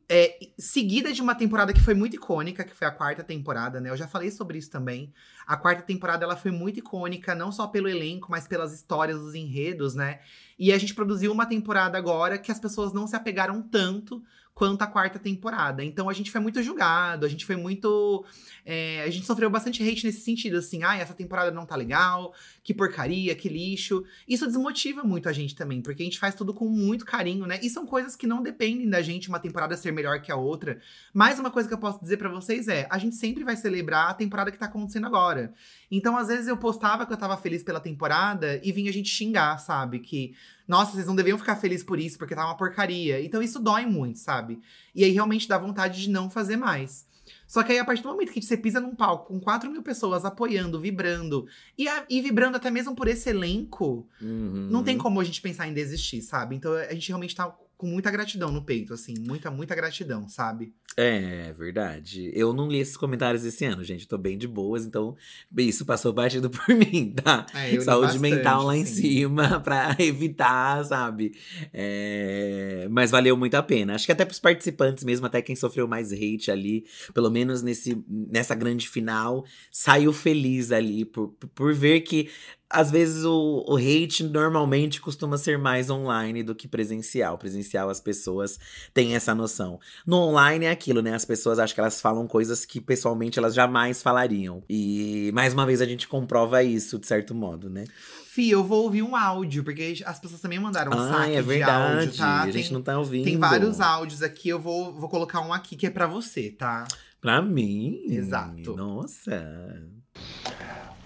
é, 0.09 0.39
seguida 0.59 1.13
de 1.13 1.23
uma 1.23 1.35
temporada 1.35 1.73
que 1.73 1.81
foi 1.81 1.95
muito 1.95 2.17
icônica, 2.17 2.65
que 2.65 2.75
foi 2.75 2.87
a 2.87 2.91
quarta 2.91 3.23
temporada, 3.23 3.81
né? 3.81 3.91
Eu 3.91 3.97
já 3.97 4.07
falei 4.07 4.31
sobre 4.31 4.59
isso 4.59 4.71
também. 4.71 5.13
A 5.47 5.57
quarta 5.57 5.83
temporada 5.83 6.25
ela 6.25 6.37
foi 6.37 6.51
muito 6.51 6.79
icônica, 6.79 7.35
não 7.35 7.51
só 7.51 7.67
pelo 7.67 7.89
elenco, 7.89 8.31
mas 8.31 8.47
pelas 8.47 8.73
histórias, 8.73 9.19
os 9.21 9.35
enredos, 9.35 9.95
né? 9.95 10.21
E 10.59 10.73
a 10.73 10.79
gente 10.79 10.95
produziu 10.95 11.33
uma 11.33 11.47
temporada 11.47 11.97
agora 11.97 12.39
que 12.39 12.53
as 12.53 12.61
pessoas 12.61 12.93
não 12.93 13.07
se 13.07 13.17
apegaram 13.17 13.63
tanto 13.63 14.23
quanto 14.55 14.83
a 14.83 14.87
quarta 14.87 15.19
temporada. 15.19 15.83
Então 15.83 16.09
a 16.09 16.13
gente 16.13 16.31
foi 16.31 16.41
muito 16.41 16.63
julgado, 16.63 17.25
a 17.25 17.29
gente 17.29 17.45
foi 17.45 17.57
muito. 17.57 18.25
é, 18.65 19.03
a 19.03 19.11
gente 19.11 19.27
sofreu 19.27 19.49
bastante 19.51 19.83
hate 19.83 20.05
nesse 20.05 20.21
sentido, 20.21 20.59
assim, 20.59 20.83
ah, 20.83 20.97
essa 20.97 21.15
temporada 21.15 21.51
não 21.51 21.65
tá 21.65 21.75
legal, 21.75 22.35
que 22.63 22.73
porcaria, 22.73 23.35
que 23.35 23.49
lixo. 23.49 24.05
Isso 24.27 24.47
desmotiva 24.47 25.03
muito 25.03 25.29
a 25.29 25.33
gente 25.33 25.55
também, 25.55 25.83
porque 25.83 26.03
a 26.03 26.05
gente 26.05 26.19
faz 26.19 26.35
tudo 26.35 26.55
com 26.55 26.69
muito 26.69 27.05
carinho, 27.05 27.47
né? 27.47 27.59
E 27.63 27.69
são 27.69 27.85
coisas 27.85 28.15
que 28.15 28.27
não 28.27 28.43
dependem 28.43 28.89
da 28.89 29.03
gente, 29.03 29.29
uma 29.29 29.41
temporada 29.41 29.77
ser 29.77 29.93
melhor 29.93 30.21
que 30.21 30.31
a 30.31 30.37
outra. 30.37 30.81
Mas 31.13 31.39
uma 31.39 31.51
coisa 31.51 31.69
que 31.69 31.75
eu 31.75 31.79
posso 31.79 32.01
dizer 32.01 32.17
pra 32.19 32.29
vocês 32.29 32.69
é: 32.69 32.87
a 32.91 32.99
gente 32.99 33.17
sempre 33.17 33.43
vai 33.43 33.57
celebrar 33.57 34.11
a 34.11 34.15
temporada 34.15 34.51
que 34.51 34.59
tá 34.59 34.67
acontecendo 34.67 35.07
agora. 35.07 35.53
Então, 35.91 36.17
às 36.17 36.29
vezes, 36.29 36.47
eu 36.47 36.57
postava 36.57 37.05
que 37.05 37.13
eu 37.13 37.17
tava 37.17 37.37
feliz 37.37 37.63
pela 37.63 37.81
temporada 37.81 38.61
e 38.63 38.71
vinha 38.71 38.91
a 38.91 38.93
gente 38.95 39.09
xingar, 39.09 39.59
sabe? 39.59 39.99
Que, 39.99 40.35
nossa, 40.67 40.93
vocês 40.93 41.07
não 41.07 41.17
deviam 41.17 41.39
ficar 41.39 41.57
felizes 41.57 41.85
por 41.85 41.99
isso, 41.99 42.17
porque 42.17 42.35
tá 42.35 42.45
uma 42.45 42.57
porcaria. 42.57 43.21
Então, 43.25 43.43
isso 43.43 43.59
dói 43.59 43.87
muito, 43.87 44.19
sabe? 44.19 44.61
E 44.95 45.03
aí 45.05 45.11
realmente 45.11 45.49
dá 45.49 45.59
vontade 45.59 46.01
de 46.01 46.11
não 46.11 46.31
fazer 46.31 46.57
mais. 46.57 47.11
Só 47.53 47.63
que 47.63 47.71
aí, 47.71 47.79
a 47.79 47.85
partir 47.85 48.03
do 48.03 48.09
momento 48.09 48.33
que 48.33 48.41
você 48.41 48.57
pisa 48.57 48.81
num 48.81 48.95
palco 48.95 49.27
com 49.27 49.39
4 49.39 49.71
mil 49.71 49.83
pessoas 49.83 50.25
apoiando, 50.25 50.81
vibrando, 50.81 51.47
e, 51.77 51.87
a- 51.87 52.07
e 52.09 52.23
vibrando 52.23 52.57
até 52.57 52.71
mesmo 52.71 52.95
por 52.97 53.07
esse 53.09 53.29
elenco, 53.29 54.09
Uhum. 54.23 54.69
não 54.71 54.83
tem 54.83 54.97
como 54.97 55.21
a 55.21 55.25
gente 55.25 55.43
pensar 55.43 55.69
em 55.69 55.75
desistir, 55.75 56.23
sabe? 56.23 56.57
Então 56.57 56.73
a 56.73 56.95
gente 56.95 57.09
realmente 57.09 57.35
tá 57.37 57.55
com 57.83 57.89
muita 57.89 58.13
gratidão 58.13 58.53
no 58.53 58.63
peito, 58.63 58.95
assim, 58.95 59.13
muita, 59.19 59.51
muita 59.51 59.75
gratidão, 59.75 60.29
sabe? 60.29 60.73
É, 60.97 61.53
verdade. 61.53 62.31
Eu 62.33 62.53
não 62.53 62.69
li 62.69 62.79
esses 62.79 62.97
comentários 62.97 63.45
esse 63.45 63.65
ano, 63.65 63.83
gente. 63.83 64.07
Tô 64.07 64.17
bem 64.17 64.39
de 64.39 64.47
boas, 64.47 64.87
então 64.87 65.17
isso 65.59 65.85
passou 65.85 66.13
batido 66.13 66.49
por 66.49 66.69
mim, 66.77 67.13
tá? 67.13 67.45
É, 67.53 67.77
eu 67.77 67.81
Saúde 67.81 68.13
bastante, 68.13 68.21
mental 68.21 68.63
lá 68.63 68.77
em 68.77 68.83
assim. 68.83 69.03
cima 69.03 69.59
pra 69.65 69.97
evitar, 69.99 70.85
sabe? 70.85 71.33
É, 71.73 72.87
Mas 72.89 73.11
valeu 73.11 73.37
muito 73.37 73.57
a 73.57 73.63
pena. 73.65 73.97
Acho 73.97 74.07
que 74.07 74.13
até 74.13 74.25
pros 74.25 74.39
participantes 74.39 75.03
mesmo, 75.03 75.27
até 75.27 75.43
quem 75.43 75.57
sofreu 75.57 75.89
mais 75.89 76.13
hate 76.13 76.53
ali, 76.53 76.85
pelo 77.13 77.31
menos 77.31 77.63
nesse, 77.63 78.01
nessa 78.09 78.55
grande 78.55 78.89
final, 78.89 79.45
saiu 79.73 80.13
feliz 80.13 80.71
ali 80.71 81.05
por, 81.05 81.35
por 81.53 81.75
ver 81.75 82.03
que 82.03 82.31
às 82.73 82.91
vezes 82.91 83.25
o, 83.25 83.65
o 83.69 83.77
hate 83.77 84.25
normalmente 84.25 85.01
costuma 85.01 85.37
ser 85.37 85.59
mais 85.59 85.91
online 85.91 86.43
do 86.43 86.55
que 86.55 86.67
presencial. 86.67 87.37
Presencial 87.37 87.91
as 87.91 88.01
pessoas 88.01 88.59
têm 88.95 89.15
essa 89.15 89.35
noção. 89.35 89.79
No 90.07 90.17
online 90.17 90.65
é 90.65 90.71
aquilo, 90.71 91.03
né? 91.03 91.15
As 91.15 91.25
pessoas 91.25 91.59
acham 91.59 91.75
que 91.75 91.81
elas 91.81 92.01
falam 92.01 92.27
coisas 92.27 92.65
que 92.65 92.81
pessoalmente 92.81 93.39
elas 93.39 93.55
jamais 93.55 94.03
falariam. 94.03 94.63
E 94.69 95.31
mais 95.35 95.53
uma 95.53 95.67
vez 95.67 95.83
a 95.83 95.87
gente 95.87 96.09
comprova 96.09 96.63
isso, 96.63 96.99
de 96.99 97.07
certo 97.07 97.35
modo, 97.35 97.69
né? 97.69 97.85
Fih, 98.25 98.51
eu 98.51 98.65
vou 98.65 98.85
ouvir 98.85 99.03
um 99.03 99.15
áudio, 99.15 99.63
porque 99.63 100.03
as 100.07 100.19
pessoas 100.19 100.41
também 100.41 100.59
mandaram 100.59 100.93
um 100.93 100.99
ah, 100.99 101.29
é 101.29 101.37
de 101.37 101.43
verdade. 101.43 101.99
áudio, 101.99 102.17
tá? 102.17 102.43
A 102.43 102.51
gente 102.51 102.65
tem, 102.65 102.73
não 102.73 102.83
tá 102.83 102.99
ouvindo. 102.99 103.25
tem 103.25 103.37
vários 103.37 103.79
áudios 103.79 104.23
aqui, 104.23 104.49
eu 104.49 104.59
vou, 104.59 104.95
vou 104.95 105.11
colocar 105.11 105.43
um 105.43 105.53
aqui 105.53 105.77
que 105.77 105.87
é 105.87 105.91
pra 105.91 106.07
você, 106.07 106.49
tá? 106.49 106.89
Pra 107.21 107.43
mim. 107.43 108.01
Exato. 108.09 108.75
Nossa. 108.75 109.83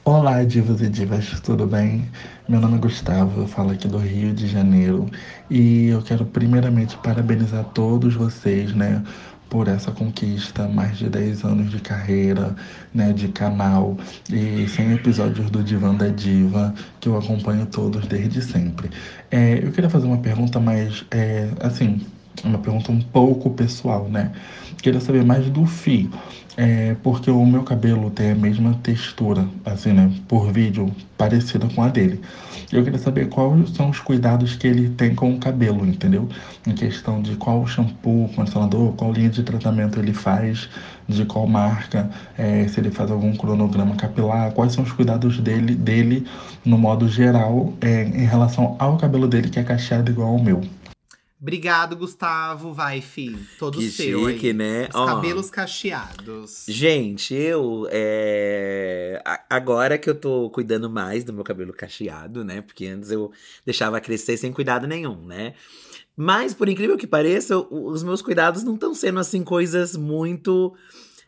Olá, 0.08 0.44
divas 0.44 0.80
e 0.80 0.88
divas, 0.88 1.40
tudo 1.40 1.66
bem? 1.66 2.08
Meu 2.48 2.60
nome 2.60 2.76
é 2.76 2.78
Gustavo, 2.78 3.40
eu 3.40 3.48
falo 3.48 3.72
aqui 3.72 3.88
do 3.88 3.98
Rio 3.98 4.32
de 4.32 4.46
Janeiro 4.46 5.10
e 5.50 5.88
eu 5.88 6.00
quero 6.00 6.24
primeiramente 6.24 6.96
parabenizar 6.98 7.64
todos 7.74 8.14
vocês, 8.14 8.72
né, 8.72 9.02
por 9.50 9.66
essa 9.66 9.90
conquista, 9.90 10.68
mais 10.68 10.96
de 10.96 11.10
10 11.10 11.42
anos 11.44 11.70
de 11.72 11.80
carreira, 11.80 12.54
né, 12.94 13.12
de 13.12 13.26
canal 13.28 13.96
e 14.30 14.68
100 14.68 14.92
episódios 14.92 15.50
do 15.50 15.64
Divã 15.64 15.92
da 15.92 16.08
Diva, 16.08 16.72
que 17.00 17.08
eu 17.08 17.18
acompanho 17.18 17.66
todos 17.66 18.06
desde 18.06 18.40
sempre. 18.42 18.90
É, 19.28 19.58
eu 19.64 19.72
queria 19.72 19.90
fazer 19.90 20.06
uma 20.06 20.18
pergunta 20.18 20.60
mais, 20.60 21.04
é, 21.10 21.50
assim, 21.58 22.00
uma 22.44 22.58
pergunta 22.58 22.92
um 22.92 23.00
pouco 23.00 23.50
pessoal, 23.50 24.08
né? 24.08 24.32
Queria 24.82 25.00
saber 25.00 25.24
mais 25.24 25.48
do 25.50 25.66
Fi, 25.66 26.08
é, 26.56 26.96
porque 27.02 27.30
o 27.30 27.44
meu 27.44 27.62
cabelo 27.62 28.10
tem 28.10 28.30
a 28.30 28.34
mesma 28.34 28.74
textura, 28.82 29.46
assim, 29.64 29.92
né, 29.92 30.10
por 30.26 30.50
vídeo, 30.52 30.90
parecida 31.16 31.68
com 31.74 31.82
a 31.82 31.88
dele. 31.88 32.20
Eu 32.72 32.82
queria 32.82 32.98
saber 32.98 33.28
quais 33.28 33.70
são 33.70 33.90
os 33.90 34.00
cuidados 34.00 34.56
que 34.56 34.66
ele 34.66 34.88
tem 34.88 35.14
com 35.14 35.32
o 35.32 35.38
cabelo, 35.38 35.86
entendeu? 35.86 36.28
Em 36.66 36.72
questão 36.72 37.22
de 37.22 37.36
qual 37.36 37.64
shampoo, 37.66 38.28
condicionador, 38.34 38.92
qual 38.92 39.12
linha 39.12 39.28
de 39.28 39.42
tratamento 39.42 40.00
ele 40.00 40.12
faz, 40.12 40.68
de 41.08 41.24
qual 41.24 41.46
marca, 41.46 42.10
é, 42.36 42.66
se 42.66 42.80
ele 42.80 42.90
faz 42.90 43.10
algum 43.10 43.34
cronograma 43.36 43.94
capilar, 43.94 44.50
quais 44.52 44.72
são 44.72 44.82
os 44.82 44.92
cuidados 44.92 45.38
dele, 45.38 45.74
dele 45.74 46.26
no 46.64 46.76
modo 46.76 47.08
geral, 47.08 47.72
é, 47.80 48.02
em 48.02 48.26
relação 48.26 48.74
ao 48.78 48.96
cabelo 48.96 49.28
dele, 49.28 49.48
que 49.48 49.60
é 49.60 49.62
cacheado 49.62 50.10
igual 50.10 50.30
ao 50.30 50.42
meu. 50.42 50.62
Obrigado, 51.40 51.94
Gustavo. 51.96 52.72
Vai, 52.72 53.00
fi. 53.02 53.36
Todo 53.58 53.78
Que 53.78 53.90
seu 53.90 54.26
chique, 54.28 54.46
aí. 54.48 54.52
né? 54.54 54.88
Os 54.88 54.94
Ó. 54.94 55.04
cabelos 55.06 55.50
cacheados. 55.50 56.64
Gente, 56.66 57.34
eu. 57.34 57.86
é, 57.90 59.22
Agora 59.50 59.98
que 59.98 60.08
eu 60.08 60.14
tô 60.14 60.48
cuidando 60.50 60.88
mais 60.88 61.24
do 61.24 61.32
meu 61.34 61.44
cabelo 61.44 61.72
cacheado, 61.74 62.42
né? 62.42 62.62
Porque 62.62 62.86
antes 62.86 63.10
eu 63.10 63.30
deixava 63.66 64.00
crescer 64.00 64.36
sem 64.38 64.50
cuidado 64.50 64.86
nenhum, 64.86 65.26
né? 65.26 65.52
Mas, 66.16 66.54
por 66.54 66.68
incrível 66.70 66.96
que 66.96 67.06
pareça, 67.06 67.58
os 67.58 68.02
meus 68.02 68.22
cuidados 68.22 68.62
não 68.62 68.74
estão 68.74 68.94
sendo 68.94 69.18
assim 69.20 69.44
coisas 69.44 69.94
muito 69.94 70.74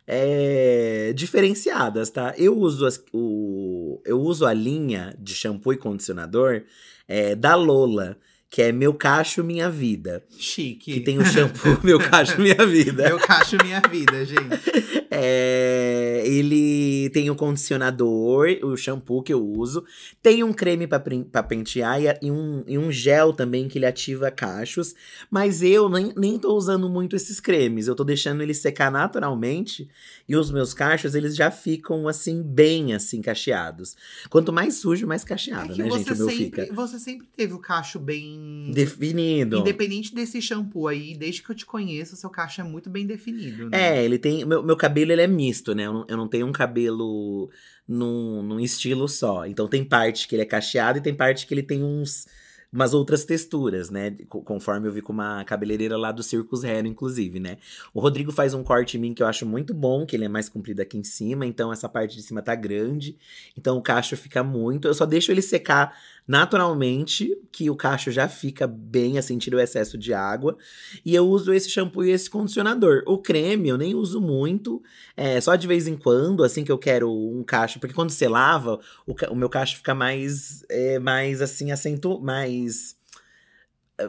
é, 0.07 1.13
diferenciadas, 1.15 2.09
tá? 2.09 2.33
Eu 2.39 2.57
uso, 2.59 2.87
as- 2.87 3.03
o, 3.13 4.01
eu 4.07 4.19
uso 4.19 4.47
a 4.47 4.55
linha 4.55 5.15
de 5.19 5.35
shampoo 5.35 5.75
e 5.75 5.77
condicionador 5.77 6.63
é, 7.07 7.35
da 7.35 7.55
Lola, 7.55 8.17
que 8.51 8.63
é 8.63 8.73
Meu 8.73 8.95
Cacho 8.95 9.45
Minha 9.45 9.69
Vida. 9.71 10.25
Chique. 10.39 10.95
Que 10.95 11.01
tem 11.01 11.19
o 11.19 11.25
shampoo 11.25 11.79
Meu 11.85 11.99
Cacho 11.99 12.41
Minha 12.41 12.67
Vida. 12.67 13.09
Eu 13.09 13.19
cacho 13.19 13.57
minha 13.63 13.81
vida, 13.81 14.25
gente. 14.25 14.39
É, 15.21 16.23
ele 16.27 17.11
tem 17.11 17.29
o 17.31 17.35
condicionador, 17.35 18.47
o 18.63 18.77
shampoo 18.77 19.23
que 19.23 19.33
eu 19.33 19.45
uso. 19.45 19.85
Tem 20.23 20.45
um 20.45 20.53
creme 20.53 20.87
pra 20.87 21.43
pentear 21.43 21.99
e, 22.23 22.31
um, 22.31 22.63
e 22.67 22.79
um 22.79 22.93
gel 22.93 23.33
também 23.33 23.67
que 23.67 23.79
ele 23.79 23.87
ativa 23.87 24.31
cachos. 24.31 24.95
Mas 25.29 25.63
eu 25.63 25.89
nem, 25.89 26.13
nem 26.17 26.39
tô 26.39 26.55
usando 26.55 26.89
muito 26.89 27.17
esses 27.17 27.41
cremes. 27.41 27.89
Eu 27.89 27.97
tô 27.97 28.05
deixando 28.05 28.43
ele 28.43 28.55
secar 28.55 28.93
naturalmente. 28.93 29.89
E 30.29 30.37
os 30.37 30.53
meus 30.53 30.75
cachos, 30.75 31.15
eles 31.15 31.35
já 31.35 31.51
ficam 31.51 32.07
assim, 32.07 32.43
bem 32.43 32.95
assim, 32.95 33.21
cacheados. 33.23 33.97
Quanto 34.29 34.53
mais 34.53 34.75
sujo, 34.75 35.07
mais 35.07 35.25
É 35.25 35.27
cacheado, 35.27 35.73
que 35.73 35.83
né, 35.83 35.91
gente? 35.91 36.13
O 36.13 36.17
meu 36.17 36.29
sempre, 36.29 36.63
fica 36.63 36.75
você 36.75 36.99
sempre 36.99 37.27
teve 37.35 37.55
o 37.55 37.59
cacho 37.59 37.99
bem. 37.99 38.38
Definido. 38.73 39.59
Independente 39.59 40.15
desse 40.15 40.41
shampoo 40.41 40.89
aí, 40.89 41.17
desde 41.17 41.43
que 41.43 41.51
eu 41.51 41.55
te 41.57 41.67
conheço, 41.67 42.17
seu 42.17 42.31
cacho 42.31 42.61
é 42.61 42.65
muito 42.65 42.89
bem 42.91 43.07
definido. 43.07 43.69
Né? 43.71 43.99
É, 43.99 44.05
ele 44.05 44.19
tem. 44.19 44.45
Meu, 44.45 44.63
meu 44.63 44.77
cabelo 44.77 45.13
ele 45.13 45.23
é 45.23 45.27
misto, 45.27 45.75
né? 45.75 45.87
Eu 45.87 45.93
não, 45.93 46.05
eu 46.09 46.17
não 46.17 46.29
tenho 46.29 46.47
um 46.47 46.53
cabelo 46.53 47.51
num, 47.87 48.43
num 48.43 48.61
estilo 48.61 49.09
só. 49.09 49.47
Então 49.47 49.67
tem 49.69 49.85
parte 49.85 50.29
que 50.29 50.35
ele 50.35 50.43
é 50.43 50.47
cacheado 50.47 50.99
e 50.99 51.03
tem 51.03 51.15
parte 51.15 51.47
que 51.47 51.55
ele 51.55 51.63
tem 51.63 51.83
uns. 51.83 52.27
Umas 52.71 52.93
outras 52.93 53.25
texturas, 53.25 53.89
né? 53.89 54.15
Co- 54.29 54.43
Conforme 54.43 54.87
eu 54.87 54.93
vi 54.93 55.01
com 55.01 55.11
uma 55.11 55.43
cabeleireira 55.45 55.97
lá 55.97 56.13
do 56.13 56.23
Circus 56.23 56.63
Hero, 56.65 56.87
inclusive, 56.87 57.41
né? 57.41 57.57
O 57.95 58.01
Rodrigo 58.01 58.31
faz 58.31 58.53
um 58.53 58.63
corte 58.63 58.99
em 58.99 59.01
mim 59.01 59.15
que 59.15 59.23
eu 59.23 59.27
acho 59.27 59.47
muito 59.47 59.73
bom, 59.73 60.05
que 60.05 60.15
ele 60.15 60.27
é 60.27 60.29
mais 60.29 60.51
comprido 60.51 60.83
aqui 60.83 60.99
em 60.99 61.03
cima, 61.03 61.47
então 61.47 61.73
essa 61.73 61.89
parte 61.89 62.15
de 62.15 62.23
cima 62.23 62.43
tá 62.43 62.55
grande. 62.55 63.17
Então 63.57 63.79
o 63.79 63.81
cacho 63.83 64.19
fica 64.19 64.45
muito. 64.45 64.87
Eu 64.87 64.93
só 64.93 65.07
deixo 65.07 65.33
ele 65.33 65.41
secar 65.41 65.97
naturalmente, 66.29 67.35
que 67.51 67.71
o 67.71 67.75
cacho 67.75 68.13
já 68.13 68.29
fica 68.29 68.67
bem, 68.67 69.17
assim, 69.17 69.39
tira 69.39 69.57
o 69.57 69.61
excesso 69.61 69.97
de 69.97 70.13
água. 70.13 70.59
E 71.03 71.15
eu 71.15 71.27
uso 71.27 71.55
esse 71.55 71.71
shampoo 71.71 72.05
e 72.05 72.11
esse 72.11 72.29
condicionador. 72.29 73.03
O 73.07 73.17
creme 73.17 73.71
eu 73.71 73.79
nem 73.79 73.95
uso 73.95 74.21
muito, 74.21 74.83
é 75.17 75.41
só 75.41 75.57
de 75.57 75.67
vez 75.67 75.89
em 75.89 75.97
quando, 75.97 76.45
assim 76.45 76.63
que 76.63 76.71
eu 76.71 76.77
quero 76.79 77.11
um 77.11 77.43
cacho, 77.43 77.81
porque 77.81 77.95
quando 77.95 78.11
você 78.11 78.29
lava, 78.29 78.79
o, 79.07 79.15
o 79.31 79.35
meu 79.35 79.49
cacho 79.49 79.79
fica 79.79 79.95
mais, 79.95 80.63
é, 80.69 80.99
mais 80.99 81.41
assim, 81.41 81.73
acento, 81.73 82.21
mais 82.21 82.98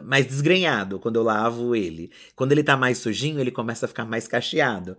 mais 0.04 0.26
desgrenhado 0.26 0.98
quando 1.00 1.16
eu 1.16 1.22
lavo 1.22 1.74
ele. 1.74 2.10
Quando 2.36 2.52
ele 2.52 2.62
tá 2.62 2.76
mais 2.76 2.98
sujinho, 2.98 3.40
ele 3.40 3.50
começa 3.50 3.86
a 3.86 3.88
ficar 3.88 4.04
mais 4.04 4.28
cacheado. 4.28 4.96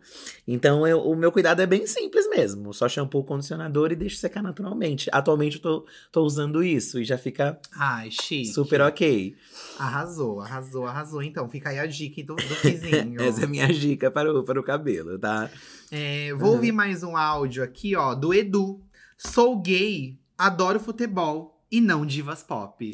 Então 0.48 0.86
eu- 0.86 1.00
o 1.02 1.16
meu 1.16 1.32
cuidado 1.32 1.62
é 1.62 1.66
bem 1.66 1.88
simples 1.88 2.28
mesmo, 2.30 2.74
só 2.74 2.90
shampoo, 2.90 3.24
condicionador 3.24 3.92
e 3.92 3.96
deixo 3.96 4.18
secar 4.18 4.42
naturalmente. 4.44 5.10
Atualmente 5.14 5.56
eu 5.58 5.62
tô, 5.62 5.86
tô 6.12 6.22
usando 6.24 6.64
isso 6.64 7.00
e 7.00 7.06
já 7.06 7.18
fica 7.18 7.60
Ai, 7.78 8.10
chique. 8.12 8.48
super 8.54 8.82
ok. 8.82 9.36
Arrasou, 9.80 10.42
arrasou, 10.42 10.86
arrasou. 10.86 11.24
Então, 11.24 11.48
fica 11.50 11.70
aí 11.70 11.80
a 11.80 11.86
dica 11.86 12.22
do, 12.24 12.36
do 12.36 12.56
Fizinho. 12.56 13.22
Essa 13.24 13.42
é 13.42 13.44
a 13.46 13.48
minha 13.48 13.68
dica 13.68 14.12
para 14.12 14.32
o, 14.34 14.44
para 14.44 14.60
o 14.60 14.64
cabelo, 14.64 15.18
tá? 15.18 15.50
É, 15.92 16.34
vou 16.34 16.54
ouvir 16.54 16.72
mais 16.72 17.04
um 17.04 17.16
áudio 17.16 17.64
aqui, 17.64 17.96
ó, 17.96 18.14
do 18.14 18.34
Edu. 18.34 18.82
Sou 19.18 19.60
gay, 19.62 20.18
adoro 20.38 20.80
futebol 20.80 21.61
e 21.72 21.80
não 21.80 22.06
divas 22.06 22.44
pop. 22.44 22.94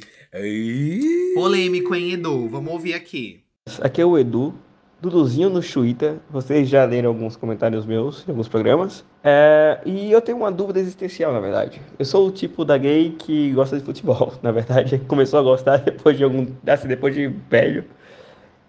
Polêmico, 1.33 1.95
hein, 1.95 2.13
Edu? 2.13 2.47
Vamos 2.47 2.71
ouvir 2.71 2.93
aqui. 2.93 3.43
Aqui 3.81 3.99
é 3.99 4.05
o 4.05 4.17
Edu, 4.17 4.53
Duduzinho 5.01 5.49
no 5.49 5.61
Twitter. 5.61 6.17
Vocês 6.29 6.69
já 6.69 6.85
leram 6.85 7.09
alguns 7.09 7.35
comentários 7.35 7.85
meus 7.85 8.25
em 8.27 8.31
alguns 8.31 8.47
programas. 8.47 9.03
É, 9.23 9.79
e 9.83 10.11
eu 10.11 10.21
tenho 10.21 10.37
uma 10.37 10.51
dúvida 10.51 10.79
existencial, 10.79 11.33
na 11.33 11.39
verdade. 11.39 11.81
Eu 11.97 12.05
sou 12.05 12.27
o 12.27 12.31
tipo 12.31 12.63
da 12.63 12.77
gay 12.77 13.15
que 13.17 13.51
gosta 13.51 13.77
de 13.77 13.83
futebol, 13.83 14.33
na 14.43 14.51
verdade. 14.51 14.99
Começou 15.07 15.39
a 15.39 15.43
gostar 15.43 15.77
depois 15.77 16.15
de 16.15 16.23
algum. 16.23 16.45
Assim, 16.67 16.87
depois 16.87 17.15
de 17.15 17.27
velho. 17.49 17.83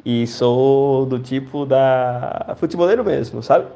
E 0.05 0.27
sou 0.27 1.05
do 1.05 1.19
tipo 1.19 1.67
da. 1.67 2.55
futeboleiro 2.59 3.05
mesmo, 3.05 3.43
sabe? 3.43 3.67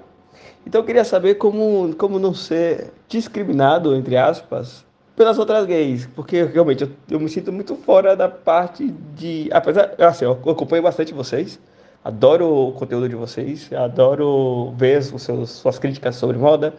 Então 0.66 0.80
eu 0.80 0.84
queria 0.84 1.04
saber 1.04 1.34
como, 1.34 1.94
como 1.96 2.18
não 2.18 2.32
ser 2.32 2.92
discriminado, 3.08 3.94
entre 3.94 4.16
aspas, 4.16 4.86
pelas 5.16 5.38
outras 5.38 5.66
gays. 5.66 6.07
Porque 6.07 6.44
realmente 6.44 6.85
eu, 6.85 6.90
eu 7.11 7.20
me 7.20 7.29
sinto 7.29 7.53
muito 7.53 7.77
fora 7.77 8.16
da 8.16 8.29
parte 8.29 8.87
de. 9.14 9.48
Apesar. 9.53 9.94
Assim, 9.98 10.25
eu 10.25 10.33
acompanho 10.33 10.83
bastante 10.83 11.14
vocês. 11.14 11.59
Adoro 12.05 12.68
o 12.68 12.72
conteúdo 12.72 13.09
de 13.09 13.14
vocês. 13.14 13.72
Adoro 13.72 14.72
ver 14.77 14.98
os 14.98 15.22
seus, 15.22 15.51
suas 15.51 15.79
críticas 15.79 16.16
sobre 16.16 16.37
moda, 16.37 16.75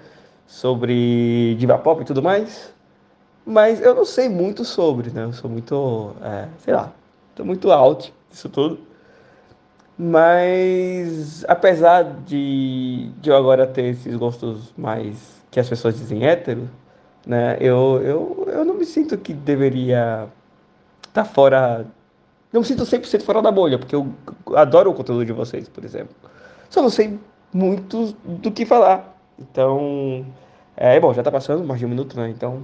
sobre 0.46 1.56
diva 1.56 1.78
pop 1.78 2.02
e 2.02 2.06
tudo 2.06 2.22
mais. 2.22 2.74
Mas 3.46 3.82
eu 3.82 3.93
não 3.93 4.06
sei 4.06 4.30
muito 4.30 4.63
sobre, 4.63 5.10
né? 5.12 5.24
Eu 5.24 5.34
sou 5.34 5.50
muito. 5.50 6.15
é, 6.22 6.48
sei 6.60 6.74
lá. 6.74 6.91
Tô 7.36 7.43
muito 7.43 7.72
out 7.72 8.13
disso 8.30 8.50
tudo. 8.50 8.80
Mas 9.98 11.46
apesar 11.48 12.04
de, 12.26 13.10
de 13.22 13.30
eu 13.30 13.36
agora 13.36 13.67
ter 13.67 13.86
esses 13.86 14.15
gostos 14.15 14.74
mais 14.76 15.41
que 15.52 15.60
as 15.60 15.69
pessoas 15.69 15.96
dizem 15.96 16.26
hétero, 16.26 16.67
né? 17.25 17.57
Eu, 17.59 18.01
eu, 18.03 18.47
eu 18.47 18.65
não 18.65 18.75
me 18.75 18.86
sinto 18.86 19.17
que 19.17 19.33
deveria 19.33 20.27
estar 21.07 21.25
fora. 21.25 21.86
Não 22.51 22.62
me 22.62 22.67
sinto 22.67 22.83
100% 22.83 23.23
fora 23.23 23.41
da 23.41 23.51
bolha, 23.51 23.79
porque 23.79 23.95
eu 23.95 24.13
adoro 24.55 24.91
o 24.91 24.93
conteúdo 24.93 25.25
de 25.25 25.33
vocês, 25.33 25.67
por 25.67 25.83
exemplo. 25.83 26.15
Só 26.69 26.81
não 26.81 26.89
sei 26.89 27.19
muito 27.53 28.15
do 28.23 28.51
que 28.51 28.65
falar. 28.65 29.17
Então, 29.39 30.25
é 30.75 30.99
bom, 30.99 31.13
já 31.13 31.23
tá 31.23 31.31
passando 31.31 31.63
mais 31.63 31.79
de 31.79 31.86
um 31.86 31.89
minuto, 31.89 32.17
né? 32.19 32.29
Então, 32.29 32.63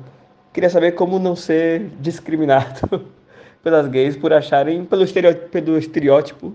queria 0.54 0.70
saber 0.70 0.94
como 0.94 1.20
não 1.20 1.36
ser 1.36 1.90
discriminado 2.00 3.06
pelas 3.64 3.88
gays 3.88 4.16
por 4.16 4.34
acharem, 4.34 4.86
pelo 4.86 5.04
estereótipo, 5.04 5.50
pelo 5.50 5.78
estereótipo 5.78 6.54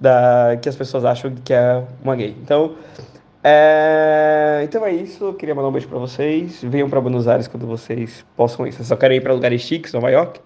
da, 0.00 0.58
que 0.60 0.68
as 0.68 0.76
pessoas 0.76 1.04
acham 1.04 1.34
que 1.34 1.52
é 1.52 1.84
uma 2.02 2.16
gay. 2.16 2.36
Então, 2.42 2.76
é, 3.42 4.60
então 4.64 4.84
é 4.84 4.92
isso. 4.92 5.24
Eu 5.24 5.34
queria 5.34 5.54
mandar 5.54 5.68
um 5.68 5.72
beijo 5.72 5.88
pra 5.88 5.98
vocês. 5.98 6.60
Venham 6.62 6.88
pra 6.90 7.00
Buenos 7.00 7.26
Aires 7.28 7.46
quando 7.48 7.66
vocês 7.66 8.24
possam 8.36 8.66
ir. 8.66 8.72
Vocês 8.72 8.88
só 8.88 8.96
querem 8.96 9.18
ir 9.18 9.20
pra 9.20 9.32
lugares 9.32 9.62
chiques, 9.62 9.92
Nova 9.92 10.10
York? 10.10 10.40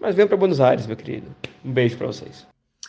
Mas 0.00 0.14
venham 0.14 0.28
pra 0.28 0.36
Buenos 0.36 0.60
Aires, 0.60 0.86
meu 0.86 0.96
querido. 0.96 1.34
Um 1.64 1.72
beijo 1.72 1.96
pra 1.96 2.06
vocês. 2.06 2.46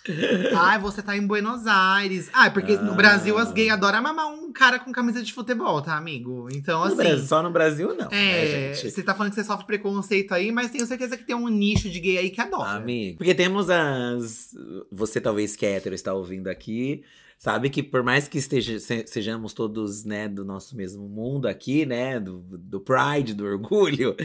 Ai, 0.55 0.79
você 0.79 1.01
tá 1.01 1.17
em 1.17 1.25
Buenos 1.27 1.67
Aires. 1.67 2.29
Ah, 2.33 2.49
porque 2.49 2.77
no 2.77 2.95
Brasil 2.95 3.37
as 3.37 3.51
gays 3.51 3.71
adoram 3.71 4.01
mamar 4.01 4.27
um 4.27 4.53
cara 4.53 4.79
com 4.79 4.89
camisa 4.91 5.21
de 5.21 5.33
futebol, 5.33 5.81
tá, 5.81 5.97
amigo? 5.97 6.47
Então, 6.53 6.79
No 6.79 6.85
assim. 6.85 6.95
Brasil- 6.95 7.25
só 7.25 7.43
no 7.43 7.49
Brasil, 7.51 7.93
não. 7.93 8.07
É, 8.09 8.69
né, 8.69 8.73
gente? 8.73 8.91
você 8.91 9.03
tá 9.03 9.13
falando 9.13 9.31
que 9.31 9.35
você 9.35 9.43
sofre 9.43 9.65
preconceito 9.65 10.33
aí, 10.33 10.49
mas 10.49 10.71
tenho 10.71 10.85
certeza 10.85 11.17
que 11.17 11.25
tem 11.25 11.35
um 11.35 11.49
nicho 11.49 11.89
de 11.89 11.99
gay 11.99 12.17
aí 12.19 12.29
que 12.29 12.39
adora. 12.39 12.69
Amigo. 12.69 13.17
Porque 13.17 13.35
temos 13.35 13.69
as. 13.69 14.55
Você 14.91 15.19
talvez 15.19 15.57
que 15.57 15.65
é 15.65 15.75
hétero 15.75 15.93
está 15.95 16.13
ouvindo 16.13 16.47
aqui. 16.47 17.03
Sabe 17.37 17.69
que 17.69 17.83
por 17.83 18.01
mais 18.01 18.27
que 18.27 18.39
esteja, 18.39 18.79
se- 18.79 19.05
sejamos 19.05 19.53
todos, 19.53 20.03
né, 20.03 20.27
do 20.27 20.43
nosso 20.43 20.75
mesmo 20.75 21.07
mundo 21.07 21.47
aqui, 21.47 21.85
né, 21.85 22.19
do, 22.19 22.39
do 22.39 22.79
Pride, 22.81 23.35
do 23.35 23.45
orgulho, 23.45 24.15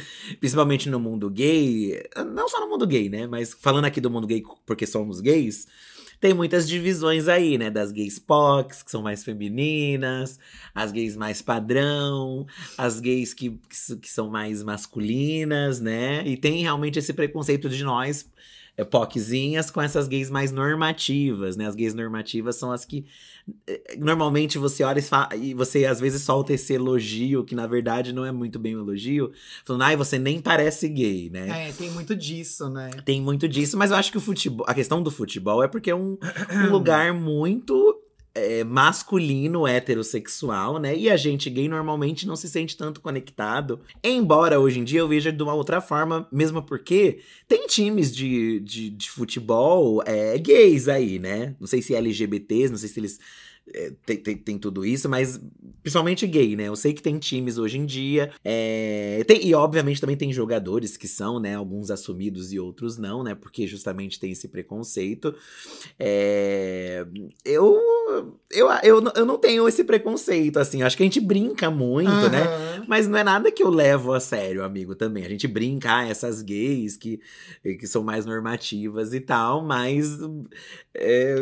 principalmente 0.40 0.88
no 0.88 0.98
mundo 0.98 1.28
gay, 1.28 2.02
não 2.32 2.48
só 2.48 2.58
no 2.60 2.70
mundo 2.70 2.86
gay, 2.86 3.10
né, 3.10 3.26
mas 3.26 3.52
falando 3.52 3.84
aqui 3.84 4.00
do 4.00 4.10
mundo 4.10 4.26
gay 4.26 4.42
porque 4.64 4.86
somos 4.86 5.20
gays, 5.20 5.66
tem 6.20 6.32
muitas 6.32 6.66
divisões 6.66 7.28
aí, 7.28 7.58
né, 7.58 7.68
das 7.68 7.92
gays 7.92 8.18
POCs, 8.18 8.82
que 8.82 8.90
são 8.90 9.02
mais 9.02 9.22
femininas, 9.22 10.38
as 10.74 10.90
gays 10.90 11.14
mais 11.14 11.42
padrão, 11.42 12.46
as 12.78 12.98
gays 12.98 13.34
que, 13.34 13.50
que, 13.50 13.96
que 13.96 14.08
são 14.10 14.30
mais 14.30 14.62
masculinas, 14.62 15.80
né, 15.80 16.26
e 16.26 16.34
tem 16.36 16.62
realmente 16.62 16.98
esse 16.98 17.12
preconceito 17.12 17.68
de 17.68 17.84
nós 17.84 18.26
é, 18.76 18.84
POCzinhas 18.84 19.70
com 19.70 19.80
essas 19.82 20.08
gays 20.08 20.30
mais 20.30 20.50
normativas, 20.50 21.56
né? 21.56 21.66
As 21.66 21.74
gays 21.74 21.94
normativas 21.94 22.56
são 22.56 22.72
as 22.72 22.84
que 22.84 23.04
eh, 23.66 23.96
normalmente 23.98 24.56
você 24.58 24.82
olha 24.82 24.98
e, 24.98 25.02
fa- 25.02 25.28
e 25.36 25.52
você 25.54 25.84
às 25.84 26.00
vezes 26.00 26.22
solta 26.22 26.52
esse 26.52 26.72
elogio, 26.74 27.44
que 27.44 27.54
na 27.54 27.66
verdade 27.66 28.12
não 28.12 28.24
é 28.24 28.32
muito 28.32 28.58
bem 28.58 28.76
um 28.76 28.80
elogio, 28.80 29.30
falando, 29.64 29.82
ai, 29.82 29.96
você 29.96 30.18
nem 30.18 30.40
parece 30.40 30.88
gay, 30.88 31.28
né? 31.30 31.68
É, 31.68 31.72
tem 31.72 31.90
muito 31.90 32.14
disso, 32.16 32.68
né? 32.70 32.90
Tem 33.04 33.20
muito 33.20 33.46
disso, 33.48 33.76
mas 33.76 33.90
eu 33.90 33.96
acho 33.96 34.10
que 34.10 34.18
o 34.18 34.20
futebol, 34.20 34.64
a 34.68 34.74
questão 34.74 35.02
do 35.02 35.10
futebol 35.10 35.62
é 35.62 35.68
porque 35.68 35.90
é 35.90 35.94
um, 35.94 36.16
um 36.50 36.68
lugar 36.72 37.12
muito 37.12 38.01
é, 38.34 38.64
masculino 38.64 39.66
heterossexual, 39.66 40.78
né? 40.78 40.96
E 40.96 41.10
a 41.10 41.16
gente 41.16 41.50
gay 41.50 41.68
normalmente 41.68 42.26
não 42.26 42.36
se 42.36 42.48
sente 42.48 42.76
tanto 42.76 43.00
conectado. 43.00 43.80
Embora 44.02 44.58
hoje 44.58 44.80
em 44.80 44.84
dia 44.84 45.00
eu 45.00 45.08
veja 45.08 45.32
de 45.32 45.42
uma 45.42 45.54
outra 45.54 45.80
forma, 45.80 46.26
mesmo 46.32 46.62
porque 46.62 47.18
tem 47.46 47.66
times 47.66 48.14
de, 48.14 48.60
de, 48.60 48.90
de 48.90 49.10
futebol 49.10 50.02
é, 50.06 50.36
gays 50.38 50.88
aí, 50.88 51.18
né? 51.18 51.54
Não 51.60 51.66
sei 51.66 51.82
se 51.82 51.94
LGBTs, 51.94 52.70
não 52.70 52.78
sei 52.78 52.88
se 52.88 53.00
eles 53.00 53.20
é, 53.74 53.92
tem, 54.04 54.16
tem, 54.16 54.36
tem, 54.36 54.58
tudo 54.58 54.84
isso, 54.84 55.08
mas 55.08 55.40
principalmente 55.82 56.26
gay, 56.26 56.54
né? 56.54 56.68
Eu 56.68 56.76
sei 56.76 56.92
que 56.92 57.02
tem 57.02 57.18
times 57.18 57.58
hoje 57.58 57.78
em 57.78 57.86
dia. 57.86 58.30
É, 58.44 59.24
tem, 59.26 59.46
e 59.46 59.54
obviamente 59.54 60.00
também 60.00 60.16
tem 60.16 60.32
jogadores 60.32 60.96
que 60.96 61.08
são, 61.08 61.40
né? 61.40 61.54
Alguns 61.54 61.90
assumidos 61.90 62.52
e 62.52 62.58
outros 62.58 62.98
não, 62.98 63.22
né? 63.22 63.34
Porque 63.34 63.66
justamente 63.66 64.20
tem 64.20 64.32
esse 64.32 64.48
preconceito. 64.48 65.34
É, 65.98 67.06
eu, 67.44 67.80
eu, 68.50 68.68
eu, 68.82 69.12
eu 69.14 69.26
não 69.26 69.38
tenho 69.38 69.66
esse 69.66 69.84
preconceito, 69.84 70.58
assim. 70.58 70.82
Acho 70.82 70.96
que 70.96 71.02
a 71.02 71.06
gente 71.06 71.20
brinca 71.20 71.70
muito, 71.70 72.10
uhum. 72.10 72.30
né? 72.30 72.84
Mas 72.86 73.08
não 73.08 73.18
é 73.18 73.24
nada 73.24 73.50
que 73.50 73.62
eu 73.62 73.70
levo 73.70 74.12
a 74.12 74.20
sério, 74.20 74.64
amigo, 74.64 74.94
também. 74.94 75.24
A 75.24 75.28
gente 75.28 75.48
brinca, 75.48 75.98
ah, 75.98 76.06
essas 76.06 76.42
gays 76.42 76.96
que, 76.96 77.20
que 77.62 77.86
são 77.86 78.02
mais 78.02 78.26
normativas 78.26 79.14
e 79.14 79.20
tal, 79.20 79.64
mas 79.64 80.18
é, 80.94 81.36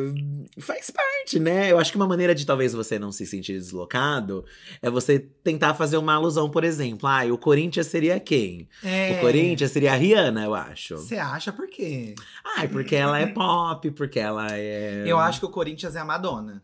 faz 0.60 0.90
parte, 0.90 1.40
né? 1.40 1.72
Eu 1.72 1.78
acho 1.78 1.90
que 1.90 1.96
uma 1.96 2.06
maneira 2.06 2.34
de 2.34 2.46
talvez 2.46 2.72
você 2.72 2.98
não 2.98 3.10
se 3.10 3.26
sentir 3.26 3.54
deslocado 3.54 4.44
é 4.80 4.88
você 4.88 5.18
tentar 5.18 5.74
fazer 5.74 5.96
uma 5.96 6.14
alusão, 6.14 6.48
por 6.48 6.62
exemplo. 6.62 7.08
Ah, 7.08 7.24
o 7.24 7.36
Corinthians 7.36 7.88
seria 7.88 8.20
quem? 8.20 8.68
É... 8.82 9.12
O 9.12 9.20
Corinthians 9.20 9.72
seria 9.72 9.92
a 9.92 9.96
Rihanna, 9.96 10.44
eu 10.44 10.54
acho. 10.54 10.96
Você 10.98 11.16
acha 11.16 11.52
por 11.52 11.68
quê? 11.68 12.14
Ah, 12.44 12.66
porque 12.68 12.94
ela 12.94 13.18
é 13.18 13.26
pop, 13.26 13.90
porque 13.90 14.20
ela 14.20 14.46
é. 14.52 15.04
Eu 15.06 15.18
acho 15.18 15.40
que 15.40 15.46
o 15.46 15.50
Corinthians 15.50 15.96
é 15.96 16.00
a 16.00 16.04
Madonna. 16.04 16.62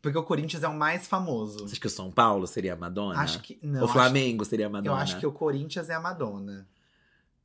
Porque 0.00 0.16
o 0.16 0.22
Corinthians 0.22 0.62
é 0.62 0.68
o 0.68 0.74
mais 0.74 1.08
famoso. 1.08 1.58
Você 1.60 1.72
acha 1.72 1.80
que 1.80 1.86
o 1.88 1.90
São 1.90 2.10
Paulo 2.10 2.46
seria 2.46 2.74
a 2.74 2.76
Madonna? 2.76 3.18
Acho 3.18 3.40
que. 3.40 3.58
Não, 3.60 3.84
o 3.84 3.88
Flamengo 3.88 4.44
seria 4.44 4.66
a 4.66 4.70
Madonna? 4.70 4.96
Eu 4.96 5.02
acho 5.02 5.18
que 5.18 5.26
o 5.26 5.32
Corinthians 5.32 5.90
é 5.90 5.94
a 5.94 6.00
Madonna. 6.00 6.68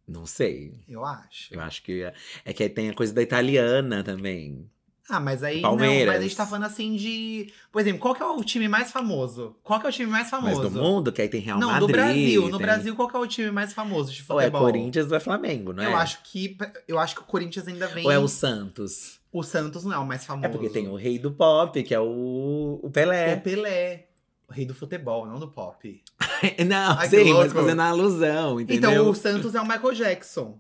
Não 0.07 0.25
sei. 0.25 0.83
Eu 0.87 1.03
acho. 1.03 1.53
Eu 1.53 1.61
acho 1.61 1.81
que. 1.81 2.03
É, 2.03 2.13
é 2.45 2.53
que 2.53 2.61
aí 2.61 2.69
tem 2.69 2.89
a 2.89 2.93
coisa 2.93 3.11
da 3.11 3.23
italiana 3.23 4.03
também. 4.03 4.69
Ah, 5.09 5.19
mas 5.19 5.43
aí 5.43 5.61
Palmeiras. 5.61 5.99
não, 5.99 6.05
mas 6.13 6.19
a 6.19 6.23
gente 6.23 6.37
tá 6.37 6.45
falando 6.45 6.63
assim 6.63 6.95
de. 6.95 7.51
Por 7.71 7.81
exemplo, 7.81 7.99
qual 7.99 8.15
que 8.15 8.23
é 8.23 8.25
o 8.25 8.41
time 8.41 8.69
mais 8.69 8.89
famoso? 8.89 9.55
Qual 9.61 9.79
que 9.79 9.85
é 9.85 9.89
o 9.89 9.91
time 9.91 10.09
mais 10.09 10.29
famoso? 10.29 10.63
Mas 10.63 10.71
do 10.71 10.81
mundo, 10.81 11.11
que 11.11 11.21
aí 11.21 11.27
tem 11.27 11.41
Real 11.41 11.59
não, 11.59 11.67
Madrid. 11.67 11.81
Não, 11.81 11.87
do 11.87 11.91
Brasil. 11.91 12.41
Tem... 12.41 12.51
No 12.51 12.59
Brasil, 12.59 12.95
qual 12.95 13.07
que 13.09 13.15
é 13.15 13.19
o 13.19 13.27
time 13.27 13.51
mais 13.51 13.73
famoso 13.73 14.13
de 14.13 14.21
futebol? 14.21 14.37
Ou 14.37 14.41
é 14.41 14.49
Corinthians 14.49 15.11
ou 15.11 15.17
é 15.17 15.19
Flamengo, 15.19 15.73
não 15.73 15.83
é? 15.83 15.87
Eu 15.87 15.97
acho 15.97 16.23
que, 16.23 16.57
eu 16.87 16.97
acho 16.97 17.15
que 17.15 17.21
o 17.21 17.25
Corinthians 17.25 17.67
ainda 17.67 17.87
vem. 17.87 18.05
Ou 18.05 18.11
é 18.11 18.17
o 18.17 18.29
Santos? 18.29 19.19
O 19.31 19.43
Santos 19.43 19.83
não 19.83 19.93
é 19.93 19.97
o 19.97 20.05
mais 20.05 20.25
famoso. 20.25 20.45
É 20.45 20.49
porque 20.49 20.69
tem 20.69 20.87
o 20.87 20.95
rei 20.95 21.19
do 21.19 21.31
pop, 21.31 21.83
que 21.83 21.93
é 21.93 21.99
o, 21.99 22.79
o 22.81 22.89
Pelé. 22.89 23.33
O 23.33 23.41
Pelé. 23.41 24.07
O 24.47 24.53
rei 24.53 24.65
do 24.65 24.73
futebol, 24.73 25.25
não 25.25 25.37
do 25.37 25.49
pop. 25.49 26.01
não, 26.65 26.97
Ai, 26.97 27.09
sim, 27.09 27.33
mas 27.33 27.51
fazendo 27.51 27.81
a 27.81 27.89
alusão, 27.89 28.59
entendeu? 28.61 28.91
Então, 28.91 29.09
o 29.09 29.15
Santos 29.15 29.53
é 29.53 29.59
o 29.59 29.67
Michael 29.67 29.93
Jackson. 29.93 30.57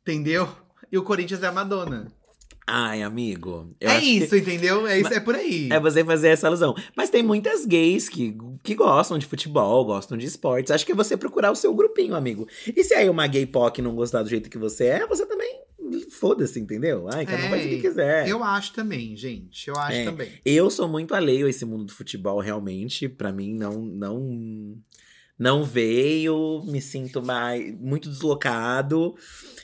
Entendeu? 0.00 0.48
E 0.90 0.98
o 0.98 1.04
Corinthians 1.04 1.42
é 1.42 1.46
a 1.46 1.52
Madonna. 1.52 2.10
Ai, 2.66 3.02
amigo. 3.02 3.70
é 3.80 3.98
isso, 3.98 4.30
que... 4.30 4.38
entendeu? 4.38 4.86
É, 4.86 5.00
isso, 5.00 5.12
é 5.12 5.20
por 5.20 5.34
aí. 5.34 5.68
É 5.70 5.80
você 5.80 6.04
fazer 6.04 6.28
essa 6.28 6.46
alusão. 6.46 6.74
Mas 6.96 7.10
tem 7.10 7.22
muitas 7.22 7.66
gays 7.66 8.08
que, 8.08 8.36
que 8.62 8.74
gostam 8.74 9.18
de 9.18 9.26
futebol, 9.26 9.84
gostam 9.84 10.16
de 10.16 10.26
esportes. 10.26 10.70
Acho 10.70 10.86
que 10.86 10.92
é 10.92 10.94
você 10.94 11.16
procurar 11.16 11.50
o 11.50 11.56
seu 11.56 11.74
grupinho, 11.74 12.14
amigo. 12.14 12.46
E 12.66 12.84
se 12.84 12.94
aí 12.94 13.08
uma 13.08 13.26
gay 13.26 13.46
POC 13.46 13.82
não 13.82 13.94
gostar 13.94 14.22
do 14.22 14.28
jeito 14.28 14.48
que 14.48 14.58
você 14.58 14.86
é, 14.86 15.06
você 15.06 15.26
também 15.26 15.62
foda-se, 16.10 16.58
entendeu? 16.58 17.08
Ai, 17.12 17.26
cada 17.26 17.46
um 17.46 17.50
faz 17.50 17.64
o 17.64 17.68
que 17.68 17.74
é, 17.74 17.80
quiser. 17.80 18.28
Eu 18.28 18.42
acho 18.42 18.72
também, 18.72 19.16
gente. 19.16 19.68
Eu 19.68 19.76
acho 19.76 19.96
é, 19.96 20.04
também. 20.04 20.30
Eu 20.44 20.70
sou 20.70 20.88
muito 20.88 21.14
alheio 21.14 21.46
a 21.46 21.50
esse 21.50 21.64
mundo 21.64 21.84
do 21.84 21.92
futebol, 21.92 22.40
realmente. 22.40 23.08
para 23.08 23.32
mim, 23.32 23.54
não, 23.54 23.82
não, 23.82 24.76
não 25.42 25.64
veio. 25.64 26.62
Me 26.64 26.80
sinto 26.80 27.20
mais, 27.20 27.74
muito 27.78 28.08
deslocado. 28.08 29.16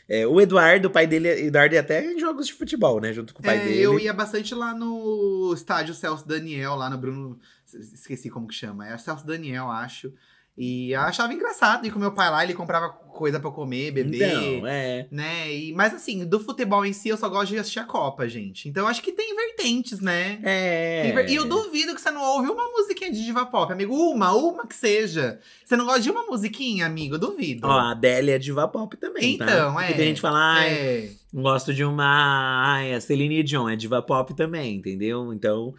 É, 0.09 0.27
o 0.27 0.41
Eduardo, 0.41 0.89
o 0.89 0.91
pai 0.91 1.07
dele, 1.07 1.29
Eduardo 1.47 1.75
ia 1.75 1.81
até 1.81 2.13
em 2.13 2.19
jogos 2.19 2.47
de 2.49 2.53
futebol, 2.53 3.01
né? 3.01 3.13
Junto 3.13 3.33
com 3.33 3.41
o 3.41 3.45
pai 3.45 3.59
é, 3.59 3.65
dele. 3.65 3.81
Eu 3.81 4.01
ia 4.01 4.13
bastante 4.13 4.55
lá 4.55 4.75
no 4.75 5.53
estádio 5.55 5.95
Celso 5.95 6.27
Daniel, 6.27 6.75
lá 6.75 6.91
no 6.91 6.99
Bruno. 6.99 7.39
Esqueci 7.73 8.29
como 8.29 8.49
que 8.49 8.55
chama. 8.55 8.89
É 8.89 8.99
Celso 8.99 9.25
Daniel, 9.25 9.71
acho. 9.71 10.13
E 10.61 10.91
eu 10.91 11.01
achava 11.03 11.33
engraçado 11.33 11.87
ir 11.87 11.93
com 11.93 12.01
meu 12.01 12.11
pai 12.11 12.29
lá, 12.29 12.43
ele 12.43 12.53
comprava 12.53 12.89
coisa 12.89 13.39
para 13.39 13.49
comer, 13.49 13.93
beber. 13.93 14.29
Então, 14.29 14.67
é. 14.67 15.07
Né? 15.09 15.55
E, 15.55 15.73
mas 15.73 15.95
assim, 15.95 16.27
do 16.27 16.41
futebol 16.41 16.85
em 16.85 16.93
si, 16.93 17.09
eu 17.09 17.17
só 17.17 17.29
gosto 17.29 17.51
de 17.51 17.59
assistir 17.59 17.79
a 17.79 17.85
Copa, 17.85 18.29
gente. 18.29 18.69
Então 18.69 18.89
acho 18.89 19.01
que 19.01 19.13
tem 19.13 19.37
vertentes, 19.37 20.01
né? 20.01 20.41
É. 20.43 21.13
Ver... 21.15 21.31
E 21.31 21.37
eu 21.37 21.45
duvido 21.45 21.95
que 21.95 22.01
você 22.01 22.11
não 22.11 22.25
ouve 22.25 22.51
uma 22.51 22.73
musiquinha 22.73 23.13
de 23.13 23.25
diva 23.25 23.47
pop, 23.47 23.73
amigo. 23.73 23.95
Uma, 23.95 24.33
uma 24.33 24.67
que 24.67 24.75
seja. 24.75 25.39
Você 25.65 25.77
não 25.77 25.85
gosta 25.85 26.01
de 26.01 26.11
uma 26.11 26.27
musiquinha, 26.27 26.87
amigo? 26.87 27.15
Eu 27.15 27.21
duvido. 27.21 27.65
Ó, 27.65 27.71
a 27.71 27.93
Adele 27.93 28.33
é 28.33 28.39
diva 28.39 28.67
pop 28.67 28.97
também, 28.97 29.39
tá? 29.39 29.45
então, 29.45 29.75
tá? 29.75 29.83
é. 29.83 29.87
Porque 29.87 29.97
tem 29.97 30.07
gente 30.09 30.17
que 30.17 30.23
fala, 30.23 30.57
ai, 30.57 30.73
é. 30.73 31.11
gosto 31.33 31.73
de 31.73 31.85
uma. 31.85 32.75
Ai, 32.75 32.95
a 32.95 33.01
Celine 33.01 33.45
Dion 33.45 33.69
é 33.69 33.77
diva 33.77 34.03
pop 34.03 34.35
também, 34.35 34.75
entendeu? 34.75 35.33
Então, 35.33 35.73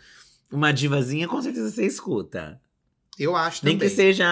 uma 0.50 0.72
divazinha 0.72 1.28
com 1.28 1.42
certeza 1.42 1.70
você 1.70 1.86
escuta. 1.86 2.62
Eu 3.20 3.36
acho 3.36 3.62
também. 3.62 3.78
Nem 3.78 3.88
que 3.88 3.94
seja 3.94 4.26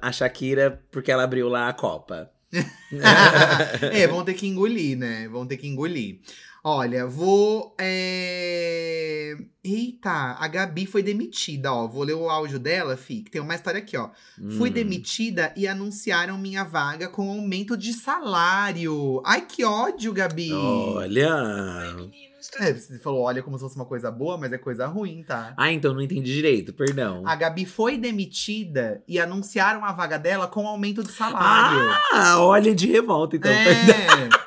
a 0.00 0.12
Shakira, 0.12 0.82
porque 0.90 1.12
ela 1.12 1.24
abriu 1.24 1.48
lá 1.48 1.68
a 1.68 1.72
Copa. 1.72 2.30
é, 3.92 4.06
vão 4.06 4.24
ter 4.24 4.34
que 4.34 4.46
engolir, 4.46 4.96
né? 4.96 5.28
Vão 5.28 5.46
ter 5.46 5.56
que 5.56 5.66
engolir. 5.66 6.20
Olha, 6.68 7.06
vou. 7.06 7.76
É... 7.78 9.36
Eita, 9.62 10.36
a 10.36 10.48
Gabi 10.48 10.84
foi 10.84 11.00
demitida, 11.00 11.72
ó. 11.72 11.86
Vou 11.86 12.02
ler 12.02 12.14
o 12.14 12.28
áudio 12.28 12.58
dela, 12.58 12.96
Fi, 12.96 13.22
que 13.22 13.30
tem 13.30 13.40
uma 13.40 13.54
história 13.54 13.78
aqui, 13.78 13.96
ó. 13.96 14.10
Hum. 14.40 14.50
Fui 14.58 14.68
demitida 14.68 15.52
e 15.56 15.68
anunciaram 15.68 16.36
minha 16.36 16.64
vaga 16.64 17.08
com 17.08 17.30
aumento 17.30 17.76
de 17.76 17.92
salário. 17.92 19.22
Ai, 19.24 19.42
que 19.42 19.64
ódio, 19.64 20.12
Gabi! 20.12 20.52
Olha! 20.52 21.94
É, 22.58 22.72
você 22.72 22.98
falou, 22.98 23.22
olha 23.22 23.42
como 23.42 23.56
se 23.56 23.64
fosse 23.64 23.76
uma 23.76 23.84
coisa 23.84 24.10
boa, 24.10 24.38
mas 24.38 24.52
é 24.52 24.58
coisa 24.58 24.86
ruim, 24.86 25.22
tá? 25.22 25.52
Ah, 25.56 25.72
então 25.72 25.92
não 25.92 26.00
entendi 26.00 26.32
direito, 26.32 26.72
perdão. 26.72 27.22
A 27.26 27.34
Gabi 27.34 27.66
foi 27.66 27.98
demitida 27.98 29.02
e 29.06 29.18
anunciaram 29.18 29.84
a 29.84 29.92
vaga 29.92 30.18
dela 30.18 30.46
com 30.46 30.66
aumento 30.66 31.02
de 31.02 31.12
salário. 31.12 31.80
Ah, 32.12 32.36
olha 32.38 32.74
de 32.74 32.86
revolta, 32.90 33.36
então, 33.36 33.50
é. 33.50 34.46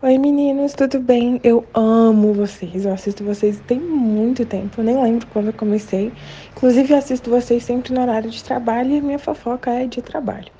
Oi 0.00 0.16
meninos, 0.16 0.74
tudo 0.74 1.00
bem? 1.00 1.40
Eu 1.42 1.66
amo 1.74 2.32
vocês, 2.32 2.84
eu 2.84 2.92
assisto 2.92 3.24
vocês 3.24 3.60
tem 3.66 3.80
muito 3.80 4.46
tempo, 4.46 4.80
eu 4.80 4.84
nem 4.84 5.02
lembro 5.02 5.26
quando 5.26 5.48
eu 5.48 5.52
comecei. 5.52 6.12
Inclusive, 6.52 6.92
eu 6.92 6.98
assisto 6.98 7.28
vocês 7.28 7.64
sempre 7.64 7.92
no 7.92 8.00
horário 8.00 8.30
de 8.30 8.44
trabalho 8.44 8.92
e 8.92 9.00
minha 9.00 9.18
fofoca 9.18 9.72
é 9.72 9.88
de 9.88 10.00
trabalho. 10.00 10.52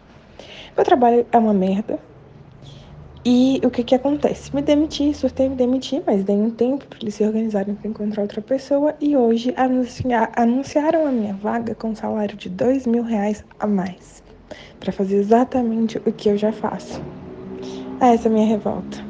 Meu 0.77 0.85
trabalho 0.85 1.25
é 1.31 1.39
uma 1.39 1.55
merda, 1.55 2.01
e 3.25 3.61
o 3.65 3.71
que 3.71 3.83
que 3.83 3.95
acontece? 3.95 4.55
Me 4.55 4.63
demiti, 4.63 5.13
surtei, 5.15 5.49
me 5.49 5.57
demiti, 5.57 6.03
mas 6.07 6.23
dei 6.23 6.37
um 6.37 6.51
tempo 6.51 6.87
para 6.87 6.99
eles 7.01 7.15
se 7.15 7.25
organizarem 7.25 7.75
para 7.75 7.89
encontrar 7.89 8.23
outra 8.23 8.41
pessoa 8.41 8.95
e 9.01 9.17
hoje 9.17 9.53
anuncia, 9.57 10.31
anunciaram 10.37 11.07
a 11.07 11.11
minha 11.11 11.35
vaga 11.35 11.75
com 11.75 11.91
um 11.91 11.95
salário 11.95 12.37
de 12.37 12.49
dois 12.49 12.87
mil 12.87 13.03
reais 13.03 13.45
a 13.59 13.67
mais 13.67 14.23
para 14.79 14.93
fazer 14.93 15.17
exatamente 15.17 15.99
o 15.99 16.13
que 16.13 16.29
eu 16.29 16.39
já 16.39 16.53
faço. 16.53 17.03
Essa 18.01 18.29
é 18.29 18.31
a 18.31 18.33
minha 18.33 18.47
revolta. 18.47 19.05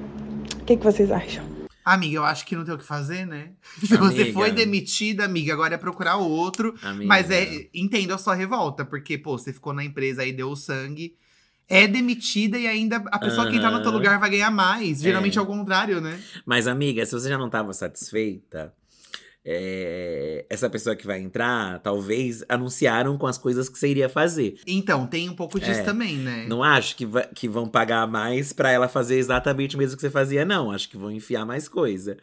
O 0.61 0.65
que, 0.65 0.77
que 0.77 0.85
vocês 0.85 1.11
acham? 1.11 1.45
Amiga, 1.85 2.17
eu 2.17 2.25
acho 2.25 2.45
que 2.45 2.57
não 2.57 2.65
tem 2.65 2.75
o 2.75 2.79
que 2.79 2.85
fazer, 2.85 3.27
né? 3.27 3.51
Se 3.81 3.95
amiga. 3.95 4.13
você 4.13 4.33
foi 4.33 4.51
demitida, 4.53 5.25
amiga, 5.25 5.53
agora 5.53 5.75
é 5.75 5.79
procurar 5.79 6.17
outro. 6.17 6.75
Amiga. 6.83 7.07
Mas 7.07 7.31
é, 7.31 7.69
entendo 7.75 8.13
a 8.13 8.19
sua 8.19 8.35
revolta, 8.35 8.85
porque, 8.85 9.17
pô, 9.17 9.39
você 9.39 9.53
ficou 9.53 9.73
na 9.73 9.85
empresa 9.85 10.23
aí, 10.23 10.33
deu 10.33 10.51
o 10.51 10.57
sangue 10.57 11.15
é 11.69 11.87
demitida 11.87 12.59
e 12.59 12.67
ainda 12.67 12.97
a 12.97 13.19
pessoa 13.19 13.47
uhum. 13.47 13.53
que 13.53 13.61
tá 13.61 13.71
no 13.71 13.83
teu 13.83 13.91
lugar 13.91 14.19
vai 14.19 14.31
ganhar 14.31 14.51
mais. 14.51 15.01
Geralmente 15.01 15.37
é. 15.37 15.41
é 15.41 15.43
o 15.43 15.47
contrário, 15.47 16.01
né? 16.01 16.19
Mas, 16.47 16.67
amiga, 16.67 17.05
se 17.05 17.13
você 17.13 17.29
já 17.29 17.37
não 17.37 17.51
tava 17.51 17.73
satisfeita, 17.75 18.73
é, 19.51 20.45
essa 20.51 20.69
pessoa 20.69 20.95
que 20.95 21.07
vai 21.07 21.19
entrar, 21.23 21.79
talvez 21.79 22.45
anunciaram 22.51 23.17
com 23.17 23.27
as 23.27 23.39
coisas 23.39 23.67
que 23.67 23.79
você 23.79 23.89
iria 23.89 24.07
fazer. 24.07 24.61
Então, 24.67 25.07
tem 25.07 25.27
um 25.31 25.35
pouco 25.35 25.59
disso 25.59 25.81
é, 25.81 25.83
também, 25.83 26.19
né? 26.19 26.45
Não 26.47 26.63
acho 26.63 26.95
que, 26.95 27.09
que 27.35 27.49
vão 27.49 27.67
pagar 27.67 28.07
mais 28.07 28.53
para 28.53 28.71
ela 28.71 28.89
fazer 28.89 29.17
exatamente 29.17 29.75
o 29.75 29.79
mesmo 29.79 29.97
que 29.97 30.03
você 30.03 30.11
fazia, 30.11 30.45
não. 30.45 30.71
Acho 30.71 30.91
que 30.91 30.99
vão 30.99 31.11
enfiar 31.11 31.47
mais 31.47 31.67
coisa. 31.67 32.19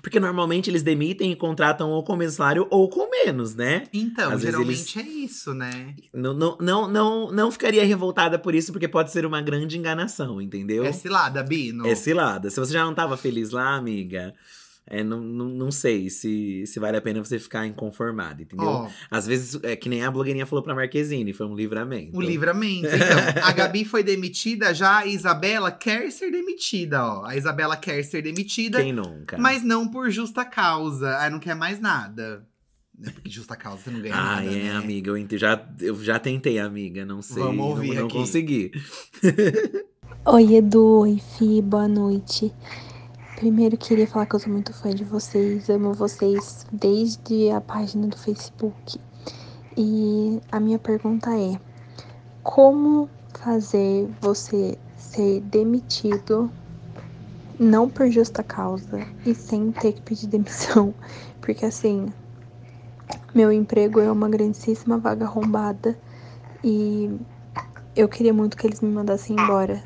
Porque 0.00 0.18
normalmente 0.18 0.70
eles 0.70 0.82
demitem 0.82 1.30
e 1.30 1.36
contratam 1.36 1.90
ou 1.90 2.02
com 2.02 2.16
menos 2.16 2.36
salário 2.36 2.66
ou 2.70 2.88
com 2.88 3.10
menos, 3.10 3.54
né? 3.54 3.82
Então, 3.92 4.32
Às 4.32 4.40
geralmente 4.40 4.98
eles... 4.98 5.06
é 5.06 5.10
isso, 5.10 5.52
né? 5.52 5.94
Não, 6.14 6.32
não, 6.32 6.56
não, 6.58 6.88
não, 6.88 7.30
não 7.30 7.52
ficaria 7.52 7.84
revoltada 7.84 8.38
por 8.38 8.54
isso, 8.54 8.72
porque 8.72 8.88
pode 8.88 9.12
ser 9.12 9.26
uma 9.26 9.42
grande 9.42 9.76
enganação, 9.76 10.40
entendeu? 10.40 10.82
É 10.82 10.92
cilada, 10.92 11.42
Bino. 11.42 11.86
É 11.86 11.94
cilada. 11.94 12.48
Se 12.48 12.58
você 12.58 12.72
já 12.72 12.86
não 12.86 12.94
tava 12.94 13.18
feliz 13.18 13.50
lá, 13.50 13.74
amiga 13.74 14.34
é, 14.90 15.04
não, 15.04 15.20
não, 15.20 15.48
não 15.48 15.70
sei 15.70 16.10
se, 16.10 16.66
se 16.66 16.80
vale 16.80 16.96
a 16.96 17.00
pena 17.00 17.22
você 17.22 17.38
ficar 17.38 17.64
inconformado, 17.64 18.42
entendeu? 18.42 18.66
Ó. 18.66 18.88
Às 19.08 19.24
vezes, 19.24 19.56
é 19.62 19.76
que 19.76 19.88
nem 19.88 20.02
a 20.02 20.10
blogueirinha 20.10 20.44
falou 20.44 20.64
pra 20.64 20.74
Marquezine, 20.74 21.32
foi 21.32 21.46
um 21.46 21.54
livramento. 21.54 22.16
O 22.18 22.20
livramento. 22.20 22.88
Então, 22.88 23.44
a 23.44 23.52
Gabi 23.52 23.84
foi 23.84 24.02
demitida, 24.02 24.74
já 24.74 24.98
a 24.98 25.06
Isabela 25.06 25.70
quer 25.70 26.10
ser 26.10 26.32
demitida, 26.32 27.04
ó. 27.04 27.24
A 27.24 27.36
Isabela 27.36 27.76
quer 27.76 28.02
ser 28.02 28.22
demitida, 28.22 28.82
Quem 28.82 28.92
nunca? 28.92 29.38
mas 29.38 29.62
não 29.62 29.86
por 29.86 30.10
justa 30.10 30.44
causa. 30.44 31.16
Aí 31.18 31.30
não 31.30 31.38
quer 31.38 31.54
mais 31.54 31.78
nada. 31.78 32.44
É 33.02 33.10
porque 33.10 33.30
justa 33.30 33.54
causa 33.54 33.84
você 33.84 33.90
não 33.90 34.00
ganha 34.00 34.14
Ah, 34.14 34.36
nada, 34.36 34.46
é, 34.46 34.64
né? 34.64 34.72
amiga, 34.72 35.12
eu, 35.12 35.38
já, 35.38 35.68
eu 35.80 35.94
já 36.02 36.18
tentei, 36.18 36.58
amiga, 36.58 37.04
não 37.06 37.22
sei. 37.22 37.42
Vamos 37.42 37.64
ouvir 37.64 37.94
não, 37.94 38.02
não 38.02 38.08
consegui. 38.08 38.72
Oi, 40.26 40.54
Edu. 40.56 41.00
Oi, 41.00 41.18
Fi. 41.38 41.62
Boa 41.62 41.88
noite. 41.88 42.52
Primeiro, 43.40 43.74
queria 43.78 44.06
falar 44.06 44.26
que 44.26 44.34
eu 44.34 44.38
sou 44.38 44.52
muito 44.52 44.70
fã 44.74 44.90
de 44.90 45.02
vocês. 45.02 45.70
Amo 45.70 45.94
vocês 45.94 46.66
desde 46.70 47.50
a 47.50 47.58
página 47.58 48.06
do 48.06 48.18
Facebook. 48.18 49.00
E 49.74 50.38
a 50.52 50.60
minha 50.60 50.78
pergunta 50.78 51.30
é: 51.30 51.58
como 52.42 53.08
fazer 53.32 54.10
você 54.20 54.76
ser 54.94 55.40
demitido 55.40 56.50
não 57.58 57.88
por 57.88 58.10
justa 58.10 58.42
causa 58.42 59.06
e 59.24 59.34
sem 59.34 59.72
ter 59.72 59.94
que 59.94 60.02
pedir 60.02 60.26
demissão? 60.26 60.92
Porque 61.40 61.64
assim, 61.64 62.12
meu 63.34 63.50
emprego 63.50 64.00
é 64.00 64.12
uma 64.12 64.28
grandíssima 64.28 64.98
vaga 64.98 65.24
arrombada 65.24 65.98
e 66.62 67.10
eu 67.96 68.06
queria 68.06 68.34
muito 68.34 68.54
que 68.54 68.66
eles 68.66 68.82
me 68.82 68.90
mandassem 68.90 69.34
embora. 69.34 69.82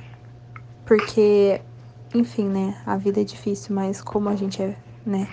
Porque, 0.85 1.63
enfim, 2.15 2.49
né? 2.49 2.81
A 2.87 2.97
vida 2.97 3.21
é 3.21 3.25
difícil, 3.25 3.75
mas 3.75 4.01
como 4.01 4.29
a 4.29 4.37
gente 4.37 4.63
é, 4.63 4.77
né, 5.05 5.29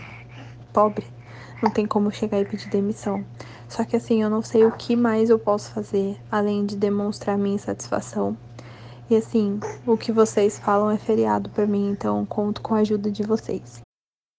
pobre, 0.74 1.06
não 1.62 1.70
tem 1.70 1.86
como 1.86 2.12
chegar 2.12 2.40
e 2.40 2.46
pedir 2.46 2.70
demissão. 2.70 3.24
Só 3.70 3.86
que 3.86 3.96
assim, 3.96 4.22
eu 4.22 4.30
não 4.30 4.42
sei 4.42 4.66
o 4.66 4.72
que 4.72 4.96
mais 4.96 5.30
eu 5.30 5.38
posso 5.38 5.72
fazer 5.72 6.18
além 6.32 6.66
de 6.66 6.76
demonstrar 6.76 7.38
minha 7.38 7.56
insatisfação. 7.56 8.36
E 9.10 9.16
assim, 9.16 9.60
o 9.86 9.96
que 9.96 10.12
vocês 10.12 10.58
falam 10.58 10.90
é 10.90 10.98
feriado 10.98 11.50
pra 11.50 11.68
mim, 11.68 11.92
então 11.92 12.26
conto 12.26 12.62
com 12.62 12.74
a 12.74 12.80
ajuda 12.80 13.12
de 13.12 13.24
vocês. 13.24 13.82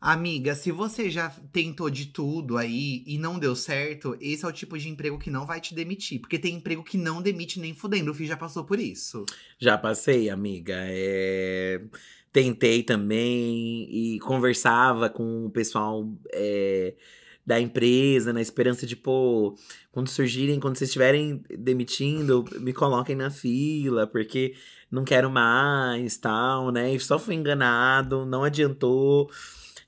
Amiga, 0.00 0.54
se 0.54 0.70
você 0.70 1.10
já 1.10 1.30
tentou 1.52 1.88
de 1.90 2.06
tudo 2.06 2.56
aí 2.58 3.02
e 3.06 3.18
não 3.18 3.38
deu 3.38 3.56
certo, 3.56 4.16
esse 4.20 4.44
é 4.44 4.48
o 4.48 4.52
tipo 4.52 4.78
de 4.78 4.88
emprego 4.88 5.18
que 5.18 5.30
não 5.30 5.46
vai 5.46 5.60
te 5.60 5.74
demitir. 5.74 6.20
Porque 6.20 6.38
tem 6.38 6.56
emprego 6.56 6.84
que 6.84 6.98
não 6.98 7.22
demite 7.22 7.58
nem 7.58 7.74
fudendo. 7.74 8.10
O 8.10 8.14
Fih 8.14 8.26
já 8.26 8.36
passou 8.36 8.64
por 8.64 8.78
isso. 8.78 9.24
Já 9.58 9.76
passei, 9.78 10.28
amiga. 10.28 10.74
É, 10.76 11.80
Tentei 12.36 12.82
também 12.82 13.88
e 13.90 14.18
conversava 14.20 15.08
com 15.08 15.46
o 15.46 15.50
pessoal 15.50 16.06
é, 16.30 16.92
da 17.46 17.58
empresa, 17.58 18.30
na 18.30 18.42
esperança 18.42 18.86
de, 18.86 18.94
pô, 18.94 19.56
quando 19.90 20.08
surgirem, 20.08 20.60
quando 20.60 20.76
vocês 20.76 20.90
estiverem 20.90 21.42
demitindo, 21.58 22.44
me 22.60 22.74
coloquem 22.74 23.16
na 23.16 23.30
fila, 23.30 24.06
porque 24.06 24.54
não 24.90 25.02
quero 25.02 25.30
mais, 25.30 26.18
tal, 26.18 26.70
né? 26.70 26.94
E 26.94 27.00
só 27.00 27.18
fui 27.18 27.34
enganado, 27.34 28.26
não 28.26 28.44
adiantou. 28.44 29.30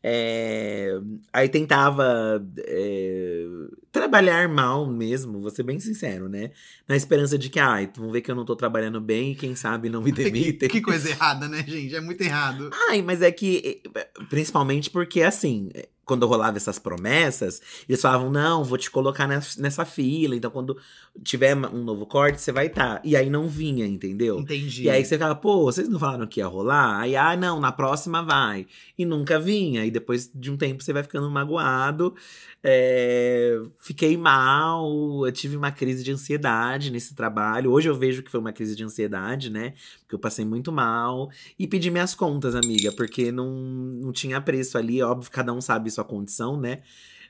É, 0.03 0.93
Aí 1.33 1.49
tentava 1.49 2.41
é, 2.59 3.45
trabalhar 3.91 4.49
mal 4.49 4.87
mesmo, 4.87 5.41
vou 5.41 5.51
ser 5.51 5.65
bem 5.65 5.81
sincero, 5.81 6.29
né? 6.29 6.51
Na 6.87 6.97
esperança 6.97 7.37
de 7.37 7.51
que, 7.51 7.59
ai, 7.59 7.91
vão 7.97 8.11
ver 8.11 8.21
que 8.21 8.31
eu 8.31 8.35
não 8.35 8.45
tô 8.45 8.55
trabalhando 8.55 9.01
bem 9.01 9.33
e 9.33 9.35
quem 9.35 9.55
sabe 9.57 9.89
não 9.89 10.01
me 10.01 10.13
demitem. 10.13 10.69
que 10.69 10.81
coisa 10.81 11.11
errada, 11.11 11.49
né, 11.49 11.65
gente? 11.67 11.95
É 11.95 12.01
muito 12.01 12.21
errado. 12.23 12.71
Ai, 12.89 13.03
mas 13.03 13.23
é 13.23 13.33
que, 13.33 13.83
principalmente 14.29 14.89
porque, 14.91 15.23
assim, 15.23 15.71
quando 16.09 16.27
rolava 16.27 16.57
essas 16.57 16.79
promessas, 16.79 17.61
eles 17.89 18.01
falavam, 18.01 18.31
não, 18.31 18.65
vou 18.65 18.79
te 18.79 18.91
colocar 18.91 19.29
nes- 19.29 19.57
nessa 19.59 19.85
fila, 19.85 20.35
então 20.35 20.51
quando 20.51 20.77
tiver 21.23 21.55
um 21.55 21.85
novo 21.85 22.07
corte, 22.07 22.41
você 22.41 22.51
vai 22.51 22.67
estar. 22.67 23.01
E 23.05 23.15
aí 23.15 23.29
não 23.29 23.47
vinha, 23.47 23.87
entendeu? 23.87 24.41
Entendi. 24.41 24.85
E 24.85 24.91
aí 24.91 25.05
você 25.05 25.19
fala, 25.19 25.35
pô, 25.35 25.65
vocês 25.65 25.89
não 25.89 25.99
falaram 25.99 26.27
que 26.27 26.41
ia 26.41 26.47
rolar? 26.47 27.01
Aí, 27.01 27.15
ah, 27.15 27.37
não, 27.37 27.61
na 27.61 27.71
próxima 27.71 28.23
vai. 28.23 28.67
E 28.97 29.05
nunca 29.05 29.39
vinha. 29.39 29.85
E 29.85 29.91
depois 29.91 30.31
de 30.35 30.51
um 30.51 30.57
tempo 30.57 30.83
você 30.83 30.93
vai 30.93 31.03
ficando 31.03 31.31
magoado. 31.31 32.15
É, 32.63 33.61
Fiquei 33.79 34.17
mal, 34.17 35.25
eu 35.27 35.33
tive 35.33 35.57
uma 35.57 35.71
crise 35.71 36.03
de 36.03 36.11
ansiedade 36.13 36.91
nesse 36.91 37.15
trabalho. 37.15 37.71
Hoje 37.71 37.89
eu 37.89 37.95
vejo 37.95 38.23
que 38.23 38.31
foi 38.31 38.41
uma 38.41 38.53
crise 38.53 38.75
de 38.75 38.83
ansiedade, 38.85 39.51
né? 39.51 39.75
Porque 40.09 40.15
eu 40.15 40.19
passei 40.19 40.43
muito 40.43 40.73
mal. 40.73 41.31
E 41.59 41.67
pedi 41.67 41.91
minhas 41.91 42.15
contas, 42.15 42.55
amiga, 42.55 42.91
porque 42.91 43.31
não, 43.31 43.51
não 43.51 44.11
tinha 44.11 44.41
preço 44.41 44.79
ali. 44.79 45.03
Óbvio, 45.03 45.31
cada 45.31 45.53
um 45.53 45.61
sabe 45.61 45.91
sua 45.91 46.03
condição, 46.03 46.59
né? 46.59 46.81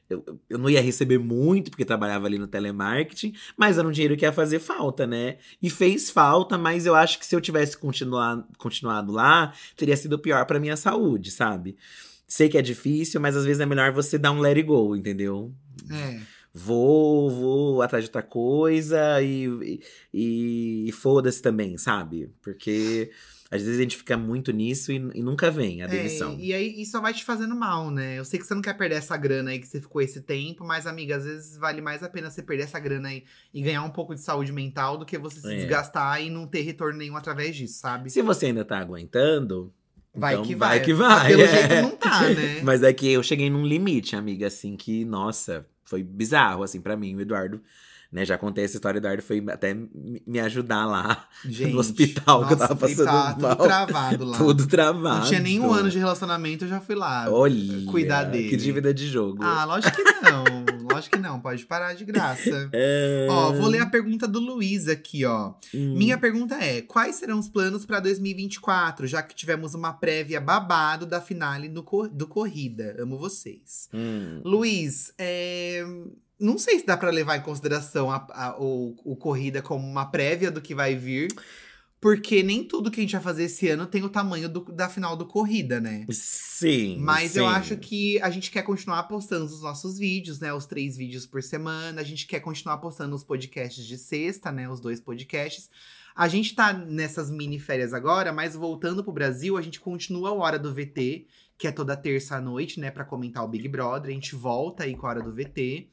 Eu, 0.08 0.40
eu 0.48 0.56
não 0.56 0.70
ia 0.70 0.80
receber 0.80 1.18
muito, 1.18 1.72
porque 1.72 1.84
trabalhava 1.84 2.26
ali 2.26 2.38
no 2.38 2.46
telemarketing, 2.46 3.34
mas 3.56 3.76
era 3.76 3.86
um 3.86 3.90
dinheiro 3.90 4.16
que 4.16 4.24
ia 4.24 4.32
fazer 4.32 4.60
falta, 4.60 5.08
né? 5.08 5.38
E 5.60 5.68
fez 5.68 6.08
falta, 6.08 6.56
mas 6.56 6.86
eu 6.86 6.94
acho 6.94 7.18
que 7.18 7.26
se 7.26 7.34
eu 7.34 7.40
tivesse 7.40 7.76
continuar, 7.76 8.46
continuado 8.56 9.12
lá, 9.12 9.52
teria 9.76 9.96
sido 9.96 10.18
pior 10.18 10.46
pra 10.46 10.60
minha 10.60 10.76
saúde, 10.76 11.32
sabe? 11.32 11.76
Sei 12.28 12.48
que 12.48 12.56
é 12.56 12.62
difícil, 12.62 13.20
mas 13.20 13.36
às 13.36 13.44
vezes 13.44 13.60
é 13.60 13.66
melhor 13.66 13.92
você 13.92 14.16
dar 14.16 14.30
um 14.30 14.38
let 14.38 14.56
it 14.56 14.66
go, 14.66 14.94
entendeu? 14.94 15.52
É. 15.90 16.20
Vou, 16.58 17.30
vou 17.30 17.82
atrás 17.82 18.04
de 18.04 18.08
outra 18.08 18.22
coisa 18.22 19.22
e, 19.22 19.80
e, 20.12 20.88
e 20.88 20.92
foda-se 20.92 21.40
também, 21.40 21.78
sabe? 21.78 22.30
Porque 22.42 23.10
às 23.50 23.62
vezes 23.62 23.78
a 23.78 23.82
gente 23.82 23.96
fica 23.96 24.16
muito 24.16 24.52
nisso 24.52 24.92
e, 24.92 24.96
e 25.14 25.22
nunca 25.22 25.50
vem 25.50 25.82
a 25.82 25.86
demissão. 25.86 26.32
É, 26.32 26.36
e 26.36 26.52
aí 26.52 26.82
isso 26.82 26.92
só 26.92 27.00
vai 27.00 27.14
te 27.14 27.24
fazendo 27.24 27.54
mal, 27.54 27.90
né? 27.90 28.18
Eu 28.18 28.24
sei 28.24 28.38
que 28.38 28.44
você 28.46 28.54
não 28.54 28.60
quer 28.60 28.76
perder 28.76 28.96
essa 28.96 29.16
grana 29.16 29.50
aí 29.50 29.58
que 29.58 29.66
você 29.66 29.80
ficou 29.80 30.02
esse 30.02 30.20
tempo, 30.20 30.64
mas, 30.66 30.86
amiga, 30.86 31.16
às 31.16 31.24
vezes 31.24 31.56
vale 31.56 31.80
mais 31.80 32.02
a 32.02 32.08
pena 32.08 32.30
você 32.30 32.42
perder 32.42 32.64
essa 32.64 32.78
grana 32.78 33.08
aí 33.08 33.24
e 33.54 33.62
ganhar 33.62 33.82
um 33.84 33.90
pouco 33.90 34.14
de 34.14 34.20
saúde 34.20 34.52
mental 34.52 34.98
do 34.98 35.06
que 35.06 35.16
você 35.16 35.40
se 35.40 35.50
É. 35.52 35.54
desgastar 35.56 36.20
e 36.22 36.28
não 36.28 36.46
ter 36.46 36.60
retorno 36.62 36.98
nenhum 36.98 37.16
através 37.16 37.56
disso, 37.56 37.78
sabe? 37.80 38.10
Se 38.10 38.20
você 38.20 38.46
ainda 38.46 38.64
tá 38.64 38.78
aguentando. 38.78 39.72
Vai 40.14 40.34
então 40.34 40.44
que 40.44 40.54
vai. 40.54 40.68
vai. 40.78 40.84
que 40.84 40.92
vai. 40.92 41.28
Pelo 41.28 41.42
é. 41.42 41.48
jeito 41.48 41.74
não 41.82 41.96
tá, 41.96 42.28
né? 42.28 42.60
Mas 42.62 42.82
é 42.82 42.92
que 42.92 43.10
eu 43.10 43.22
cheguei 43.22 43.48
num 43.48 43.64
limite, 43.64 44.16
amiga, 44.16 44.48
assim, 44.48 44.76
que, 44.76 45.04
nossa, 45.04 45.64
foi 45.88 46.02
bizarro, 46.02 46.62
assim, 46.62 46.80
pra 46.80 46.96
mim. 46.96 47.14
O 47.14 47.20
Eduardo, 47.20 47.60
né, 48.12 48.24
já 48.24 48.38
contei 48.38 48.64
essa 48.64 48.76
história, 48.76 48.98
o 48.98 49.00
Eduardo 49.00 49.22
foi 49.22 49.44
até 49.48 49.74
me 49.74 50.40
ajudar 50.40 50.86
lá 50.86 51.26
Gente, 51.44 51.72
no 51.72 51.80
hospital 51.80 52.46
que 52.46 52.52
eu 52.54 52.56
nossa, 52.56 52.68
tava 52.68 52.80
passando 52.80 53.04
tá 53.04 53.36
mal. 53.38 53.56
tudo 53.56 53.64
travado 53.64 54.24
lá. 54.24 54.38
Tudo 54.38 54.66
travado. 54.66 55.18
Não 55.20 55.26
tinha 55.26 55.40
nem 55.40 55.60
um 55.60 55.72
ano 55.72 55.90
de 55.90 55.98
relacionamento, 55.98 56.64
eu 56.64 56.68
já 56.68 56.80
fui 56.80 56.94
lá 56.94 57.26
Olha, 57.30 57.84
cuidar 57.90 58.24
dele. 58.24 58.48
Que 58.48 58.56
dívida 58.56 58.92
de 58.94 59.06
jogo. 59.08 59.42
Ah, 59.42 59.64
lógico 59.64 59.96
que 59.96 60.02
não. 60.22 60.44
Lógico 60.98 61.16
que 61.16 61.22
não. 61.22 61.40
Pode 61.40 61.64
parar 61.66 61.94
de 61.94 62.04
graça. 62.04 62.68
É... 62.72 63.26
Ó, 63.30 63.52
vou 63.52 63.66
ler 63.68 63.80
a 63.82 63.86
pergunta 63.86 64.26
do 64.28 64.38
Luiz 64.40 64.88
aqui, 64.88 65.24
ó. 65.24 65.54
Hum. 65.74 65.94
Minha 65.96 66.18
pergunta 66.18 66.54
é: 66.56 66.82
quais 66.82 67.16
serão 67.16 67.38
os 67.38 67.48
planos 67.48 67.86
pra 67.86 68.00
2024, 68.00 69.06
já 69.06 69.22
que 69.22 69.34
tivemos 69.34 69.74
uma 69.74 69.92
prévia 69.92 70.40
babado 70.40 71.06
da 71.06 71.20
finale 71.20 71.68
no 71.68 71.82
do 72.12 72.26
Corrida? 72.26 72.96
Amo 72.98 73.16
vocês. 73.18 73.88
Hum. 73.94 74.40
Luiz, 74.44 75.12
é, 75.18 75.84
não 76.38 76.58
sei 76.58 76.78
se 76.78 76.86
dá 76.86 76.96
pra 76.96 77.10
levar 77.10 77.36
em 77.36 77.42
consideração 77.42 78.10
a, 78.10 78.26
a- 78.30 78.56
o, 78.58 78.94
o 79.04 79.16
Corrida 79.16 79.62
como 79.62 79.86
uma 79.86 80.06
prévia 80.06 80.50
do 80.50 80.60
que 80.60 80.74
vai 80.74 80.94
vir. 80.94 81.28
Porque 82.00 82.44
nem 82.44 82.62
tudo 82.62 82.90
que 82.92 83.00
a 83.00 83.02
gente 83.02 83.12
vai 83.12 83.20
fazer 83.20 83.44
esse 83.44 83.68
ano 83.68 83.84
tem 83.84 84.04
o 84.04 84.08
tamanho 84.08 84.48
do- 84.48 84.72
da 84.72 84.88
final 84.88 85.16
do 85.16 85.26
corrida, 85.26 85.80
né? 85.80 86.06
Sim. 86.10 86.96
Mas 87.00 87.32
sim. 87.32 87.40
eu 87.40 87.46
acho 87.48 87.76
que 87.76 88.20
a 88.22 88.30
gente 88.30 88.50
quer 88.52 88.62
continuar 88.62 89.02
postando 89.04 89.44
os 89.44 89.62
nossos 89.62 89.98
vídeos, 89.98 90.38
né? 90.38 90.52
Os 90.54 90.64
três 90.64 90.96
vídeos 90.96 91.26
por 91.26 91.42
semana. 91.42 92.00
A 92.00 92.04
gente 92.04 92.26
quer 92.26 92.38
continuar 92.40 92.78
postando 92.78 93.16
os 93.16 93.24
podcasts 93.24 93.84
de 93.84 93.98
sexta, 93.98 94.52
né? 94.52 94.68
Os 94.70 94.78
dois 94.80 95.00
podcasts. 95.00 95.68
A 96.14 96.28
gente 96.28 96.54
tá 96.54 96.72
nessas 96.72 97.30
mini 97.30 97.58
férias 97.58 97.92
agora, 97.92 98.32
mas 98.32 98.54
voltando 98.54 99.02
pro 99.02 99.12
Brasil, 99.12 99.56
a 99.56 99.62
gente 99.62 99.80
continua 99.80 100.30
o 100.32 100.38
Hora 100.38 100.58
do 100.58 100.72
VT, 100.72 101.26
que 101.56 101.66
é 101.66 101.72
toda 101.72 101.96
terça 101.96 102.36
à 102.36 102.40
noite, 102.40 102.78
né? 102.78 102.90
Pra 102.92 103.04
comentar 103.04 103.44
o 103.44 103.48
Big 103.48 103.66
Brother. 103.68 104.10
A 104.10 104.14
gente 104.14 104.36
volta 104.36 104.84
aí 104.84 104.96
com 104.96 105.06
a 105.06 105.10
Hora 105.10 105.22
do 105.22 105.32
VT. 105.32 105.88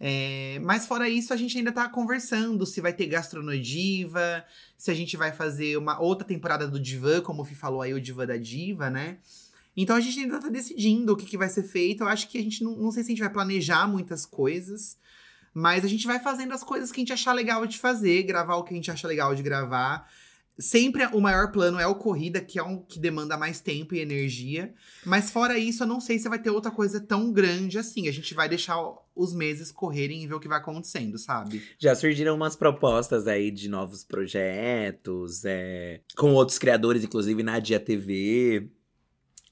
É, 0.00 0.60
mas 0.62 0.86
fora 0.86 1.08
isso, 1.08 1.32
a 1.32 1.36
gente 1.36 1.58
ainda 1.58 1.72
tá 1.72 1.88
conversando 1.88 2.64
se 2.64 2.80
vai 2.80 2.92
ter 2.92 3.06
Gastronodiva, 3.06 4.44
se 4.76 4.90
a 4.90 4.94
gente 4.94 5.16
vai 5.16 5.32
fazer 5.32 5.76
uma 5.76 6.00
outra 6.00 6.26
temporada 6.26 6.68
do 6.68 6.78
Divã, 6.78 7.20
como 7.20 7.42
o 7.42 7.44
Fih 7.44 7.56
falou 7.56 7.82
aí, 7.82 7.92
o 7.92 8.00
Divã 8.00 8.24
da 8.24 8.36
Diva, 8.36 8.88
né? 8.88 9.18
Então 9.76 9.96
a 9.96 10.00
gente 10.00 10.20
ainda 10.20 10.40
tá 10.40 10.48
decidindo 10.48 11.12
o 11.12 11.16
que, 11.16 11.26
que 11.26 11.38
vai 11.38 11.48
ser 11.48 11.62
feito. 11.62 12.02
Eu 12.02 12.08
acho 12.08 12.28
que 12.28 12.38
a 12.38 12.42
gente 12.42 12.64
não, 12.64 12.76
não 12.76 12.90
sei 12.90 13.02
se 13.02 13.10
a 13.10 13.12
gente 13.12 13.20
vai 13.20 13.32
planejar 13.32 13.86
muitas 13.86 14.24
coisas, 14.24 14.96
mas 15.52 15.84
a 15.84 15.88
gente 15.88 16.06
vai 16.06 16.18
fazendo 16.18 16.52
as 16.52 16.62
coisas 16.62 16.90
que 16.90 17.00
a 17.00 17.02
gente 17.02 17.12
achar 17.12 17.32
legal 17.32 17.66
de 17.66 17.78
fazer, 17.78 18.22
gravar 18.22 18.56
o 18.56 18.64
que 18.64 18.72
a 18.72 18.76
gente 18.76 18.90
acha 18.90 19.06
legal 19.06 19.34
de 19.34 19.42
gravar. 19.42 20.08
Sempre 20.58 21.06
o 21.12 21.20
maior 21.20 21.52
plano 21.52 21.78
é 21.78 21.86
o 21.86 21.94
corrida, 21.94 22.40
que 22.40 22.58
é 22.58 22.62
um 22.62 22.82
que 22.82 22.98
demanda 22.98 23.36
mais 23.36 23.60
tempo 23.60 23.94
e 23.94 24.00
energia. 24.00 24.74
Mas 25.06 25.30
fora 25.30 25.56
isso, 25.56 25.84
eu 25.84 25.86
não 25.86 26.00
sei 26.00 26.18
se 26.18 26.28
vai 26.28 26.38
ter 26.38 26.50
outra 26.50 26.72
coisa 26.72 27.00
tão 27.00 27.32
grande 27.32 27.78
assim. 27.78 28.08
A 28.08 28.12
gente 28.12 28.34
vai 28.34 28.48
deixar 28.48 28.76
os 29.14 29.32
meses 29.32 29.70
correrem 29.70 30.22
e 30.22 30.26
ver 30.26 30.34
o 30.34 30.40
que 30.40 30.48
vai 30.48 30.58
acontecendo, 30.58 31.16
sabe? 31.16 31.62
Já 31.78 31.94
surgiram 31.94 32.34
umas 32.34 32.56
propostas 32.56 33.28
aí 33.28 33.52
de 33.52 33.68
novos 33.68 34.02
projetos, 34.02 35.44
é, 35.44 36.00
com 36.16 36.32
outros 36.34 36.58
criadores, 36.58 37.04
inclusive 37.04 37.40
na 37.44 37.60
Dia 37.60 37.78
TV, 37.78 38.68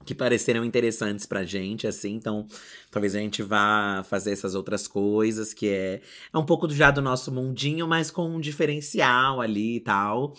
que 0.05 0.15
pareceram 0.15 0.65
interessantes 0.65 1.25
pra 1.25 1.45
gente, 1.45 1.87
assim. 1.87 2.15
Então, 2.15 2.47
talvez 2.91 3.15
a 3.15 3.19
gente 3.19 3.43
vá 3.43 4.05
fazer 4.09 4.33
essas 4.33 4.55
outras 4.55 4.87
coisas, 4.89 5.55
que 5.55 5.69
é, 5.69 6.01
é 6.33 6.39
um 6.39 6.45
pouco 6.45 6.69
já 6.69 6.91
do 6.91 7.03
nosso 7.03 7.31
mundinho, 7.33 7.87
mas 7.87 8.11
com 8.11 8.29
um 8.29 8.41
diferencial 8.41 9.41
ali 9.41 9.77
e 9.77 9.81
tal. 9.81 10.35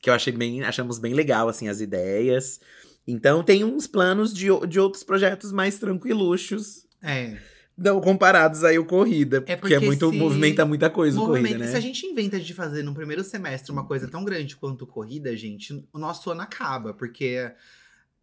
Que 0.00 0.10
eu 0.10 0.14
achei 0.14 0.32
bem, 0.32 0.62
achamos 0.62 0.98
bem 0.98 1.14
legal, 1.14 1.48
assim, 1.48 1.68
as 1.68 1.80
ideias. 1.80 2.60
Então, 3.06 3.42
tem 3.42 3.64
uns 3.64 3.86
planos 3.86 4.32
de, 4.32 4.46
de 4.68 4.80
outros 4.80 5.02
projetos 5.02 5.52
mais 5.52 5.78
tranquiluchos. 5.78 6.86
É. 7.02 7.36
Não 7.76 8.00
comparados 8.00 8.62
aí 8.62 8.78
o 8.78 8.84
Corrida, 8.84 9.42
É 9.46 9.56
porque 9.56 9.74
é 9.74 9.80
muito, 9.80 10.12
movimenta 10.12 10.66
muita 10.66 10.90
coisa 10.90 11.18
o 11.18 11.26
Corrida, 11.26 11.56
né? 11.56 11.66
Se 11.66 11.76
a 11.76 11.80
gente 11.80 12.04
inventa 12.04 12.38
de 12.38 12.52
fazer 12.52 12.82
no 12.82 12.92
primeiro 12.92 13.24
semestre 13.24 13.72
uma 13.72 13.86
coisa 13.86 14.06
tão 14.06 14.22
grande 14.22 14.54
quanto 14.54 14.86
corrida, 14.86 15.34
gente, 15.34 15.82
o 15.90 15.98
nosso 15.98 16.30
ano 16.30 16.42
acaba, 16.42 16.92
porque 16.92 17.50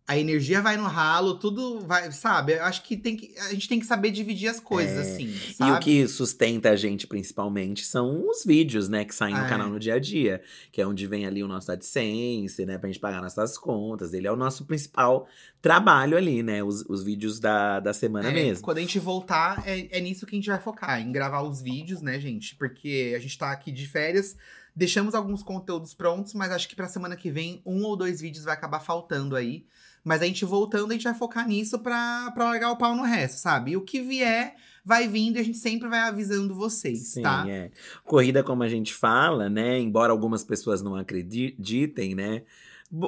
a 0.09 0.17
energia 0.17 0.61
vai 0.61 0.77
no 0.77 0.85
ralo, 0.85 1.37
tudo 1.37 1.81
vai, 1.81 2.09
sabe? 2.13 2.53
Eu 2.53 2.63
acho 2.63 2.81
que 2.81 2.95
tem 2.95 3.17
que 3.17 3.37
a 3.39 3.49
gente 3.51 3.67
tem 3.67 3.77
que 3.77 3.85
saber 3.85 4.09
dividir 4.09 4.47
as 4.47 4.57
coisas 4.57 5.05
É. 5.05 5.11
assim, 5.11 5.25
E 5.25 5.53
sabe? 5.53 5.71
o 5.71 5.79
que 5.81 6.07
sustenta 6.07 6.69
a 6.69 6.75
gente, 6.77 7.05
principalmente, 7.05 7.85
são 7.85 8.25
os 8.29 8.45
vídeos, 8.45 8.87
né? 8.87 9.03
Que 9.03 9.13
saem 9.13 9.35
no 9.35 9.43
É. 9.43 9.49
canal 9.49 9.69
no 9.69 9.77
dia 9.77 9.95
a 9.95 9.99
dia. 9.99 10.41
Que 10.71 10.81
é 10.81 10.87
onde 10.87 11.05
vem 11.05 11.25
ali 11.25 11.43
o 11.43 11.47
nosso 11.47 11.69
AdSense, 11.73 12.65
né? 12.65 12.77
Pra 12.77 12.87
gente 12.87 13.01
pagar 13.01 13.21
nossas 13.21 13.57
contas. 13.57 14.13
Ele 14.13 14.25
é 14.27 14.31
o 14.31 14.37
nosso 14.37 14.63
principal 14.65 15.27
trabalho 15.61 16.15
ali, 16.15 16.41
né? 16.41 16.63
Os, 16.63 16.83
os 16.87 17.03
vídeos 17.03 17.37
da, 17.39 17.81
da 17.81 17.93
semana 17.93 18.29
É, 18.29 18.31
mesmo. 18.33 18.63
Quando 18.63 18.77
a 18.77 18.81
gente 18.81 18.99
voltar, 18.99 19.61
é, 19.67 19.97
é 19.97 19.99
nisso 19.99 20.25
que 20.25 20.35
a 20.35 20.37
gente 20.39 20.49
vai 20.49 20.59
focar, 20.61 21.01
em 21.01 21.11
gravar 21.11 21.41
os 21.41 21.61
vídeos, 21.61 22.01
né, 22.01 22.17
gente? 22.17 22.55
Porque 22.55 23.13
a 23.13 23.19
gente 23.19 23.37
tá 23.37 23.51
aqui 23.51 23.73
de 23.73 23.85
férias, 23.85 24.37
deixamos 24.73 25.13
alguns 25.13 25.43
conteúdos 25.43 25.93
prontos, 25.93 26.33
mas 26.33 26.49
acho 26.51 26.69
que 26.69 26.77
pra 26.77 26.87
semana 26.87 27.17
que 27.17 27.29
vem, 27.29 27.61
um 27.65 27.83
ou 27.83 27.97
dois 27.97 28.21
vídeos 28.21 28.45
vai 28.45 28.53
acabar 28.53 28.79
faltando 28.79 29.35
aí. 29.35 29.65
Mas 30.07 30.21
a 30.21 30.25
gente 30.25 30.45
voltando, 30.45 30.91
a 30.91 30.93
gente 30.93 31.03
vai 31.03 31.13
focar 31.13 31.45
nisso 31.45 31.79
pra, 31.79 32.31
pra 32.33 32.45
largar 32.45 32.71
o 32.71 32.77
pau 32.77 32.95
no 32.95 33.03
resto, 33.03 33.39
sabe? 33.39 33.71
E 33.71 33.77
o 33.77 33.81
que 33.81 34.01
vier, 34.01 34.55
vai 34.85 35.05
vindo 35.05 35.35
e 35.35 35.39
a 35.41 35.43
gente 35.43 35.57
sempre 35.57 35.89
vai 35.89 35.99
avisando 35.99 36.55
vocês, 36.55 37.09
Sim, 37.09 37.21
tá? 37.21 37.43
é. 37.45 37.69
Corrida, 38.05 38.41
como 38.41 38.63
a 38.63 38.69
gente 38.69 38.93
fala, 38.93 39.49
né? 39.49 39.77
Embora 39.77 40.13
algumas 40.13 40.45
pessoas 40.45 40.81
não 40.81 40.95
acreditem, 40.95 42.15
né? 42.15 42.43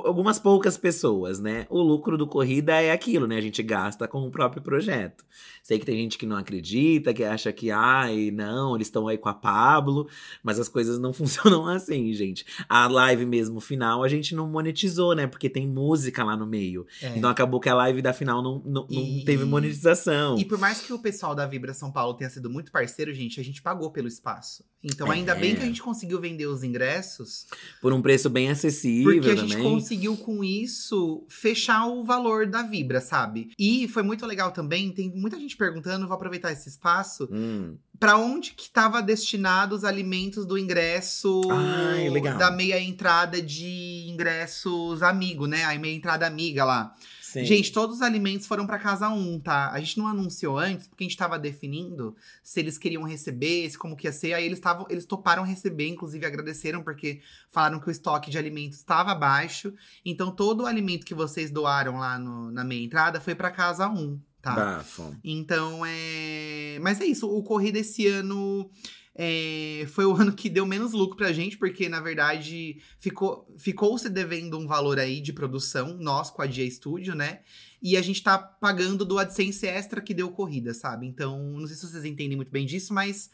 Algumas 0.03 0.37
poucas 0.37 0.77
pessoas, 0.77 1.39
né? 1.39 1.65
O 1.69 1.81
lucro 1.81 2.17
do 2.17 2.27
corrida 2.27 2.81
é 2.81 2.91
aquilo, 2.91 3.25
né? 3.25 3.37
A 3.37 3.41
gente 3.41 3.63
gasta 3.63 4.09
com 4.09 4.27
o 4.27 4.29
próprio 4.29 4.61
projeto. 4.61 5.23
Sei 5.63 5.79
que 5.79 5.85
tem 5.85 5.95
gente 5.95 6.17
que 6.17 6.25
não 6.25 6.35
acredita, 6.35 7.13
que 7.13 7.23
acha 7.23 7.53
que, 7.53 7.71
ai, 7.71 8.29
não, 8.29 8.75
eles 8.75 8.87
estão 8.87 9.07
aí 9.07 9.17
com 9.17 9.29
a 9.29 9.33
Pablo, 9.33 10.09
mas 10.43 10.59
as 10.59 10.67
coisas 10.67 10.99
não 10.99 11.13
funcionam 11.13 11.65
assim, 11.65 12.11
gente. 12.11 12.45
A 12.67 12.87
live 12.87 13.25
mesmo 13.25 13.61
final 13.61 14.03
a 14.03 14.09
gente 14.09 14.35
não 14.35 14.49
monetizou, 14.49 15.15
né? 15.15 15.27
Porque 15.27 15.49
tem 15.49 15.65
música 15.65 16.25
lá 16.25 16.35
no 16.35 16.45
meio. 16.45 16.85
É. 17.01 17.17
Então 17.17 17.29
acabou 17.29 17.61
que 17.61 17.69
a 17.69 17.75
live 17.75 18.01
da 18.01 18.11
final 18.11 18.43
não, 18.43 18.61
não, 18.65 18.85
não 18.89 19.01
E- 19.01 19.23
teve 19.23 19.45
monetização. 19.45 20.37
E 20.37 20.43
por 20.43 20.57
mais 20.57 20.81
que 20.81 20.91
o 20.91 20.99
pessoal 20.99 21.33
da 21.33 21.45
Vibra 21.47 21.73
São 21.73 21.89
Paulo 21.89 22.15
tenha 22.15 22.29
sido 22.29 22.49
muito 22.49 22.69
parceiro, 22.69 23.13
gente, 23.13 23.39
a 23.39 23.43
gente 23.43 23.61
pagou 23.61 23.89
pelo 23.91 24.09
espaço. 24.09 24.65
Então, 24.83 25.11
ainda 25.11 25.33
É. 25.33 25.35
bem 25.39 25.55
que 25.55 25.61
a 25.61 25.65
gente 25.65 25.81
conseguiu 25.81 26.21
vender 26.21 26.45
os 26.47 26.63
ingressos, 26.63 27.45
Por 27.81 27.91
um 27.91 28.01
preço 28.01 28.29
bem 28.29 28.49
acessível 28.49 29.11
Porque 29.13 29.31
a 29.31 29.35
também. 29.35 29.49
gente 29.49 29.61
conseguiu 29.61 30.15
com 30.15 30.41
isso 30.43 31.25
fechar 31.27 31.85
o 31.87 32.03
valor 32.03 32.47
da 32.47 32.63
Vibra, 32.63 33.01
sabe? 33.01 33.51
E 33.59 33.87
foi 33.89 34.03
muito 34.03 34.25
legal 34.25 34.51
também, 34.51 34.91
tem 34.91 35.09
muita 35.13 35.37
gente 35.37 35.57
perguntando, 35.57 36.07
vou 36.07 36.15
aproveitar 36.15 36.51
esse 36.51 36.69
espaço, 36.69 37.27
Hum. 37.31 37.75
Pra 37.99 38.15
onde 38.15 38.51
que 38.53 38.69
tava 38.69 39.01
destinado 39.01 39.75
os 39.75 39.83
alimentos 39.83 40.45
do 40.45 40.57
ingresso 40.57 41.41
Ai, 41.51 42.09
legal. 42.09 42.37
da 42.37 42.49
meia 42.49 42.79
entrada 42.79 43.41
de 43.41 44.05
ingressos 44.07 45.03
amigo, 45.03 45.45
né? 45.47 45.65
A 45.65 45.77
meia 45.77 45.93
entrada 45.95 46.25
amiga 46.25 46.63
lá. 46.63 46.93
Sim. 47.31 47.45
Gente, 47.45 47.71
todos 47.71 47.97
os 47.97 48.01
alimentos 48.01 48.47
foram 48.47 48.65
pra 48.65 48.79
casa 48.79 49.07
1, 49.09 49.39
tá? 49.39 49.69
A 49.71 49.79
gente 49.79 49.97
não 49.99 50.07
anunciou 50.07 50.57
antes, 50.57 50.87
porque 50.87 51.03
a 51.03 51.07
gente 51.07 51.15
tava 51.17 51.37
definindo 51.37 52.15
se 52.41 52.59
eles 52.59 52.75
queriam 52.77 53.03
receber, 53.03 53.69
se 53.69 53.77
como 53.77 53.95
que 53.95 54.07
ia 54.07 54.11
ser. 54.11 54.33
Aí 54.33 54.43
eles, 54.45 54.59
tavam, 54.59 54.87
eles 54.89 55.05
toparam 55.05 55.43
receber, 55.43 55.87
inclusive 55.87 56.25
agradeceram, 56.25 56.81
porque 56.81 57.21
falaram 57.47 57.79
que 57.79 57.87
o 57.87 57.91
estoque 57.91 58.31
de 58.31 58.37
alimentos 58.39 58.79
estava 58.79 59.13
baixo. 59.13 59.73
Então, 60.03 60.31
todo 60.31 60.61
o 60.61 60.65
alimento 60.65 61.05
que 61.05 61.13
vocês 61.13 61.51
doaram 61.51 61.97
lá 61.99 62.17
no- 62.17 62.49
na 62.51 62.63
meia 62.63 62.83
entrada 62.83 63.21
foi 63.21 63.35
pra 63.35 63.51
casa 63.51 63.87
1, 63.87 64.19
tá? 64.41 64.55
Bafo. 64.55 65.15
Então, 65.23 65.81
é. 65.85 66.79
Mas 66.81 66.99
é 66.99 67.05
isso, 67.05 67.29
o 67.29 67.43
Corrida 67.43 67.77
esse 67.79 68.07
ano. 68.07 68.69
É, 69.15 69.85
foi 69.87 70.05
o 70.05 70.13
ano 70.17 70.33
que 70.33 70.49
deu 70.49 70.65
menos 70.65 70.93
lucro 70.93 71.17
pra 71.17 71.33
gente, 71.33 71.57
porque 71.57 71.89
na 71.89 71.99
verdade 71.99 72.81
ficou, 72.97 73.47
ficou 73.57 73.97
se 73.97 74.09
devendo 74.09 74.57
um 74.57 74.67
valor 74.67 74.99
aí 74.99 75.19
de 75.21 75.33
produção, 75.33 75.97
nós 75.97 76.29
com 76.29 76.41
a 76.41 76.45
Dia 76.45 76.69
Studio, 76.69 77.15
né? 77.15 77.39
E 77.81 77.95
a 77.95 78.01
gente 78.01 78.21
tá 78.21 78.37
pagando 78.37 79.05
do 79.05 79.17
AdSense 79.17 79.65
extra 79.65 80.01
que 80.01 80.13
deu 80.13 80.29
corrida, 80.31 80.73
sabe? 80.73 81.07
Então, 81.07 81.39
não 81.59 81.67
sei 81.67 81.75
se 81.75 81.87
vocês 81.87 82.05
entendem 82.05 82.35
muito 82.35 82.51
bem 82.51 82.65
disso, 82.65 82.93
mas 82.93 83.29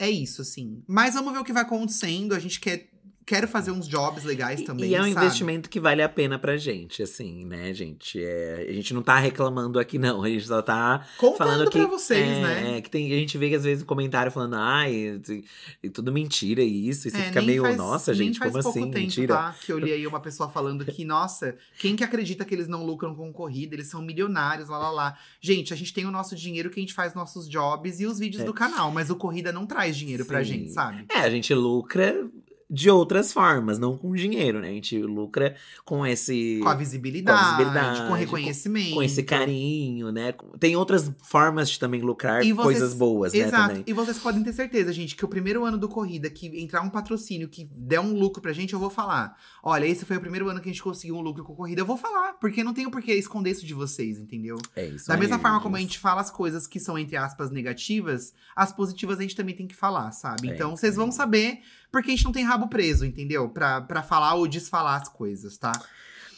é 0.00 0.08
isso, 0.08 0.40
assim. 0.40 0.82
Mas 0.86 1.12
vamos 1.12 1.32
ver 1.32 1.40
o 1.40 1.44
que 1.44 1.52
vai 1.52 1.62
acontecendo. 1.62 2.34
A 2.34 2.38
gente 2.38 2.58
quer. 2.58 2.89
Quero 3.30 3.46
fazer 3.46 3.70
uns 3.70 3.86
jobs 3.86 4.24
legais 4.24 4.60
também. 4.62 4.90
e 4.90 4.94
é 4.96 5.00
um 5.00 5.04
sabe? 5.04 5.24
investimento 5.24 5.70
que 5.70 5.78
vale 5.78 6.02
a 6.02 6.08
pena 6.08 6.36
pra 6.36 6.56
gente, 6.56 7.00
assim, 7.00 7.44
né, 7.44 7.72
gente? 7.72 8.20
É, 8.20 8.66
a 8.68 8.72
gente 8.72 8.92
não 8.92 9.02
tá 9.02 9.16
reclamando 9.20 9.78
aqui, 9.78 9.98
não. 10.00 10.24
A 10.24 10.28
gente 10.28 10.44
só 10.48 10.60
tá 10.60 11.06
Contando 11.16 11.38
falando 11.38 11.70
que. 11.70 11.78
pra 11.78 11.86
vocês, 11.86 12.26
é, 12.28 12.40
né? 12.40 12.78
É, 12.78 12.80
que 12.80 12.90
tem, 12.90 13.12
a 13.12 13.16
gente 13.16 13.38
vê 13.38 13.48
que 13.48 13.54
às 13.54 13.62
vezes 13.62 13.84
um 13.84 13.86
comentário 13.86 14.32
falando, 14.32 14.56
ai, 14.56 15.20
e- 15.80 15.88
tudo 15.90 16.10
mentira 16.12 16.60
isso. 16.60 17.06
E 17.06 17.12
você 17.12 17.18
É, 17.18 17.22
fica 17.22 17.40
meio, 17.40 17.62
faz- 17.62 17.76
nossa, 17.76 18.12
gente, 18.12 18.36
faz 18.40 18.50
como 18.50 18.64
pouco 18.64 18.78
assim? 18.80 18.90
tempo, 18.90 18.98
mentira. 19.00 19.34
tá? 19.34 19.54
Que 19.64 19.72
eu 19.72 19.78
li 19.78 19.92
aí 19.92 20.04
uma 20.08 20.18
pessoa 20.18 20.48
falando 20.50 20.84
que, 20.84 21.04
nossa, 21.04 21.54
quem 21.78 21.94
que 21.94 22.02
acredita 22.02 22.44
que 22.44 22.52
eles 22.52 22.66
não 22.66 22.84
lucram 22.84 23.14
com 23.14 23.32
corrida? 23.32 23.76
Eles 23.76 23.86
são 23.86 24.02
milionários, 24.02 24.68
lá, 24.68 24.76
lá, 24.76 24.90
lá. 24.90 25.16
Gente, 25.40 25.72
a 25.72 25.76
gente 25.76 25.92
tem 25.94 26.04
o 26.04 26.10
nosso 26.10 26.34
dinheiro 26.34 26.68
que 26.68 26.80
a 26.80 26.82
gente 26.82 26.94
faz 26.94 27.14
nossos 27.14 27.48
jobs 27.48 28.00
e 28.00 28.06
os 28.06 28.18
vídeos 28.18 28.42
É. 28.42 28.44
do 28.44 28.52
canal, 28.52 28.90
mas 28.90 29.08
o 29.08 29.14
corrida 29.14 29.52
não 29.52 29.66
traz 29.66 29.96
dinheiro 29.96 30.24
pra 30.24 30.42
Sim. 30.42 30.50
gente, 30.50 30.72
sabe? 30.72 31.04
É, 31.08 31.18
a 31.20 31.30
gente 31.30 31.54
lucra 31.54 32.28
de 32.70 32.88
outras 32.88 33.32
formas, 33.32 33.78
não 33.78 33.96
com 33.98 34.14
dinheiro, 34.14 34.60
né? 34.60 34.68
A 34.68 34.72
gente 34.72 34.96
lucra 35.02 35.56
com 35.84 36.06
esse. 36.06 36.60
Com 36.62 36.68
a 36.68 36.74
visibilidade, 36.74 37.36
com, 37.38 37.44
a 37.44 37.48
visibilidade, 37.56 38.08
com 38.08 38.14
reconhecimento. 38.14 38.94
Com 38.94 39.02
esse 39.02 39.22
carinho, 39.24 40.12
né? 40.12 40.32
Tem 40.58 40.76
outras 40.76 41.10
formas 41.22 41.68
de 41.70 41.78
também 41.78 42.00
lucrar 42.00 42.44
E 42.44 42.52
vocês- 42.52 42.78
coisas 42.78 42.94
boas, 42.94 43.32
né? 43.32 43.40
Exato. 43.40 43.82
E 43.86 43.92
vocês 43.92 44.18
podem 44.18 44.42
ter 44.44 44.52
certeza, 44.52 44.92
gente, 44.92 45.16
que 45.16 45.24
o 45.24 45.28
primeiro 45.28 45.64
ano 45.64 45.76
do 45.76 45.88
Corrida, 45.88 46.30
que 46.30 46.46
entrar 46.62 46.82
um 46.82 46.90
patrocínio 46.90 47.48
que 47.48 47.64
der 47.74 47.98
um 48.00 48.14
lucro 48.16 48.40
pra 48.40 48.52
gente, 48.52 48.72
eu 48.72 48.78
vou 48.78 48.90
falar. 48.90 49.36
Olha, 49.62 49.84
esse 49.84 50.04
foi 50.04 50.16
o 50.16 50.20
primeiro 50.20 50.48
ano 50.48 50.60
que 50.60 50.68
a 50.68 50.72
gente 50.72 50.82
conseguiu 50.82 51.16
um 51.16 51.20
lucro 51.20 51.42
com 51.42 51.54
Corrida. 51.56 51.80
Eu 51.80 51.86
vou 51.86 51.96
falar, 51.96 52.34
porque 52.34 52.62
não 52.62 52.72
tenho 52.72 52.90
por 52.90 53.02
que 53.02 53.12
esconder 53.12 53.50
isso 53.50 53.66
de 53.66 53.74
vocês, 53.74 54.18
entendeu? 54.18 54.56
É 54.76 54.86
isso 54.86 55.08
Da 55.08 55.14
aí, 55.14 55.20
mesma 55.20 55.38
forma 55.38 55.60
como 55.60 55.74
a 55.74 55.78
gente. 55.80 55.88
gente 55.90 55.98
fala 55.98 56.20
as 56.20 56.30
coisas 56.30 56.66
que 56.68 56.78
são, 56.78 56.96
entre 56.96 57.16
aspas, 57.16 57.50
negativas, 57.50 58.32
as 58.54 58.72
positivas 58.72 59.18
a 59.18 59.22
gente 59.22 59.34
também 59.34 59.56
tem 59.56 59.66
que 59.66 59.74
falar, 59.74 60.12
sabe? 60.12 60.48
É 60.50 60.54
Então 60.54 60.76
vocês 60.76 60.94
vão 60.94 61.10
saber, 61.10 61.58
porque 61.90 62.10
a 62.10 62.14
gente 62.14 62.24
não 62.24 62.32
tem 62.32 62.44
rabo 62.44 62.59
preso, 62.68 63.04
entendeu? 63.04 63.48
Pra, 63.48 63.80
pra 63.80 64.02
falar 64.02 64.34
ou 64.34 64.46
desfalar 64.46 65.00
as 65.00 65.08
coisas, 65.08 65.56
tá? 65.56 65.72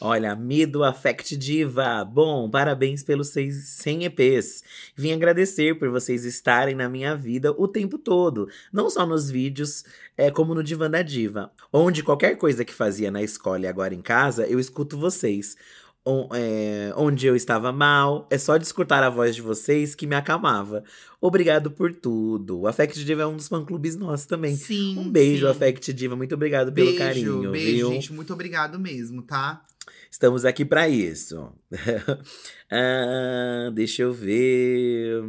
Olha, 0.05 0.35
Mido 0.35 0.83
Affect 0.83 1.37
Diva. 1.37 2.05
Bom, 2.05 2.51
parabéns 2.51 3.05
pelos 3.05 3.29
seis 3.29 3.69
100 3.69 4.07
EPs. 4.07 4.65
Vim 4.97 5.13
agradecer 5.13 5.79
por 5.79 5.91
vocês 5.91 6.25
estarem 6.25 6.75
na 6.75 6.89
minha 6.89 7.15
vida 7.15 7.53
o 7.53 7.69
tempo 7.69 7.97
todo. 7.97 8.49
Não 8.73 8.91
só 8.91 9.07
nos 9.07 9.31
vídeos, 9.31 9.85
é, 10.17 10.29
como 10.29 10.57
no 10.57 10.65
Divan 10.65 10.91
da 10.91 11.03
Diva. 11.03 11.53
Onde 11.73 12.03
qualquer 12.03 12.37
coisa 12.37 12.65
que 12.65 12.75
fazia 12.75 13.13
na 13.13 13.23
escola 13.23 13.61
e 13.61 13.69
agora 13.69 13.95
em 13.95 14.03
casa, 14.03 14.45
eu 14.45 14.59
escuto 14.59 14.99
vocês. 14.99 15.57
On- 16.05 16.29
é, 16.35 16.93
onde 16.97 17.27
eu 17.29 17.37
estava 17.37 17.71
mal, 17.73 18.27
é 18.31 18.37
só 18.37 18.57
de 18.57 18.65
escutar 18.65 19.05
a 19.05 19.09
voz 19.11 19.37
de 19.37 19.43
vocês 19.43 19.95
que 19.95 20.05
me 20.07 20.17
acalmava. 20.17 20.83
Obrigado 21.21 21.71
por 21.71 21.95
tudo. 21.95 22.61
O 22.61 22.67
Affect 22.67 23.05
Diva 23.05 23.23
é 23.23 23.27
um 23.27 23.37
dos 23.37 23.47
fã-clubes 23.47 23.95
nossos 23.95 24.27
também. 24.27 24.57
Sim. 24.57 24.99
Um 24.99 25.09
beijo, 25.09 25.47
sim. 25.47 25.53
Affect 25.53 25.93
Diva. 25.93 26.17
Muito 26.17 26.35
obrigado 26.35 26.73
pelo 26.73 26.89
Beijo, 26.89 26.99
carinho, 27.05 27.51
beijo, 27.53 27.77
viu? 27.77 27.93
gente. 27.93 28.13
Muito 28.13 28.33
obrigado 28.33 28.81
mesmo, 28.81 29.23
tá? 29.23 29.63
Estamos 30.11 30.45
aqui 30.45 30.65
pra 30.65 30.89
isso. 30.89 31.53
Ah, 32.75 33.71
deixa 33.75 34.01
eu 34.03 34.15
ver. 34.15 35.23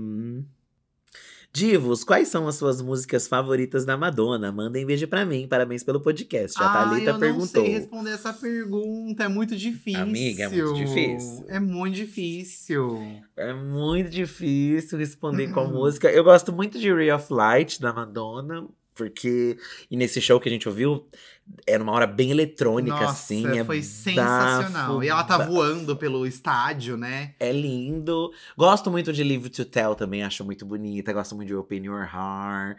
Divos, 1.56 2.04
quais 2.04 2.30
são 2.30 2.48
as 2.48 2.56
suas 2.56 2.82
músicas 2.82 3.28
favoritas 3.28 3.86
da 3.86 3.96
Madonna? 3.96 4.52
Mandem 4.52 4.84
beijo 4.88 5.08
pra 5.08 5.24
mim. 5.24 5.48
Parabéns 5.48 5.84
pelo 5.84 6.02
podcast. 6.02 6.60
A 6.60 6.66
ah, 6.66 6.74
Thalita 6.74 7.12
eu 7.12 7.14
não 7.14 7.20
perguntou. 7.20 7.64
sei 7.64 7.68
responder 7.68 8.10
essa 8.10 8.34
pergunta. 8.34 9.26
É 9.26 9.28
muito 9.28 9.56
difícil. 9.56 10.02
Amiga, 10.02 10.46
é 10.46 10.50
muito 10.50 10.74
difícil. 10.74 11.46
É 11.48 11.60
muito 11.60 11.96
difícil. 11.96 13.22
É 13.38 13.54
muito 13.54 14.10
difícil 14.10 14.98
responder 14.98 15.52
com 15.52 15.66
música. 15.68 16.12
Eu 16.12 16.24
gosto 16.24 16.52
muito 16.52 16.80
de 16.80 16.92
Ray 16.92 17.12
of 17.12 17.32
Light 17.32 17.80
da 17.80 17.94
Madonna, 17.94 18.68
porque 18.96 19.56
e 19.92 19.96
nesse 19.96 20.20
show 20.20 20.40
que 20.40 20.50
a 20.50 20.52
gente 20.52 20.68
ouviu 20.68 21.08
era 21.68 21.82
uma 21.82 21.92
hora 21.94 22.08
bem 22.08 22.32
eletrônica 22.32 22.96
Nossa, 22.96 23.12
assim, 23.12 23.46
é 23.58 23.64
foi 23.64 23.82
sensacional. 23.82 24.88
bafo, 24.94 25.04
e 25.04 25.08
ela 25.10 25.24
tá 25.24 25.38
bafo. 25.38 25.52
voando 25.52 25.96
pelo 25.96 26.26
estádio, 26.26 26.98
né? 26.98 27.34
É 27.40 27.52
lindo. 27.52 28.32
Gosto 28.58 28.90
muito 28.92 29.12
de 29.14 29.24
Live 29.24 29.50
to 29.50 29.66
Tell 29.66 29.96
também, 29.96 30.24
acho 30.24 30.44
muito 30.44 30.66
bonita. 30.66 31.12
Gosto 31.14 31.36
muito 31.36 31.48
de 31.48 31.56
Open 31.56 31.86
Your 31.86 32.04
Heart. 32.04 32.78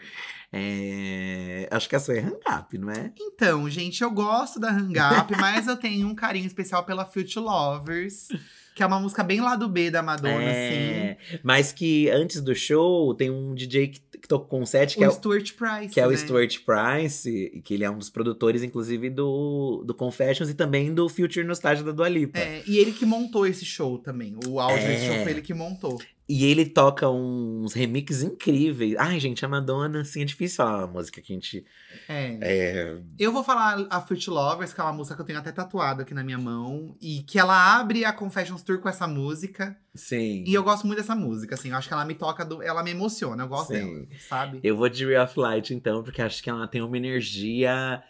É, 0.52 1.68
Acho 1.70 1.88
que 1.88 1.96
a 1.96 2.00
sua 2.00 2.14
é 2.14 2.20
Hang 2.20 2.38
Up, 2.58 2.78
não 2.78 2.90
é? 2.90 3.12
Então, 3.18 3.68
gente, 3.68 4.02
eu 4.02 4.10
gosto 4.10 4.60
da 4.60 4.70
Hang 4.70 4.94
Up, 4.98 5.32
mas 5.40 5.66
eu 5.66 5.76
tenho 5.76 6.06
um 6.08 6.14
carinho 6.14 6.46
especial 6.46 6.84
pela 6.84 7.04
Future 7.04 7.44
Lovers, 7.44 8.28
que 8.74 8.82
é 8.82 8.86
uma 8.86 9.00
música 9.00 9.22
bem 9.24 9.40
lá 9.40 9.56
do 9.56 9.68
B 9.68 9.90
da 9.90 10.02
Madonna, 10.02 10.30
É, 10.42 11.18
assim. 11.28 11.38
Mas 11.42 11.72
que 11.72 12.08
antes 12.10 12.40
do 12.40 12.54
show 12.54 13.14
tem 13.14 13.30
um 13.30 13.54
DJ 13.54 13.88
que, 13.88 14.00
que 14.24 14.28
tocou 14.28 14.58
com 14.58 14.64
set, 14.64 14.94
que 14.94 15.00
o 15.02 15.04
é 15.04 15.08
o 15.08 15.12
Stuart 15.12 15.52
Price. 15.52 15.92
que 15.92 16.00
é 16.00 16.06
o 16.06 16.10
né? 16.10 16.16
Stuart 16.16 16.58
Price, 16.64 17.28
e 17.28 17.60
que 17.60 17.74
ele 17.74 17.84
é 17.84 17.90
um 17.90 17.98
dos 17.98 18.08
produtores, 18.08 18.62
inclusive, 18.62 19.10
do, 19.10 19.84
do 19.86 19.92
Confessions 19.94 20.48
e 20.48 20.54
também 20.54 20.94
do 20.94 21.10
Future 21.10 21.44
Nostalgia 21.46 21.84
da 21.84 21.92
Dua 21.92 22.08
Lipa. 22.08 22.38
É, 22.38 22.62
e 22.66 22.78
ele 22.78 22.92
que 22.92 23.04
montou 23.04 23.46
esse 23.46 23.66
show 23.66 23.98
também. 23.98 24.34
O 24.48 24.58
áudio 24.58 24.78
desse 24.86 25.04
É. 25.04 25.14
show 25.14 25.22
foi 25.24 25.32
ele 25.32 25.42
que 25.42 25.52
montou. 25.52 26.00
E 26.26 26.46
ele 26.46 26.64
toca 26.64 27.08
uns 27.10 27.74
remixes 27.74 28.22
incríveis. 28.22 28.96
Ai, 28.96 29.20
gente, 29.20 29.44
a 29.44 29.48
Madonna, 29.48 30.00
assim, 30.00 30.22
é 30.22 30.24
difícil 30.24 30.56
falar 30.56 30.78
uma 30.78 30.86
música 30.86 31.20
que 31.20 31.32
a 31.32 31.36
gente. 31.36 31.64
É. 32.08 32.38
É, 32.40 32.96
Eu 33.18 33.30
vou 33.30 33.44
falar 33.44 33.86
a 33.90 34.00
Fruit 34.00 34.30
Lovers, 34.30 34.72
que 34.72 34.80
é 34.80 34.84
uma 34.84 34.92
música 34.92 35.14
que 35.14 35.20
eu 35.20 35.26
tenho 35.26 35.38
até 35.38 35.52
tatuado 35.52 36.00
aqui 36.00 36.14
na 36.14 36.24
minha 36.24 36.38
mão. 36.38 36.96
E 37.00 37.22
que 37.24 37.38
ela 37.38 37.78
abre 37.78 38.06
a 38.06 38.12
Confessions 38.12 38.62
Tour 38.62 38.78
com 38.78 38.88
essa 38.88 39.06
música. 39.06 39.76
sim. 39.94 40.44
E 40.46 40.54
eu 40.54 40.62
gosto 40.62 40.86
muito 40.86 40.98
dessa 40.98 41.14
música, 41.14 41.54
assim. 41.56 41.68
Eu 41.70 41.76
acho 41.76 41.88
que 41.88 41.94
ela 41.94 42.04
me 42.06 42.14
toca, 42.14 42.42
do, 42.42 42.62
ela 42.62 42.82
me 42.82 42.92
emociona. 42.92 43.42
Eu 43.42 43.48
gosto 43.48 43.74
Sim. 43.74 44.04
dela, 44.04 44.06
sabe? 44.26 44.60
Eu 44.62 44.76
vou 44.76 44.88
de 44.88 45.04
Ray 45.04 45.18
of 45.18 45.38
Light, 45.38 45.74
então, 45.74 46.02
porque 46.02 46.22
acho 46.22 46.42
que 46.42 46.48
ela 46.48 46.66
tem 46.66 46.80
uma 46.80 46.96
energia 46.96 48.02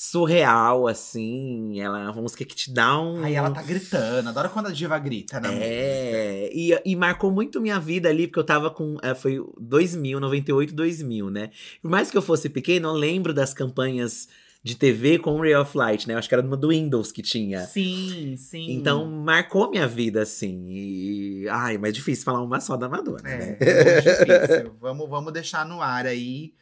surreal, 0.00 0.86
assim. 0.86 1.80
Ela 1.80 2.02
é 2.04 2.04
uma 2.04 2.22
música 2.22 2.44
que 2.44 2.54
te 2.54 2.72
dá 2.72 3.00
um. 3.00 3.24
Aí 3.24 3.34
ela 3.34 3.50
tá 3.50 3.60
gritando. 3.62 4.28
Adoro 4.28 4.48
quando 4.50 4.68
a 4.68 4.70
diva 4.72 4.96
grita 4.96 5.40
na 5.40 5.48
música. 5.48 5.66
É, 5.66 6.50
e, 6.54 6.70
e 6.84 6.94
marcou 6.94 7.32
muito 7.32 7.60
minha 7.60 7.80
vida 7.80 8.08
ali, 8.08 8.28
porque 8.28 8.38
eu 8.38 8.44
tava 8.44 8.70
com. 8.70 8.96
é, 9.02 9.12
foi 9.12 9.40
2000, 9.60 10.20
98, 10.20 10.72
2000, 10.72 11.30
né? 11.30 11.50
Por 11.82 11.90
mais 11.90 12.12
que 12.12 12.16
eu 12.16 12.22
fosse 12.22 12.48
pequeno, 12.48 12.88
eu 12.90 12.92
lembro 12.92 13.34
das 13.34 13.52
campanhas 13.52 14.28
de 14.62 14.76
TV 14.76 15.18
com 15.18 15.34
o 15.34 15.40
Ray 15.40 15.56
of 15.56 15.76
Light, 15.76 16.06
né? 16.06 16.14
Eu 16.14 16.18
acho 16.18 16.28
que 16.28 16.34
era 16.34 16.46
uma 16.46 16.56
do 16.56 16.68
Windows 16.68 17.10
que 17.10 17.20
tinha. 17.22 17.60
Sim, 17.66 18.36
sim. 18.36 18.70
Então, 18.70 19.04
marcou 19.04 19.68
minha 19.68 19.88
vida, 19.88 20.22
assim. 20.22 20.64
E. 20.68 21.48
Ai, 21.50 21.76
mas 21.76 21.90
é 21.90 21.92
difícil 21.92 22.24
falar 22.24 22.40
uma 22.40 22.60
só 22.60 22.76
da 22.76 22.88
Madonna, 22.88 23.28
É, 23.28 23.36
né? 23.36 23.56
é 23.58 23.84
muito 23.94 24.04
difícil. 24.46 24.76
vamos, 24.80 25.08
vamos 25.10 25.32
deixar 25.32 25.66
no 25.66 25.82
ar 25.82 26.06
aí. 26.06 26.52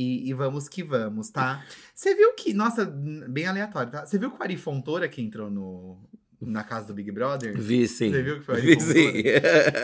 E, 0.00 0.28
e 0.30 0.32
vamos 0.32 0.68
que 0.68 0.82
vamos, 0.82 1.28
tá? 1.28 1.64
Você 1.92 2.14
viu 2.14 2.32
que. 2.34 2.54
Nossa, 2.54 2.84
bem 2.84 3.46
aleatório, 3.46 3.90
tá? 3.90 4.06
Você 4.06 4.16
viu 4.16 4.30
que 4.30 4.38
o 4.38 4.42
Ari 4.42 4.56
Fontoura 4.56 5.08
que 5.08 5.20
entrou 5.20 5.50
no, 5.50 5.98
na 6.40 6.62
casa 6.62 6.86
do 6.86 6.94
Big 6.94 7.10
Brother? 7.10 7.60
Vi 7.60 7.88
sim. 7.88 8.10
Você 8.12 8.22
viu 8.22 8.38
que 8.38 8.44
foi 8.44 8.54
o 8.54 8.58
Ari 8.58 8.76
Vi 8.76 8.80
sim. 8.80 9.22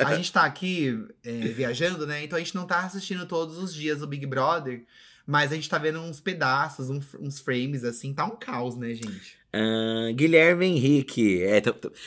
A 0.06 0.14
gente 0.14 0.32
tá 0.32 0.44
aqui 0.44 1.04
é, 1.24 1.30
viajando, 1.48 2.06
né? 2.06 2.22
Então 2.22 2.36
a 2.36 2.40
gente 2.40 2.54
não 2.54 2.64
tá 2.64 2.84
assistindo 2.84 3.26
todos 3.26 3.58
os 3.58 3.74
dias 3.74 4.02
o 4.02 4.06
Big 4.06 4.24
Brother. 4.24 4.84
Mas 5.26 5.50
a 5.50 5.54
gente 5.54 5.68
tá 5.70 5.78
vendo 5.78 5.98
uns 6.00 6.20
pedaços, 6.20 6.90
um- 6.90 7.00
uns 7.18 7.40
frames, 7.40 7.82
assim. 7.82 8.12
Tá 8.14 8.24
um 8.26 8.36
caos, 8.36 8.76
né, 8.76 8.92
gente? 8.92 9.36
Ah, 9.56 10.12
Guilherme 10.12 10.66
Henrique. 10.66 11.42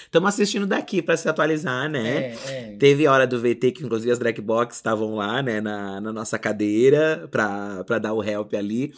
Estamos 0.03 0.29
assistindo 0.29 0.65
daqui 0.67 1.01
pra 1.01 1.15
se 1.15 1.29
atualizar, 1.29 1.89
né? 1.89 2.35
É, 2.45 2.51
é. 2.51 2.75
Teve 2.77 3.07
a 3.07 3.11
hora 3.13 3.25
do 3.25 3.39
VT, 3.39 3.71
que 3.71 3.83
inclusive 3.83 4.11
as 4.11 4.19
drag 4.19 4.41
box 4.41 4.75
estavam 4.75 5.15
lá, 5.15 5.41
né, 5.41 5.61
na, 5.61 6.01
na 6.01 6.11
nossa 6.11 6.37
cadeira, 6.37 7.27
pra, 7.31 7.83
pra 7.85 7.99
dar 7.99 8.13
o 8.13 8.23
help 8.23 8.53
ali. 8.53 8.93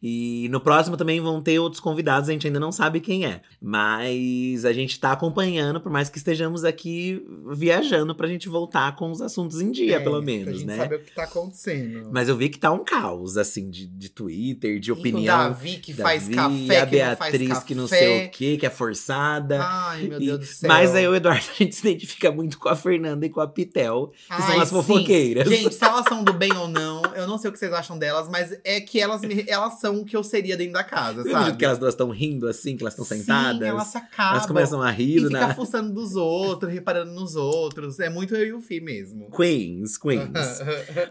E 0.00 0.48
no 0.50 0.60
próximo 0.60 0.96
também 0.96 1.20
vão 1.20 1.40
ter 1.42 1.58
outros 1.58 1.80
convidados, 1.80 2.28
a 2.28 2.32
gente 2.32 2.46
ainda 2.46 2.60
não 2.60 2.70
sabe 2.70 3.00
quem 3.00 3.26
é. 3.26 3.40
Mas 3.60 4.64
a 4.64 4.72
gente 4.72 5.00
tá 5.00 5.10
acompanhando, 5.10 5.80
por 5.80 5.90
mais 5.90 6.08
que 6.08 6.18
estejamos 6.18 6.64
aqui 6.64 7.20
viajando 7.52 8.14
pra 8.14 8.28
gente 8.28 8.48
voltar 8.48 8.94
com 8.94 9.10
os 9.10 9.20
assuntos 9.20 9.60
em 9.60 9.72
dia, 9.72 9.96
É, 9.96 10.00
pelo 10.00 10.16
Pra 10.18 10.24
menos, 10.24 10.58
gente 10.58 10.66
né? 10.66 10.76
saber 10.76 10.96
o 10.96 10.98
que 11.00 11.12
tá 11.12 11.24
acontecendo. 11.24 12.10
Mas 12.12 12.28
eu 12.28 12.36
vi 12.36 12.48
que 12.48 12.58
tá 12.58 12.70
um 12.70 12.84
caos, 12.84 13.36
assim, 13.36 13.68
de, 13.68 13.86
de 13.86 14.08
Twitter, 14.08 14.78
de 14.78 14.90
E 14.90 14.92
opinião. 14.92 15.22
O 15.22 15.48
Davi 15.48 15.78
que 15.78 15.92
faz 15.92 16.28
Davi, 16.28 16.34
café, 16.66 16.80
a 16.82 17.60
que 17.60 17.74
não 17.74 17.87
não 17.90 17.98
sei 17.98 18.26
o 18.26 18.30
que, 18.30 18.56
que 18.58 18.66
é 18.66 18.70
forçada. 18.70 19.58
Ai, 19.62 20.02
meu 20.02 20.20
E- 20.20 20.26
Deus 20.26 20.38
do 20.40 20.44
céu. 20.46 20.68
Mas 20.68 20.94
aí 20.94 21.06
o 21.08 21.14
Eduardo, 21.14 21.44
a 21.50 21.54
gente 21.54 21.74
se 21.74 21.86
identifica 21.88 22.30
muito 22.32 22.58
com 22.58 22.68
a 22.68 22.76
Fernanda 22.76 23.24
e 23.26 23.30
com 23.30 23.40
a 23.40 23.48
Pitel, 23.48 24.12
que 24.28 24.42
são 24.42 24.52
Ai, 24.54 24.60
as 24.60 24.68
sim. 24.68 24.74
fofoqueiras. 24.76 25.48
Gente, 25.48 25.74
se 25.74 25.84
elas 25.84 26.04
são 26.08 26.22
do 26.22 26.32
bem 26.32 26.52
ou 26.56 26.68
não, 26.68 26.97
eu 27.22 27.26
não 27.26 27.38
sei 27.38 27.48
o 27.50 27.52
que 27.52 27.58
vocês 27.58 27.72
acham 27.72 27.98
delas, 27.98 28.28
mas 28.28 28.58
é 28.64 28.80
que 28.80 29.00
elas, 29.00 29.22
me- 29.22 29.44
elas 29.48 29.80
são 29.80 30.00
o 30.00 30.04
que 30.04 30.16
eu 30.16 30.22
seria 30.22 30.56
dentro 30.56 30.72
da 30.74 30.84
casa, 30.84 31.20
acredita 31.20 31.44
sabe? 31.44 31.56
que 31.58 31.64
elas 31.64 31.78
duas 31.78 31.94
estão 31.94 32.10
rindo 32.10 32.46
assim, 32.48 32.76
que 32.76 32.82
elas 32.82 32.94
estão 32.94 33.04
Sim, 33.04 33.18
sentadas? 33.18 33.62
elas 33.62 33.86
se 33.88 33.98
acabam. 33.98 34.32
Elas 34.34 34.46
começam 34.46 34.82
a 34.82 34.90
rir 34.90 35.16
E 35.18 35.20
do 35.20 35.28
fica 35.28 35.54
fuçando 35.54 35.92
dos 35.92 36.16
outros, 36.16 36.72
reparando 36.72 37.12
nos 37.12 37.36
outros. 37.36 37.98
É 38.00 38.08
muito 38.08 38.34
eu 38.34 38.46
e 38.46 38.52
o 38.52 38.60
Fih 38.60 38.80
mesmo. 38.80 39.30
Queens, 39.30 39.96
Queens. 39.98 40.28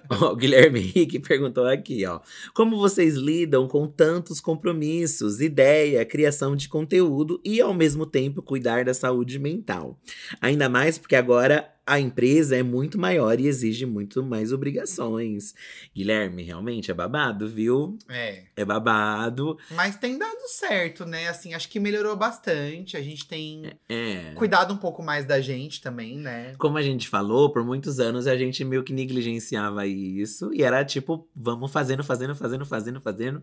O 0.21 0.35
Guilherme 0.35 0.79
Henrique 0.79 1.19
perguntou 1.19 1.65
aqui, 1.67 2.05
ó. 2.05 2.19
Como 2.53 2.77
vocês 2.77 3.15
lidam 3.15 3.67
com 3.67 3.87
tantos 3.87 4.39
compromissos, 4.39 5.41
ideia, 5.41 6.05
criação 6.05 6.55
de 6.55 6.67
conteúdo 6.69 7.39
e, 7.43 7.59
ao 7.61 7.73
mesmo 7.73 8.05
tempo, 8.05 8.41
cuidar 8.41 8.85
da 8.85 8.93
saúde 8.93 9.39
mental? 9.39 9.97
Ainda 10.41 10.69
mais 10.69 10.97
porque 10.97 11.15
agora 11.15 11.69
a 11.87 11.99
empresa 12.01 12.55
é 12.57 12.61
muito 12.61 12.99
maior 12.99 13.39
e 13.39 13.47
exige 13.47 13.85
muito 13.85 14.21
mais 14.21 14.51
obrigações. 14.51 15.55
Guilherme, 15.95 16.43
realmente 16.43 16.91
é 16.91 16.93
babado, 16.93 17.47
viu? 17.47 17.97
É. 18.09 18.43
É 18.57 18.65
babado. 18.65 19.57
Mas 19.71 19.95
tem 19.95 20.17
dado 20.17 20.37
certo, 20.49 21.05
né? 21.05 21.29
Assim, 21.29 21.53
acho 21.53 21.69
que 21.69 21.79
melhorou 21.79 22.15
bastante. 22.17 22.97
A 22.97 23.01
gente 23.01 23.25
tem 23.25 23.71
É. 23.87 24.33
cuidado 24.35 24.73
um 24.73 24.77
pouco 24.77 25.01
mais 25.01 25.23
da 25.25 25.39
gente 25.39 25.81
também, 25.81 26.17
né? 26.17 26.53
Como 26.57 26.77
a 26.77 26.81
gente 26.81 27.07
falou, 27.07 27.51
por 27.53 27.63
muitos 27.63 27.99
anos 28.01 28.27
a 28.27 28.35
gente 28.35 28.65
meio 28.65 28.83
que 28.83 28.91
negligenciava 28.91 29.87
isso. 29.87 30.53
E 30.53 30.63
era 30.63 30.83
tipo, 30.83 31.25
vamos 31.33 31.71
fazendo, 31.71 32.03
fazendo, 32.03 32.35
fazendo, 32.35 32.65
fazendo, 32.65 32.99
fazendo. 32.99 33.41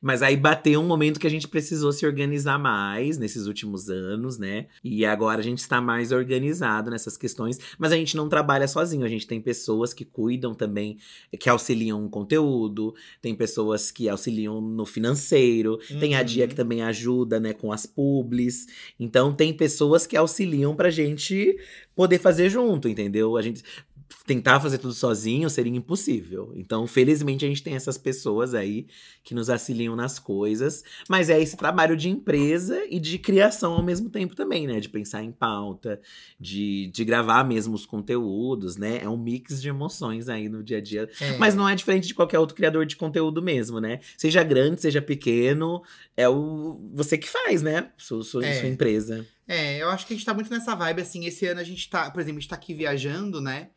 Mas 0.00 0.22
aí 0.22 0.36
bateu 0.36 0.80
um 0.80 0.86
momento 0.86 1.20
que 1.20 1.26
a 1.26 1.30
gente 1.30 1.46
precisou 1.46 1.92
se 1.92 2.06
organizar 2.06 2.58
mais 2.58 3.18
nesses 3.18 3.46
últimos 3.46 3.90
anos, 3.90 4.38
né? 4.38 4.66
E 4.82 5.04
agora 5.04 5.40
a 5.40 5.44
gente 5.44 5.58
está 5.58 5.80
mais 5.80 6.10
organizado 6.10 6.90
nessas 6.90 7.16
questões. 7.16 7.58
Mas 7.78 7.92
a 7.92 7.96
gente 7.96 8.16
não 8.16 8.28
trabalha 8.28 8.66
sozinho. 8.66 9.04
A 9.04 9.08
gente 9.08 9.26
tem 9.26 9.40
pessoas 9.40 9.92
que 9.92 10.04
cuidam 10.04 10.54
também, 10.54 10.96
que 11.38 11.50
auxiliam 11.50 12.04
o 12.04 12.08
conteúdo. 12.08 12.94
Tem 13.20 13.34
pessoas 13.34 13.90
que 13.90 14.08
auxiliam 14.08 14.60
no 14.60 14.86
financeiro. 14.86 15.78
Tem 15.98 16.14
a 16.14 16.22
Dia 16.22 16.44
Uhum. 16.44 16.48
que 16.48 16.54
também 16.54 16.82
ajuda, 16.82 17.38
né, 17.38 17.52
com 17.52 17.70
as 17.72 17.84
publis. 17.84 18.66
Então 18.98 19.34
tem 19.34 19.52
pessoas 19.52 20.06
que 20.06 20.16
auxiliam 20.16 20.74
pra 20.74 20.90
gente 20.90 21.58
poder 21.94 22.18
fazer 22.18 22.48
junto, 22.48 22.88
entendeu? 22.88 23.36
A 23.36 23.42
gente 23.42 23.62
tentar 24.26 24.60
fazer 24.60 24.78
tudo 24.78 24.92
sozinho 24.94 25.48
seria 25.50 25.74
impossível. 25.74 26.52
Então, 26.54 26.86
felizmente 26.86 27.44
a 27.44 27.48
gente 27.48 27.62
tem 27.62 27.74
essas 27.74 27.98
pessoas 27.98 28.54
aí 28.54 28.86
que 29.22 29.34
nos 29.34 29.50
auxiliam 29.50 29.94
nas 29.96 30.18
coisas, 30.18 30.82
mas 31.08 31.30
é 31.30 31.40
esse 31.40 31.56
trabalho 31.56 31.96
de 31.96 32.08
empresa 32.08 32.84
e 32.88 32.98
de 32.98 33.18
criação 33.18 33.72
ao 33.72 33.82
mesmo 33.82 34.10
tempo 34.10 34.34
também, 34.34 34.66
né? 34.66 34.80
De 34.80 34.88
pensar 34.88 35.22
em 35.22 35.32
pauta, 35.32 36.00
de, 36.38 36.90
de 36.92 37.04
gravar 37.04 37.44
mesmo 37.44 37.74
os 37.74 37.86
conteúdos, 37.86 38.76
né? 38.76 39.00
É 39.02 39.08
um 39.08 39.16
mix 39.16 39.60
de 39.60 39.68
emoções 39.68 40.28
aí 40.28 40.48
no 40.48 40.62
dia 40.62 40.78
a 40.78 40.80
dia. 40.80 41.08
É. 41.20 41.36
Mas 41.38 41.54
não 41.54 41.68
é 41.68 41.74
diferente 41.74 42.06
de 42.08 42.14
qualquer 42.14 42.38
outro 42.38 42.56
criador 42.56 42.86
de 42.86 42.96
conteúdo 42.96 43.42
mesmo, 43.42 43.80
né? 43.80 44.00
Seja 44.16 44.42
grande, 44.42 44.80
seja 44.80 45.00
pequeno, 45.02 45.82
é 46.16 46.28
o 46.28 46.80
você 46.94 47.16
que 47.16 47.28
faz, 47.28 47.62
né? 47.62 47.90
Sua, 47.96 48.22
sua, 48.22 48.44
É. 48.44 48.60
sua 48.60 48.68
empresa. 48.68 49.26
É, 49.46 49.82
eu 49.82 49.88
acho 49.88 50.06
que 50.06 50.14
a 50.14 50.16
gente 50.16 50.24
tá 50.24 50.32
muito 50.32 50.50
nessa 50.50 50.74
vibe, 50.76 51.02
assim. 51.02 51.24
Esse 51.26 51.46
ano 51.46 51.60
a 51.60 51.64
gente 51.64 51.88
tá, 51.90 52.10
por 52.10 52.20
exemplo, 52.20 52.38
a 52.38 52.40
gente 52.40 52.48
tá 52.48 52.54
aqui 52.54 52.72
viajando, 52.72 53.40
né? 53.40 53.70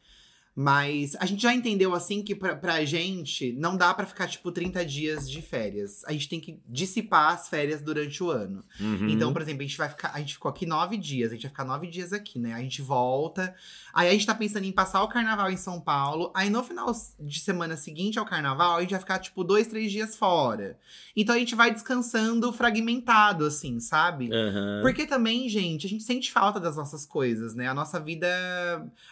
Mas 0.55 1.15
a 1.19 1.25
gente 1.25 1.41
já 1.41 1.53
entendeu, 1.53 1.95
assim, 1.95 2.21
que 2.21 2.35
pra, 2.35 2.55
pra 2.55 2.85
gente 2.85 3.53
não 3.53 3.75
dá 3.75 3.91
pra 3.93 4.05
ficar, 4.05 4.27
tipo, 4.27 4.51
30 4.51 4.85
dias 4.85 5.29
de 5.29 5.41
férias. 5.41 6.03
A 6.05 6.11
gente 6.11 6.29
tem 6.29 6.39
que 6.39 6.59
dissipar 6.67 7.33
as 7.33 7.49
férias 7.49 7.81
durante 7.81 8.23
o 8.23 8.29
ano. 8.29 8.63
Uhum. 8.79 9.09
Então, 9.09 9.33
por 9.33 9.41
exemplo, 9.41 9.61
a 9.61 9.65
gente 9.65 9.77
vai 9.77 9.89
ficar. 9.89 10.11
A 10.13 10.19
gente 10.19 10.33
ficou 10.33 10.49
aqui 10.49 10.65
nove 10.67 10.95
dias, 10.95 11.31
a 11.31 11.33
gente 11.33 11.43
vai 11.43 11.49
ficar 11.49 11.65
nove 11.65 11.87
dias 11.87 12.13
aqui, 12.13 12.37
né? 12.37 12.53
A 12.53 12.59
gente 12.59 12.83
volta. 12.83 13.55
Aí 13.91 14.07
a 14.07 14.11
gente 14.11 14.27
tá 14.27 14.35
pensando 14.35 14.65
em 14.65 14.71
passar 14.71 15.01
o 15.01 15.07
carnaval 15.07 15.49
em 15.49 15.57
São 15.57 15.81
Paulo. 15.81 16.31
Aí 16.35 16.51
no 16.51 16.63
final 16.63 16.91
de 17.19 17.39
semana 17.39 17.75
seguinte 17.75 18.19
ao 18.19 18.25
carnaval, 18.25 18.77
a 18.77 18.81
gente 18.81 18.91
vai 18.91 18.99
ficar, 18.99 19.17
tipo, 19.17 19.43
dois, 19.43 19.65
três 19.65 19.91
dias 19.91 20.15
fora. 20.15 20.77
Então 21.15 21.35
a 21.35 21.39
gente 21.39 21.55
vai 21.55 21.71
descansando 21.71 22.53
fragmentado, 22.53 23.45
assim, 23.45 23.79
sabe? 23.79 24.29
Aham. 24.31 24.81
Porque 24.83 25.07
também, 25.07 25.49
gente, 25.49 25.87
a 25.87 25.89
gente 25.89 26.03
sente 26.03 26.31
falta 26.31 26.59
das 26.59 26.75
nossas 26.75 27.07
coisas, 27.07 27.55
né? 27.55 27.67
A 27.67 27.73
nossa 27.73 27.99
vida. 27.99 28.27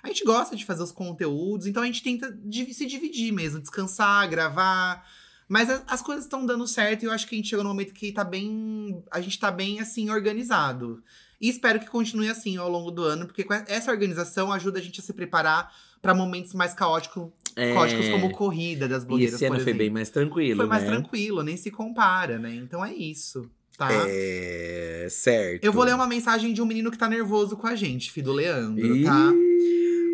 A 0.03 0.07
gente 0.07 0.23
gosta 0.23 0.55
de 0.55 0.65
fazer 0.65 0.83
os 0.83 0.91
conteúdos, 0.91 1.30
então 1.67 1.83
a 1.83 1.85
gente 1.85 2.03
tenta 2.03 2.37
se 2.73 2.85
dividir 2.85 3.31
mesmo, 3.31 3.59
descansar, 3.59 4.27
gravar. 4.29 5.05
Mas 5.47 5.69
as 5.87 6.01
coisas 6.01 6.23
estão 6.23 6.45
dando 6.45 6.65
certo 6.65 7.03
e 7.03 7.05
eu 7.07 7.11
acho 7.11 7.27
que 7.27 7.35
a 7.35 7.37
gente 7.37 7.49
chegou 7.49 7.63
no 7.63 7.69
momento 7.69 7.93
que 7.93 8.11
tá 8.13 8.23
bem. 8.23 9.03
A 9.11 9.19
gente 9.19 9.37
tá 9.37 9.51
bem, 9.51 9.81
assim, 9.81 10.09
organizado. 10.09 11.03
E 11.41 11.49
espero 11.49 11.79
que 11.79 11.87
continue 11.87 12.29
assim 12.29 12.55
ao 12.55 12.69
longo 12.69 12.89
do 12.91 13.03
ano, 13.03 13.25
porque 13.25 13.45
essa 13.67 13.91
organização 13.91 14.51
ajuda 14.53 14.79
a 14.79 14.81
gente 14.81 14.99
a 15.01 15.03
se 15.03 15.11
preparar 15.11 15.73
para 16.01 16.13
momentos 16.13 16.53
mais 16.53 16.73
caóticos, 16.73 17.29
É. 17.55 17.73
caóticos 17.73 18.07
como 18.09 18.31
corrida 18.31 18.87
das 18.87 19.03
E 19.03 19.05
blogueiras. 19.07 19.35
esse 19.35 19.45
ano 19.45 19.59
foi 19.59 19.73
bem 19.73 19.89
mais 19.89 20.09
tranquilo, 20.09 20.57
Foi 20.57 20.67
mais 20.67 20.83
né? 20.83 20.89
tranquilo, 20.89 21.43
nem 21.43 21.57
se 21.57 21.69
compara, 21.71 22.37
né? 22.39 22.53
Então 22.55 22.85
é 22.85 22.93
isso, 22.93 23.49
tá? 23.77 23.89
É, 23.91 25.07
certo. 25.09 25.63
Eu 25.65 25.73
vou 25.73 25.83
ler 25.83 25.95
uma 25.95 26.07
mensagem 26.07 26.53
de 26.53 26.61
um 26.61 26.65
menino 26.65 26.89
que 26.91 26.97
tá 26.97 27.09
nervoso 27.09 27.57
com 27.57 27.67
a 27.67 27.75
gente, 27.75 28.11
filho 28.11 28.27
do 28.27 28.33
Leandro, 28.33 29.03
tá? 29.03 29.31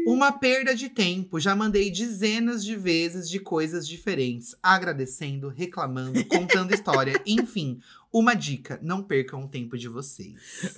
Uma 0.08 0.32
perda 0.32 0.74
de 0.74 0.88
tempo. 0.88 1.38
Já 1.38 1.54
mandei 1.54 1.92
dezenas 1.92 2.64
de 2.64 2.78
vezes 2.78 3.30
de 3.30 3.42
coisas 3.42 3.86
diferentes, 3.86 4.56
agradecendo, 4.64 5.50
reclamando, 5.50 6.24
contando 6.28 6.74
história. 6.74 7.22
Enfim, 7.28 7.82
uma 8.12 8.34
dica: 8.34 8.80
não 8.82 9.04
percam 9.04 9.44
o 9.44 9.50
tempo 9.50 9.78
de 9.78 9.90
vocês. 9.90 10.72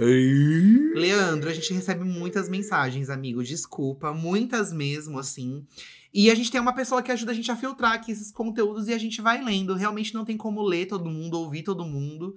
Leandro, 0.95 1.47
a 1.47 1.53
gente 1.53 1.71
recebe 1.71 2.03
muitas 2.03 2.49
mensagens, 2.49 3.11
amigo. 3.11 3.43
Desculpa, 3.43 4.11
muitas 4.11 4.73
mesmo, 4.73 5.19
assim. 5.19 5.63
E 6.11 6.31
a 6.31 6.35
gente 6.35 6.49
tem 6.49 6.59
uma 6.59 6.73
pessoa 6.73 7.03
que 7.03 7.11
ajuda 7.11 7.31
a 7.31 7.35
gente 7.35 7.51
a 7.51 7.55
filtrar 7.55 7.91
aqui 7.91 8.11
esses 8.11 8.31
conteúdos 8.31 8.87
e 8.87 8.93
a 8.93 8.97
gente 8.97 9.21
vai 9.21 9.43
lendo. 9.43 9.75
Realmente 9.75 10.11
não 10.15 10.25
tem 10.25 10.35
como 10.35 10.63
ler 10.63 10.87
todo 10.87 11.07
mundo, 11.07 11.37
ouvir 11.37 11.61
todo 11.61 11.85
mundo. 11.85 12.35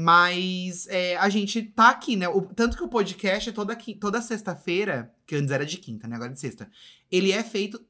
Mas 0.00 0.86
é, 0.86 1.16
a 1.16 1.28
gente 1.28 1.60
tá 1.60 1.88
aqui, 1.90 2.14
né? 2.14 2.28
O- 2.28 2.42
tanto 2.42 2.76
que 2.76 2.84
o 2.84 2.88
podcast 2.88 3.50
é 3.50 3.52
toda, 3.52 3.76
toda 4.00 4.22
sexta-feira, 4.22 5.12
que 5.26 5.34
antes 5.34 5.50
era 5.50 5.66
de 5.66 5.76
quinta, 5.76 6.06
né? 6.06 6.14
Agora 6.14 6.30
é 6.30 6.34
de 6.34 6.38
sexta. 6.38 6.70
Ele 7.10 7.32
é 7.32 7.42
feito 7.42 7.80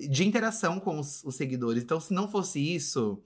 de 0.00 0.24
interação 0.26 0.80
com 0.80 0.98
os, 0.98 1.22
os 1.24 1.34
seguidores. 1.34 1.82
Então, 1.82 2.00
se 2.00 2.14
não 2.14 2.26
fosse 2.26 2.58
isso, 2.58 3.20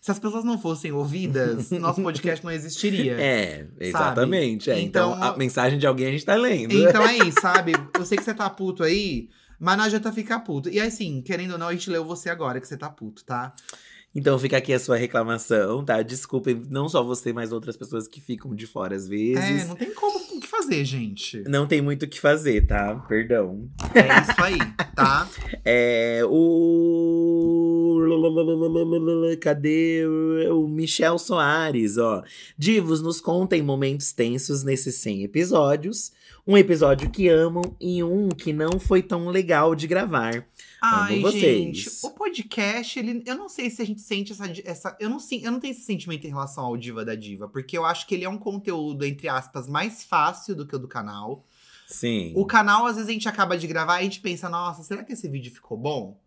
se 0.00 0.10
as 0.10 0.18
pessoas 0.18 0.42
não 0.44 0.58
fossem 0.58 0.90
ouvidas, 0.90 1.70
nosso 1.78 2.02
podcast 2.02 2.44
não 2.44 2.50
existiria. 2.50 3.20
É, 3.20 3.68
exatamente. 3.78 4.68
é. 4.68 4.80
Então, 4.80 5.14
Então, 5.14 5.22
a 5.22 5.36
mensagem 5.36 5.78
de 5.78 5.86
alguém 5.86 6.08
a 6.08 6.10
gente 6.10 6.24
tá 6.24 6.34
lendo. 6.34 6.74
Então 6.74 7.06
é 7.06 7.18
isso, 7.18 7.38
sabe? 7.42 7.72
Eu 7.94 8.04
sei 8.04 8.18
que 8.18 8.24
você 8.24 8.34
tá 8.34 8.50
puto 8.50 8.82
aí, 8.82 9.28
mas 9.60 9.76
não 9.78 9.84
adianta 9.84 10.10
ficar 10.12 10.40
puto. 10.40 10.68
E 10.68 10.80
assim, 10.80 11.22
querendo 11.22 11.52
ou 11.52 11.58
não, 11.58 11.68
a 11.68 11.72
gente 11.72 11.88
leu 11.88 12.04
você 12.04 12.30
agora 12.30 12.60
que 12.60 12.66
você 12.66 12.76
tá 12.76 12.90
puto, 12.90 13.24
tá? 13.24 13.54
Então 14.16 14.38
fica 14.38 14.56
aqui 14.56 14.72
a 14.72 14.78
sua 14.80 14.96
reclamação, 14.96 15.84
tá? 15.84 16.00
Desculpem, 16.00 16.62
não 16.70 16.88
só 16.88 17.02
você, 17.02 17.34
mas 17.34 17.52
outras 17.52 17.76
pessoas 17.76 18.08
que 18.08 18.18
ficam 18.18 18.54
de 18.54 18.66
fora 18.66 18.96
às 18.96 19.06
vezes. 19.06 19.64
É, 19.64 19.66
não 19.66 19.76
tem 19.76 19.92
como 19.92 20.18
o 20.18 20.40
que 20.40 20.46
fazer, 20.46 20.82
gente. 20.86 21.44
Não 21.46 21.66
tem 21.66 21.82
muito 21.82 22.04
o 22.04 22.08
que 22.08 22.18
fazer, 22.18 22.66
tá? 22.66 22.94
Perdão. 23.06 23.68
É 23.94 24.22
isso 24.22 24.42
aí, 24.42 24.58
tá? 24.94 25.28
É. 25.68 26.22
O. 26.24 28.00
Cadê 29.40 30.06
o 30.50 30.66
Michel 30.66 31.18
Soares, 31.18 31.98
ó? 31.98 32.22
Divos, 32.56 33.02
nos 33.02 33.20
contem 33.20 33.62
momentos 33.62 34.12
tensos 34.12 34.62
nesses 34.62 34.94
100 34.94 35.24
episódios. 35.24 36.12
Um 36.46 36.56
episódio 36.56 37.10
que 37.10 37.28
amam 37.28 37.76
e 37.80 38.02
um 38.04 38.28
que 38.28 38.52
não 38.52 38.78
foi 38.78 39.02
tão 39.02 39.28
legal 39.28 39.74
de 39.74 39.88
gravar. 39.88 40.46
Ai, 40.88 41.14
Amo 41.14 41.22
vocês. 41.22 41.42
gente, 41.42 42.06
o 42.06 42.10
podcast, 42.10 42.98
ele, 42.98 43.22
eu 43.26 43.34
não 43.34 43.48
sei 43.48 43.70
se 43.70 43.82
a 43.82 43.84
gente 43.84 44.00
sente 44.00 44.32
essa, 44.32 44.44
essa 44.64 44.96
eu 45.00 45.10
não 45.10 45.18
eu 45.42 45.50
não 45.50 45.58
tenho 45.58 45.72
esse 45.72 45.82
sentimento 45.82 46.24
em 46.26 46.30
relação 46.30 46.64
ao 46.64 46.76
Diva 46.76 47.04
da 47.04 47.14
Diva, 47.14 47.48
porque 47.48 47.76
eu 47.76 47.84
acho 47.84 48.06
que 48.06 48.14
ele 48.14 48.24
é 48.24 48.28
um 48.28 48.38
conteúdo 48.38 49.04
entre 49.04 49.28
aspas 49.28 49.66
mais 49.66 50.04
fácil 50.04 50.54
do 50.54 50.66
que 50.66 50.76
o 50.76 50.78
do 50.78 50.88
canal. 50.88 51.44
Sim. 51.86 52.32
O 52.34 52.44
canal, 52.44 52.86
às 52.86 52.96
vezes 52.96 53.08
a 53.08 53.12
gente 53.12 53.28
acaba 53.28 53.56
de 53.56 53.66
gravar 53.66 53.96
e 53.96 54.00
a 54.00 54.02
gente 54.04 54.20
pensa, 54.20 54.48
nossa, 54.48 54.82
será 54.82 55.04
que 55.04 55.12
esse 55.12 55.28
vídeo 55.28 55.52
ficou 55.52 55.76
bom? 55.76 56.18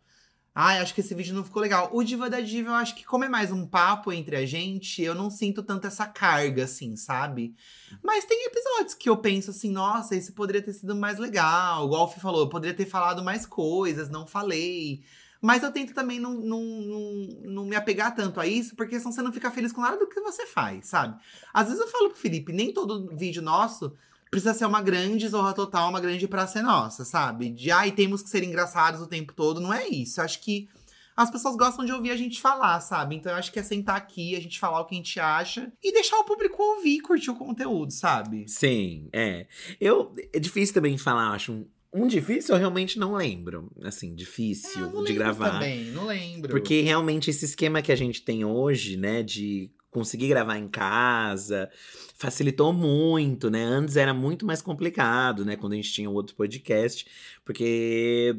Ai, 0.61 0.79
acho 0.79 0.93
que 0.93 0.99
esse 0.99 1.15
vídeo 1.15 1.33
não 1.33 1.45
ficou 1.45 1.61
legal. 1.61 1.89
O 1.93 2.03
Diva 2.03 2.29
da 2.29 2.41
Diva, 2.41 2.71
eu 2.71 2.73
acho 2.73 2.93
que 2.93 3.05
como 3.05 3.23
é 3.23 3.29
mais 3.29 3.49
um 3.49 3.65
papo 3.65 4.11
entre 4.11 4.35
a 4.35 4.45
gente, 4.45 5.01
eu 5.01 5.15
não 5.15 5.29
sinto 5.29 5.63
tanto 5.63 5.87
essa 5.87 6.05
carga, 6.05 6.65
assim, 6.65 6.97
sabe? 6.97 7.55
Mas 8.03 8.25
tem 8.25 8.45
episódios 8.45 8.93
que 8.93 9.09
eu 9.09 9.15
penso 9.15 9.51
assim, 9.51 9.71
nossa, 9.71 10.17
esse 10.17 10.33
poderia 10.33 10.61
ter 10.61 10.73
sido 10.73 10.93
mais 10.97 11.17
legal. 11.17 11.89
O 11.89 12.07
Fih 12.09 12.19
falou, 12.19 12.41
eu 12.41 12.49
poderia 12.49 12.75
ter 12.75 12.85
falado 12.85 13.23
mais 13.23 13.45
coisas, 13.45 14.09
não 14.09 14.27
falei. 14.27 15.01
Mas 15.41 15.63
eu 15.63 15.71
tento 15.71 15.93
também 15.93 16.19
não, 16.19 16.33
não, 16.33 16.61
não, 16.61 17.01
não 17.45 17.65
me 17.65 17.77
apegar 17.77 18.13
tanto 18.13 18.41
a 18.41 18.45
isso, 18.45 18.75
porque 18.75 18.99
senão 18.99 19.13
você 19.13 19.21
não 19.21 19.31
fica 19.31 19.49
feliz 19.49 19.71
com 19.71 19.79
nada 19.79 19.95
do 19.95 20.09
que 20.09 20.19
você 20.19 20.45
faz, 20.45 20.87
sabe? 20.87 21.17
Às 21.53 21.67
vezes 21.67 21.79
eu 21.79 21.87
falo 21.87 22.09
pro 22.09 22.19
Felipe, 22.19 22.51
nem 22.51 22.73
todo 22.73 23.15
vídeo 23.15 23.41
nosso 23.41 23.95
precisa 24.29 24.53
ser 24.53 24.65
uma 24.65 24.81
grande 24.81 25.27
zorra 25.27 25.53
total, 25.53 25.89
uma 25.89 25.99
grande 25.99 26.27
praça 26.27 26.59
é 26.59 26.61
nossa, 26.61 27.03
sabe? 27.03 27.49
De 27.49 27.71
ai, 27.71 27.91
temos 27.91 28.21
que 28.21 28.29
ser 28.29 28.43
engraçados 28.43 29.01
o 29.01 29.07
tempo 29.07 29.33
todo. 29.33 29.59
Não 29.59 29.73
é 29.73 29.87
isso. 29.87 30.19
Eu 30.19 30.25
acho 30.25 30.41
que 30.41 30.67
as 31.15 31.29
pessoas 31.29 31.57
gostam 31.57 31.83
de 31.83 31.91
ouvir 31.91 32.11
a 32.11 32.15
gente 32.15 32.39
falar, 32.39 32.79
sabe? 32.79 33.15
Então 33.15 33.31
eu 33.31 33.37
acho 33.37 33.51
que 33.51 33.59
é 33.59 33.63
sentar 33.63 33.97
aqui, 33.97 34.35
a 34.35 34.39
gente 34.39 34.57
falar 34.57 34.79
o 34.79 34.85
que 34.85 34.95
a 34.95 34.97
gente 34.97 35.19
acha 35.19 35.71
e 35.83 35.91
deixar 35.91 36.17
o 36.17 36.23
público 36.23 36.61
ouvir 36.61 36.97
e 36.97 37.01
curtir 37.01 37.31
o 37.31 37.35
conteúdo, 37.35 37.91
sabe? 37.91 38.45
Sim, 38.47 39.09
é. 39.11 39.45
Eu. 39.81 40.15
É 40.31 40.39
difícil 40.39 40.73
também 40.73 40.97
falar, 40.97 41.31
acho. 41.31 41.51
Um, 41.51 41.65
um 41.91 42.07
difícil 42.07 42.55
eu 42.55 42.59
realmente 42.59 42.97
não 42.97 43.15
lembro. 43.15 43.69
Assim, 43.83 44.15
difícil 44.15 44.91
não 44.91 45.03
de 45.03 45.13
gravar. 45.13 45.51
Também, 45.51 45.85
não 45.91 46.05
lembro. 46.05 46.51
Porque 46.51 46.81
realmente 46.81 47.29
esse 47.29 47.43
esquema 47.43 47.81
que 47.81 47.91
a 47.91 47.97
gente 47.97 48.21
tem 48.21 48.45
hoje, 48.45 48.95
né, 48.95 49.21
de 49.21 49.69
conseguir 49.91 50.27
gravar 50.27 50.57
em 50.57 50.67
casa, 50.67 51.69
facilitou 52.15 52.71
muito, 52.71 53.49
né? 53.49 53.63
Antes 53.63 53.95
era 53.95 54.13
muito 54.13 54.45
mais 54.45 54.61
complicado, 54.61 55.43
né, 55.43 55.55
quando 55.55 55.73
a 55.73 55.75
gente 55.75 55.91
tinha 55.91 56.09
o 56.09 56.13
outro 56.13 56.35
podcast, 56.35 57.05
porque 57.43 58.35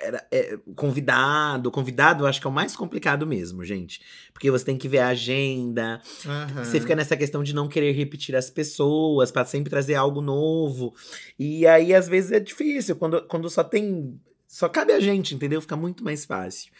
era 0.00 0.26
é, 0.32 0.58
convidado, 0.74 1.70
convidado 1.70 2.24
eu 2.24 2.28
acho 2.28 2.40
que 2.40 2.46
é 2.46 2.50
o 2.50 2.52
mais 2.52 2.74
complicado 2.74 3.26
mesmo, 3.26 3.64
gente. 3.64 4.00
Porque 4.32 4.50
você 4.50 4.64
tem 4.64 4.76
que 4.76 4.88
ver 4.88 4.98
a 4.98 5.08
agenda, 5.08 6.02
Aham. 6.26 6.64
você 6.64 6.80
fica 6.80 6.96
nessa 6.96 7.16
questão 7.16 7.42
de 7.42 7.54
não 7.54 7.68
querer 7.68 7.92
repetir 7.92 8.34
as 8.34 8.50
pessoas, 8.50 9.30
pra 9.30 9.44
sempre 9.44 9.70
trazer 9.70 9.94
algo 9.94 10.20
novo. 10.20 10.94
E 11.38 11.66
aí, 11.66 11.94
às 11.94 12.08
vezes, 12.08 12.32
é 12.32 12.40
difícil. 12.40 12.96
Quando, 12.96 13.22
quando 13.22 13.48
só 13.48 13.62
tem. 13.62 14.20
Só 14.48 14.68
cabe 14.68 14.92
a 14.92 15.00
gente, 15.00 15.34
entendeu? 15.34 15.60
Fica 15.62 15.76
muito 15.76 16.04
mais 16.04 16.24
fácil. 16.24 16.70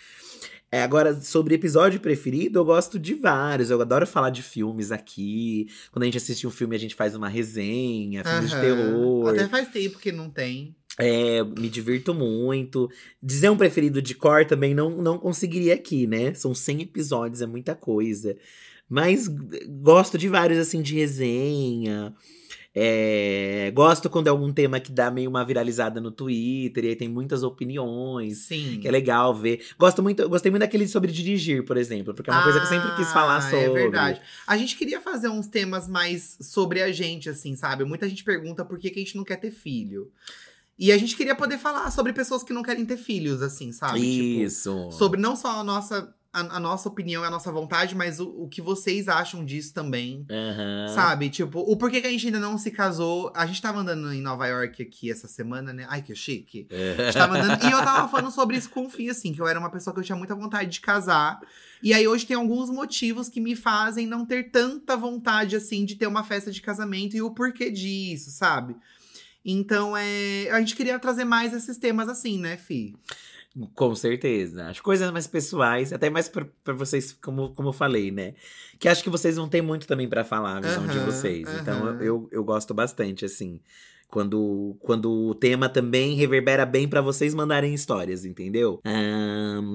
É, 0.75 0.83
agora, 0.83 1.21
sobre 1.21 1.55
episódio 1.55 2.01
preferido, 2.01 2.59
eu 2.59 2.65
gosto 2.65 2.99
de 2.99 3.13
vários. 3.13 3.69
Eu 3.69 3.79
adoro 3.83 4.07
falar 4.07 4.31
de 4.31 4.43
filmes 4.43 4.91
aqui. 4.91 5.69
Quando 5.93 6.05
a 6.05 6.07
gente 6.07 6.17
assiste 6.17 6.47
um 6.47 6.51
filme, 6.51 6.75
a 6.75 6.79
gente 6.79 6.95
faz 6.95 7.15
uma 7.15 7.29
resenha, 7.29 8.25
filmes 8.25 8.51
de 8.51 8.57
terror. 8.59 9.29
Até 9.29 9.49
faz 9.49 9.69
tempo 9.69 9.99
que 9.99 10.11
não 10.11 10.31
tem. 10.31 10.75
É, 10.99 11.45
me 11.45 11.69
divirto 11.69 12.15
muito. 12.15 12.91
Dizer 13.23 13.51
um 13.51 13.57
preferido 13.57 14.01
de 14.01 14.15
cor 14.15 14.47
também 14.47 14.73
não, 14.75 14.91
não 15.03 15.19
conseguiria 15.19 15.75
aqui, 15.75 16.07
né? 16.07 16.33
São 16.33 16.55
100 16.55 16.81
episódios, 16.83 17.43
é 17.43 17.47
muita 17.47 17.75
coisa. 17.75 18.35
Mas 18.89 19.25
g- 19.25 19.67
gosto 19.69 20.17
de 20.17 20.27
vários, 20.29 20.59
assim, 20.59 20.81
de 20.81 20.95
resenha. 20.95 22.15
É, 22.75 23.71
gosto 23.75 24.09
quando 24.09 24.29
é 24.29 24.31
algum 24.31 24.51
tema 24.51 24.81
que 24.81 24.91
dá 24.91 25.11
meio 25.11 25.29
uma 25.29 25.45
viralizada 25.45 26.01
no 26.01 26.11
Twitter, 26.11 26.85
e 26.85 26.89
aí 26.89 26.97
tem 26.97 27.09
muitas 27.09 27.43
opiniões. 27.43 28.39
Sim. 28.39 28.79
Que 28.81 28.89
é 28.89 28.91
legal 28.91 29.35
ver. 29.35 29.63
Gosto 29.79 30.03
muito, 30.03 30.27
gostei 30.29 30.51
muito 30.51 30.61
daquele 30.63 30.89
sobre 30.89 31.13
dirigir, 31.13 31.65
por 31.65 31.77
exemplo, 31.77 32.15
porque 32.15 32.31
é 32.31 32.33
uma 32.33 32.43
coisa 32.43 32.59
que 32.61 32.65
eu 32.65 32.69
sempre 32.71 32.97
quis 32.97 33.13
falar 33.13 33.37
Ah, 33.37 33.43
sobre. 33.43 33.65
É 33.67 33.71
verdade. 33.71 34.21
A 34.47 34.57
gente 34.57 34.77
queria 34.77 35.01
fazer 35.01 35.29
uns 35.29 35.47
temas 35.47 35.87
mais 35.87 36.39
sobre 36.41 36.83
a 36.83 36.91
gente, 36.91 37.29
assim, 37.29 37.55
sabe? 37.55 37.85
Muita 37.85 38.09
gente 38.09 38.25
pergunta 38.25 38.65
por 38.65 38.79
que, 38.79 38.91
que 38.91 39.01
a 39.01 39.03
gente 39.05 39.17
não 39.17 39.25
quer 39.25 39.37
ter 39.37 39.51
filho. 39.51 40.11
E 40.79 40.91
a 40.91 40.97
gente 40.97 41.15
queria 41.15 41.35
poder 41.35 41.59
falar 41.59 41.91
sobre 41.91 42.13
pessoas 42.13 42.43
que 42.43 42.53
não 42.53 42.63
querem 42.63 42.85
ter 42.87 42.97
filhos, 42.97 43.43
assim, 43.43 43.71
sabe? 43.71 44.01
Tipo, 44.01 44.43
Isso. 44.45 44.91
sobre 44.93 45.21
não 45.21 45.37
só 45.37 45.61
a 45.61 45.65
nossa 45.65 46.13
a, 46.33 46.57
a 46.57 46.61
nossa 46.61 46.89
opinião, 46.89 47.23
a 47.23 47.31
nossa 47.31 47.53
vontade, 47.53 47.95
mas 47.95 48.19
o, 48.19 48.29
o 48.29 48.49
que 48.49 48.63
vocês 48.63 49.07
acham 49.07 49.45
disso 49.45 49.75
também. 49.75 50.25
Aham. 50.31 50.89
Sabe? 50.95 51.29
Tipo, 51.29 51.61
o 51.61 51.77
porquê 51.77 52.01
que 52.01 52.07
a 52.07 52.11
gente 52.11 52.27
ainda 52.27 52.41
não 52.41 52.57
se 52.57 52.71
casou. 52.71 53.31
A 53.35 53.45
gente 53.45 53.61
tava 53.61 53.81
andando 53.81 54.13
em 54.13 54.23
Nova 54.23 54.47
York 54.47 54.83
aqui 54.83 55.11
essa 55.11 55.29
semana, 55.29 55.73
né? 55.73 55.87
Ai, 55.91 56.01
que 56.01 56.15
chique. 56.15 56.67
A 56.71 57.05
gente 57.05 57.15
tava 57.15 57.39
andando. 57.39 57.63
e 57.63 57.71
eu 57.71 57.79
tava 57.85 58.09
falando 58.09 58.31
sobre 58.31 58.57
isso 58.57 58.71
com 58.71 58.87
o 58.87 58.91
Fih, 58.91 59.11
assim, 59.11 59.33
que 59.33 59.41
eu 59.41 59.47
era 59.47 59.59
uma 59.59 59.71
pessoa 59.71 59.93
que 59.93 60.01
eu 60.01 60.05
tinha 60.05 60.17
muita 60.17 60.35
vontade 60.35 60.71
de 60.71 60.81
casar. 60.81 61.39
E 61.83 61.93
aí 61.93 62.09
hoje 62.09 62.25
tem 62.25 62.37
alguns 62.37 62.71
motivos 62.71 63.29
que 63.29 63.41
me 63.41 63.55
fazem 63.55 64.07
não 64.07 64.25
ter 64.25 64.51
tanta 64.51 64.97
vontade, 64.97 65.55
assim, 65.55 65.85
de 65.85 65.97
ter 65.97 66.07
uma 66.07 66.25
festa 66.25 66.51
de 66.51 66.63
casamento 66.63 67.15
e 67.15 67.21
o 67.21 67.31
porquê 67.31 67.71
disso, 67.71 68.31
sabe? 68.31 68.75
Então, 69.45 69.95
é, 69.97 70.49
a 70.51 70.61
gente 70.61 70.77
queria 70.77 70.99
trazer 70.99 71.25
mais 71.25 71.53
esses 71.53 71.77
temas 71.77 72.09
assim, 72.09 72.39
né, 72.39 72.57
Fi? 72.57 72.95
Com 73.75 73.95
certeza. 73.95 74.67
Acho 74.67 74.83
coisas 74.83 75.11
mais 75.11 75.27
pessoais, 75.27 75.93
até 75.93 76.09
mais 76.09 76.29
pra 76.29 76.73
vocês, 76.75 77.13
como, 77.13 77.51
como 77.51 77.69
eu 77.69 77.73
falei, 77.73 78.11
né? 78.11 78.35
Que 78.79 78.89
acho 78.89 79.03
que 79.03 79.11
vocês 79.11 79.37
não 79.37 79.49
têm 79.49 79.61
muito 79.61 79.87
também 79.87 80.09
pra 80.09 80.25
falar 80.25 80.57
a 80.57 80.61
visão 80.61 80.87
de 80.87 80.97
Aham, 80.97 81.07
vocês. 81.07 81.49
Então 81.61 81.87
aham. 81.87 82.03
eu, 82.03 82.29
eu 82.33 82.43
gosto 82.45 82.73
bastante, 82.73 83.25
assim. 83.25 83.61
Quando, 84.09 84.77
quando 84.81 85.11
o 85.11 85.35
tema 85.35 85.71
também 85.71 86.15
reverbera 86.15 86.67
bem 86.67 86.87
pra 86.87 87.01
vocês 87.01 87.35
mandarem 87.35 87.73
histórias, 87.73 88.27
entendeu? 88.27 88.79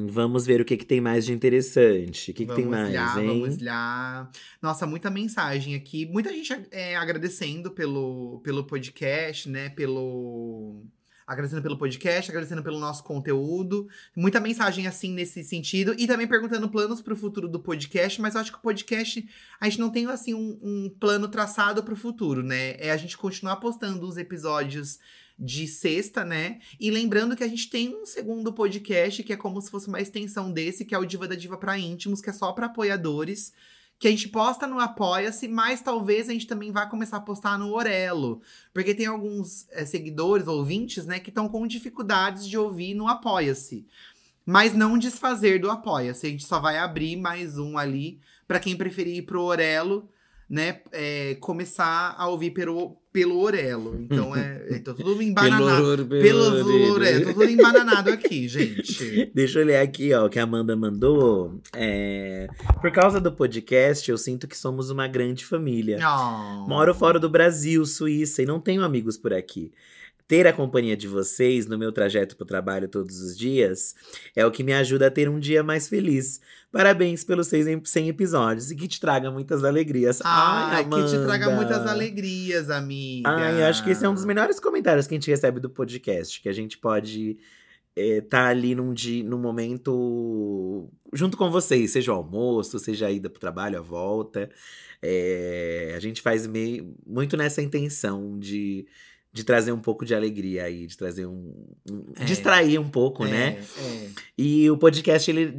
Vamos 0.09 0.45
ver 0.45 0.61
o 0.61 0.65
que, 0.65 0.77
que 0.77 0.85
tem 0.85 1.01
mais 1.01 1.25
de 1.25 1.33
interessante. 1.33 2.29
O 2.29 2.33
que, 2.35 2.45
que 2.45 2.53
tem 2.53 2.65
mais, 2.65 2.93
lá, 2.93 3.19
hein? 3.19 3.41
vamos 3.41 3.59
lá. 3.59 4.29
Nossa, 4.61 4.85
muita 4.85 5.09
mensagem 5.09 5.73
aqui. 5.73 6.05
Muita 6.05 6.31
gente 6.31 6.53
é, 6.69 6.95
agradecendo 6.95 7.71
pelo, 7.71 8.39
pelo 8.43 8.63
podcast, 8.63 9.49
né? 9.49 9.69
Pelo. 9.69 10.83
Agradecendo 11.27 11.61
pelo 11.61 11.77
podcast, 11.77 12.31
agradecendo 12.31 12.63
pelo 12.63 12.79
nosso 12.79 13.03
conteúdo. 13.03 13.89
Muita 14.15 14.39
mensagem 14.39 14.87
assim 14.87 15.11
nesse 15.11 15.43
sentido. 15.43 15.93
E 15.97 16.07
também 16.07 16.25
perguntando 16.25 16.69
planos 16.69 17.01
pro 17.01 17.17
futuro 17.17 17.49
do 17.49 17.59
podcast. 17.59 18.21
Mas 18.21 18.33
eu 18.33 18.41
acho 18.41 18.51
que 18.53 18.57
o 18.57 18.61
podcast, 18.61 19.27
a 19.59 19.65
gente 19.65 19.79
não 19.79 19.89
tem 19.89 20.07
assim 20.07 20.33
um, 20.33 20.57
um 20.63 20.89
plano 20.97 21.27
traçado 21.27 21.83
pro 21.83 21.97
futuro, 21.97 22.41
né? 22.41 22.77
É 22.79 22.91
a 22.91 22.97
gente 22.97 23.17
continuar 23.17 23.57
postando 23.57 24.07
os 24.07 24.15
episódios 24.15 24.99
de 25.37 25.67
sexta, 25.67 26.25
né? 26.25 26.59
E 26.79 26.89
lembrando 26.89 27.35
que 27.35 27.43
a 27.43 27.47
gente 27.47 27.69
tem 27.69 27.95
um 27.95 28.05
segundo 28.05 28.51
podcast 28.51 29.21
que 29.21 29.33
é 29.33 29.37
como 29.37 29.61
se 29.61 29.69
fosse 29.69 29.87
uma 29.87 30.01
extensão 30.01 30.51
desse, 30.51 30.83
que 30.83 30.95
é 30.95 30.97
o 30.97 31.05
Diva 31.05 31.27
da 31.27 31.35
Diva 31.35 31.57
para 31.57 31.77
íntimos, 31.77 32.21
que 32.21 32.29
é 32.29 32.33
só 32.33 32.51
para 32.53 32.65
apoiadores, 32.65 33.53
que 33.99 34.07
a 34.07 34.11
gente 34.11 34.29
posta 34.29 34.67
no 34.67 34.79
Apoia-se, 34.79 35.47
mas 35.47 35.81
talvez 35.81 36.29
a 36.29 36.33
gente 36.33 36.45
também 36.45 36.71
vá 36.71 36.85
começar 36.85 37.17
a 37.17 37.21
postar 37.21 37.57
no 37.57 37.73
Orelo, 37.73 38.41
porque 38.73 38.93
tem 38.93 39.07
alguns 39.07 39.67
eh, 39.71 39.85
seguidores, 39.85 40.47
ouvintes, 40.47 41.05
né, 41.05 41.19
que 41.19 41.29
estão 41.29 41.49
com 41.49 41.65
dificuldades 41.65 42.47
de 42.47 42.57
ouvir 42.57 42.93
no 42.93 43.07
Apoia-se. 43.07 43.87
Mas 44.45 44.73
não 44.73 44.97
desfazer 44.97 45.59
do 45.59 45.71
Apoia-se, 45.71 46.27
a 46.27 46.29
gente 46.29 46.45
só 46.45 46.59
vai 46.59 46.77
abrir 46.77 47.15
mais 47.15 47.57
um 47.57 47.77
ali 47.77 48.21
para 48.47 48.59
quem 48.59 48.77
preferir 48.77 49.17
ir 49.17 49.21
pro 49.23 49.41
Orelo, 49.41 50.07
né, 50.49 50.81
é, 50.91 51.35
começar 51.35 52.15
a 52.17 52.27
ouvir 52.27 52.51
pelo, 52.51 52.97
pelo 53.17 53.39
Orelo. 53.39 53.97
Então 53.99 54.35
é, 54.35 54.61
é 54.69 54.79
tô 54.79 54.93
tudo 54.93 55.19
embananado. 55.23 56.05
Pelo- 56.05 56.07
Pelo 56.07 56.91
Orelo, 56.93 57.25
tô 57.25 57.33
tudo 57.33 57.49
embananado 57.49 58.11
aqui, 58.11 58.47
gente. 58.47 59.31
Deixa 59.33 59.59
eu 59.59 59.65
ler 59.65 59.77
aqui, 59.77 60.13
ó, 60.13 60.27
o 60.27 60.29
que 60.29 60.37
a 60.37 60.43
Amanda 60.43 60.75
mandou. 60.75 61.59
É, 61.75 62.47
Por 62.79 62.91
causa 62.91 63.19
do 63.19 63.31
podcast, 63.31 64.11
eu 64.11 64.19
sinto 64.19 64.47
que 64.47 64.55
somos 64.55 64.91
uma 64.91 65.07
grande 65.07 65.43
família. 65.43 65.97
Oh. 65.99 66.67
Moro 66.69 66.93
fora 66.93 67.19
do 67.19 67.27
Brasil, 67.27 67.83
Suíça, 67.87 68.43
e 68.43 68.45
não 68.45 68.59
tenho 68.59 68.83
amigos 68.83 69.17
por 69.17 69.33
aqui. 69.33 69.71
Ter 70.27 70.45
a 70.45 70.51
companhia 70.51 70.97
de 70.97 71.07
vocês 71.07 71.67
no 71.67 71.77
meu 71.77 71.91
trajeto 71.91 72.35
para 72.35 72.43
o 72.43 72.47
trabalho 72.47 72.89
todos 72.89 73.21
os 73.21 73.37
dias 73.37 73.95
é 74.35 74.45
o 74.45 74.51
que 74.51 74.61
me 74.61 74.73
ajuda 74.73 75.07
a 75.07 75.11
ter 75.11 75.29
um 75.29 75.39
dia 75.39 75.63
mais 75.63 75.87
feliz. 75.87 76.41
Parabéns 76.69 77.23
pelos 77.23 77.47
100 77.47 78.09
episódios 78.09 78.69
e 78.69 78.75
que 78.75 78.89
te 78.89 78.99
traga 78.99 79.31
muitas 79.31 79.63
alegrias. 79.63 80.19
Ai, 80.25 80.83
que 80.83 81.05
te 81.05 81.25
traga 81.25 81.49
muitas 81.49 81.87
alegrias, 81.87 82.69
amiga. 82.69 83.29
Ai, 83.29 83.63
acho 83.63 83.81
que 83.83 83.91
esse 83.91 84.03
é 84.03 84.09
um 84.09 84.13
dos 84.13 84.25
melhores 84.25 84.59
comentários 84.59 85.07
que 85.07 85.13
a 85.13 85.17
gente 85.17 85.31
recebe 85.31 85.61
do 85.61 85.69
podcast, 85.69 86.41
que 86.41 86.49
a 86.49 86.53
gente 86.53 86.77
pode 86.77 87.37
estar 87.95 88.47
ali 88.47 88.75
num, 88.75 88.93
dia, 88.93 89.23
num 89.23 89.39
momento 89.39 90.89
junto 91.13 91.37
com 91.37 91.49
vocês, 91.49 91.91
seja 91.91 92.11
o 92.11 92.15
almoço, 92.15 92.77
seja 92.79 93.07
a 93.07 93.11
ida 93.11 93.29
pro 93.29 93.39
trabalho, 93.39 93.79
a 93.79 93.81
volta. 93.81 94.49
É, 95.01 95.93
a 95.95 95.99
gente 95.99 96.21
faz 96.21 96.45
meio, 96.45 96.93
muito 97.05 97.37
nessa 97.37 97.61
intenção 97.61 98.37
de, 98.37 98.85
de 99.33 99.43
trazer 99.43 99.71
um 99.71 99.79
pouco 99.79 100.03
de 100.05 100.15
alegria 100.15 100.63
aí, 100.63 100.87
de 100.87 100.97
trazer 100.97 101.25
um. 101.27 101.53
um- 101.91 102.05
É. 102.15 102.23
distrair 102.25 102.79
um 102.79 102.89
pouco, 102.89 103.23
né? 103.25 103.59
É. 103.77 104.09
E 104.37 104.69
o 104.71 104.77
podcast, 104.77 105.29
ele 105.29 105.53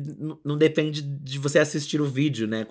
não 0.44 0.56
depende 0.58 1.00
de 1.02 1.38
você 1.38 1.58
assistir 1.60 2.00
o 2.00 2.06
vídeo, 2.06 2.46
né? 2.48 2.66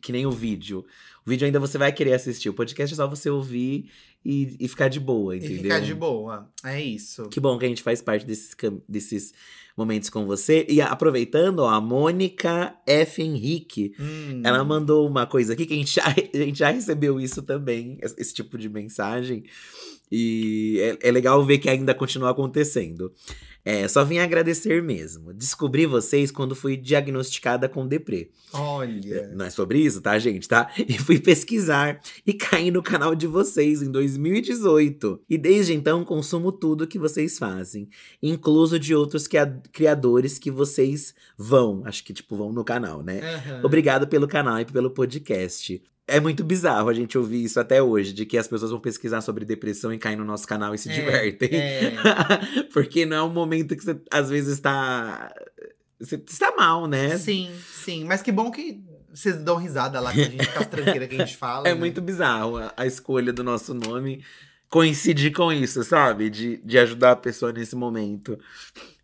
Que 0.00 0.10
nem 0.12 0.24
o 0.26 0.30
vídeo. 0.30 0.84
O 1.26 1.28
vídeo 1.30 1.44
ainda 1.44 1.60
você 1.60 1.76
vai 1.76 1.92
querer 1.92 2.14
assistir. 2.14 2.48
O 2.48 2.54
podcast 2.54 2.94
é 2.94 2.96
só 2.96 3.06
você 3.06 3.28
ouvir 3.28 3.90
e, 4.24 4.56
e 4.58 4.68
ficar 4.68 4.88
de 4.88 4.98
boa, 5.00 5.34
E 5.34 5.38
entendeu? 5.38 5.62
ficar 5.64 5.80
de 5.80 5.94
boa. 5.94 6.48
É 6.64 6.80
isso. 6.80 7.28
Que 7.28 7.40
bom 7.40 7.58
que 7.58 7.66
a 7.66 7.68
gente 7.68 7.82
faz 7.82 8.00
parte 8.00 8.24
desses, 8.24 8.56
desses 8.88 9.34
momentos 9.76 10.08
com 10.08 10.24
você. 10.24 10.64
E 10.68 10.80
aproveitando, 10.80 11.58
ó, 11.60 11.68
a 11.68 11.80
Mônica 11.80 12.74
F. 12.86 13.22
Henrique, 13.22 13.92
Hum. 14.00 14.40
ela 14.44 14.64
mandou 14.64 15.06
uma 15.06 15.26
coisa 15.26 15.52
aqui 15.52 15.66
que 15.66 15.74
a 15.74 15.76
gente 15.76 15.94
já, 15.96 16.04
a 16.34 16.36
gente 16.38 16.58
já 16.58 16.70
recebeu 16.70 17.20
isso 17.20 17.42
também, 17.42 17.98
esse 18.16 18.32
tipo 18.32 18.56
de 18.56 18.68
mensagem. 18.68 19.44
E 20.10 20.78
é, 21.02 21.08
é 21.08 21.10
legal 21.10 21.44
ver 21.44 21.58
que 21.58 21.68
ainda 21.68 21.94
continua 21.94 22.30
acontecendo. 22.30 23.12
É, 23.64 23.86
só 23.86 24.02
vim 24.02 24.18
agradecer 24.18 24.82
mesmo. 24.82 25.34
Descobri 25.34 25.84
vocês 25.84 26.30
quando 26.30 26.54
fui 26.54 26.74
diagnosticada 26.74 27.68
com 27.68 27.86
deprê. 27.86 28.30
Olha. 28.52 29.28
Não 29.34 29.44
é 29.44 29.50
sobre 29.50 29.78
isso, 29.78 30.00
tá, 30.00 30.18
gente? 30.18 30.48
Tá? 30.48 30.70
E 30.88 30.96
fui 30.96 31.18
pesquisar 31.20 32.00
e 32.26 32.32
caí 32.32 32.70
no 32.70 32.82
canal 32.82 33.14
de 33.14 33.26
vocês 33.26 33.82
em 33.82 33.90
2018. 33.90 35.20
E 35.28 35.36
desde 35.36 35.74
então 35.74 36.02
consumo 36.04 36.50
tudo 36.50 36.86
que 36.86 36.98
vocês 36.98 37.38
fazem, 37.38 37.90
incluso 38.22 38.78
de 38.78 38.94
outros 38.94 39.26
cria- 39.26 39.60
criadores 39.70 40.38
que 40.38 40.50
vocês 40.50 41.14
vão, 41.36 41.82
acho 41.84 42.02
que 42.04 42.14
tipo 42.14 42.36
vão 42.36 42.52
no 42.52 42.64
canal, 42.64 43.02
né? 43.02 43.20
Aham. 43.20 43.60
Obrigado 43.64 44.06
pelo 44.08 44.26
canal 44.26 44.58
e 44.60 44.64
pelo 44.64 44.90
podcast. 44.90 45.82
É 46.08 46.18
muito 46.18 46.42
bizarro 46.42 46.88
a 46.88 46.94
gente 46.94 47.16
ouvir 47.18 47.44
isso 47.44 47.60
até 47.60 47.82
hoje, 47.82 48.12
de 48.14 48.24
que 48.24 48.38
as 48.38 48.48
pessoas 48.48 48.70
vão 48.70 48.80
pesquisar 48.80 49.20
sobre 49.20 49.44
depressão 49.44 49.92
e 49.92 49.98
caem 49.98 50.16
no 50.16 50.24
nosso 50.24 50.48
canal 50.48 50.74
e 50.74 50.78
se 50.78 50.90
É, 50.90 50.94
divertem. 50.94 51.50
é. 51.52 51.92
Porque 52.72 53.04
não 53.06 53.16
é 53.16 53.22
um 53.22 53.28
momento 53.28 53.76
que 53.76 53.84
você 53.84 54.00
às 54.10 54.30
vezes 54.30 54.54
está. 54.54 55.32
Você 56.00 56.16
está 56.16 56.54
mal, 56.56 56.86
né? 56.86 57.18
Sim, 57.18 57.50
sim. 57.72 58.04
Mas 58.04 58.22
que 58.22 58.32
bom 58.32 58.50
que 58.50 58.80
vocês 59.12 59.36
dão 59.36 59.56
risada 59.56 60.00
lá 60.00 60.12
com 60.12 60.20
a 60.20 60.24
gente, 60.24 60.46
com 60.46 60.58
as 60.60 60.66
tranqueiras 60.66 61.08
que 61.08 61.14
a 61.16 61.18
gente 61.18 61.36
fala. 61.38 61.68
É 61.68 61.74
né? 61.74 61.78
muito 61.78 62.00
bizarro 62.00 62.56
a, 62.56 62.72
a 62.76 62.86
escolha 62.86 63.32
do 63.32 63.44
nosso 63.44 63.74
nome 63.74 64.24
coincidir 64.70 65.32
com 65.32 65.52
isso, 65.52 65.82
sabe? 65.82 66.28
De, 66.30 66.58
de 66.58 66.78
ajudar 66.78 67.12
a 67.12 67.16
pessoa 67.16 67.52
nesse 67.52 67.74
momento. 67.74 68.38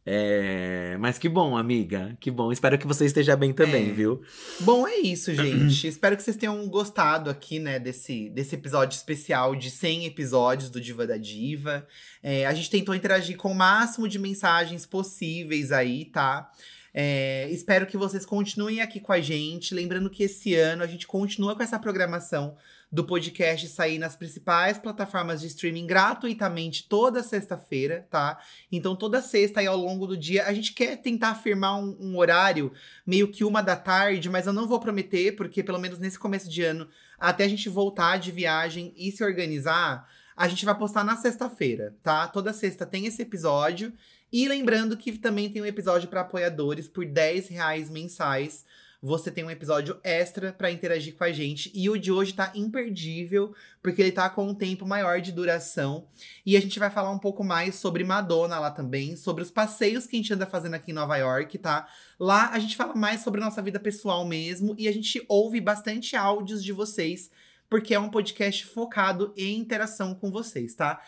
É, 0.07 0.96
Mas 1.00 1.18
que 1.18 1.28
bom, 1.28 1.57
amiga. 1.57 2.16
Que 2.20 2.30
bom. 2.30 2.52
Espero 2.52 2.78
que 2.78 2.86
você 2.86 3.07
esteja 3.07 3.34
bem 3.36 3.52
também, 3.52 3.88
É. 3.88 3.92
viu? 3.92 4.20
Bom, 4.61 4.86
é 4.86 4.96
isso, 4.96 5.34
gente. 5.34 5.86
Espero 5.88 6.16
que 6.16 6.22
vocês 6.22 6.36
tenham 6.36 6.66
gostado 6.68 7.30
aqui, 7.30 7.59
né, 7.59 7.78
desse, 7.78 8.28
desse 8.30 8.55
episódio 8.55 8.96
especial 8.96 9.57
de 9.57 9.70
100 9.70 10.05
episódios 10.07 10.68
do 10.70 10.80
Diva 10.80 11.07
da 11.07 11.16
Diva. 11.16 11.86
É, 12.22 12.46
a 12.46 12.52
gente 12.52 12.70
tentou 12.70 12.94
interagir 12.94 13.36
com 13.36 13.50
o 13.50 13.55
máximo 13.55 14.07
de 14.07 14.18
mensagens 14.18 14.84
possíveis 14.84 15.72
aí, 15.72 16.05
tá? 16.07 16.50
É, 16.92 17.48
espero 17.50 17.86
que 17.86 17.96
vocês 17.96 18.24
continuem 18.24 18.80
aqui 18.80 19.00
com 19.00 19.12
a 19.12 19.20
gente. 19.20 19.74
Lembrando 19.74 20.09
que 20.11 20.22
esse 20.22 20.55
ano 20.55 20.82
a 20.82 20.86
gente 20.86 21.07
continua 21.07 21.57
com 21.57 21.62
essa 21.62 21.78
programação 21.78 22.57
do 22.91 23.05
podcast 23.05 23.66
sair 23.68 23.99
nas 23.99 24.14
principais 24.14 24.78
plataformas 24.78 25.41
de 25.41 25.49
streaming 25.49 25.87
gratuitamente 25.87 26.89
toda 26.89 27.22
sexta-feira, 27.22 28.07
tá? 28.09 28.39
Então, 28.70 28.95
toda 28.95 29.20
sexta 29.20 29.61
aí 29.61 29.66
ao 29.66 29.76
longo 29.76 30.07
do 30.07 30.16
dia, 30.16 30.47
a 30.47 30.53
gente 30.53 30.72
quer 30.72 30.97
tentar 30.97 31.30
afirmar 31.30 31.76
um, 31.76 31.97
um 32.01 32.16
horário 32.16 32.72
meio 33.07 33.28
que 33.28 33.45
uma 33.45 33.62
da 33.62 33.76
tarde, 33.76 34.30
mas 34.30 34.47
eu 34.47 34.53
não 34.53 34.68
vou 34.68 34.78
prometer, 34.78 35.37
porque 35.37 35.62
pelo 35.62 35.78
menos 35.78 35.99
nesse 35.99 36.18
começo 36.18 36.49
de 36.49 36.62
ano, 36.62 36.89
até 37.18 37.45
a 37.45 37.49
gente 37.49 37.68
voltar 37.68 38.18
de 38.18 38.30
viagem 38.30 38.93
e 38.97 39.11
se 39.11 39.24
organizar, 39.24 40.09
a 40.37 40.49
gente 40.49 40.64
vai 40.64 40.76
postar 40.76 41.05
na 41.05 41.16
sexta-feira, 41.16 41.97
tá? 42.03 42.26
Toda 42.26 42.53
sexta 42.53 42.85
tem 42.85 43.07
esse 43.07 43.22
episódio. 43.22 43.93
E 44.32 44.49
lembrando 44.49 44.97
que 44.97 45.16
também 45.16 45.49
tem 45.49 45.62
um 45.62 45.66
episódio 45.66 46.09
para 46.09 46.22
apoiadores 46.22 46.89
por 46.89 47.07
10 47.07 47.49
reais 47.49 47.89
mensais. 47.89 48.64
Você 49.05 49.30
tem 49.30 49.44
um 49.44 49.50
episódio 49.50 50.00
extra 50.02 50.50
para 50.50 50.70
interagir 50.70 51.14
com 51.14 51.24
a 51.24 51.30
gente. 51.30 51.70
E 51.74 51.90
o 51.90 51.98
de 51.98 52.11
hoje 52.11 52.32
tá 52.32 52.50
imperdível, 52.55 53.55
porque 53.82 54.00
ele 54.00 54.11
tá 54.11 54.30
com 54.30 54.48
um 54.48 54.55
tempo 54.55 54.86
maior 54.86 55.20
de 55.20 55.30
duração. 55.30 56.07
E 56.46 56.57
a 56.57 56.61
gente 56.61 56.78
vai 56.78 56.88
falar 56.88 57.11
um 57.11 57.18
pouco 57.18 57.44
mais 57.44 57.74
sobre 57.74 58.02
Madonna 58.02 58.59
lá 58.59 58.70
também, 58.70 59.14
sobre 59.14 59.42
os 59.42 59.50
passeios 59.50 60.07
que 60.07 60.16
a 60.16 60.18
gente 60.18 60.32
anda 60.32 60.46
fazendo 60.46 60.72
aqui 60.72 60.90
em 60.90 60.94
Nova 60.94 61.18
York, 61.18 61.59
tá? 61.59 61.86
Lá 62.18 62.48
a 62.48 62.59
gente 62.59 62.76
fala 62.76 62.94
mais 62.94 63.20
sobre 63.20 63.42
nossa 63.42 63.61
vida 63.61 63.78
pessoal 63.78 64.24
mesmo 64.24 64.74
e 64.78 64.88
a 64.88 64.92
gente 64.92 65.22
ouve 65.28 65.61
bastante 65.61 66.16
áudios 66.16 66.64
de 66.64 66.72
vocês, 66.72 67.30
porque 67.68 67.92
é 67.92 68.00
um 68.00 68.09
podcast 68.09 68.64
focado 68.64 69.34
em 69.36 69.59
interação 69.59 70.14
com 70.14 70.30
vocês, 70.30 70.74
tá? 70.74 70.98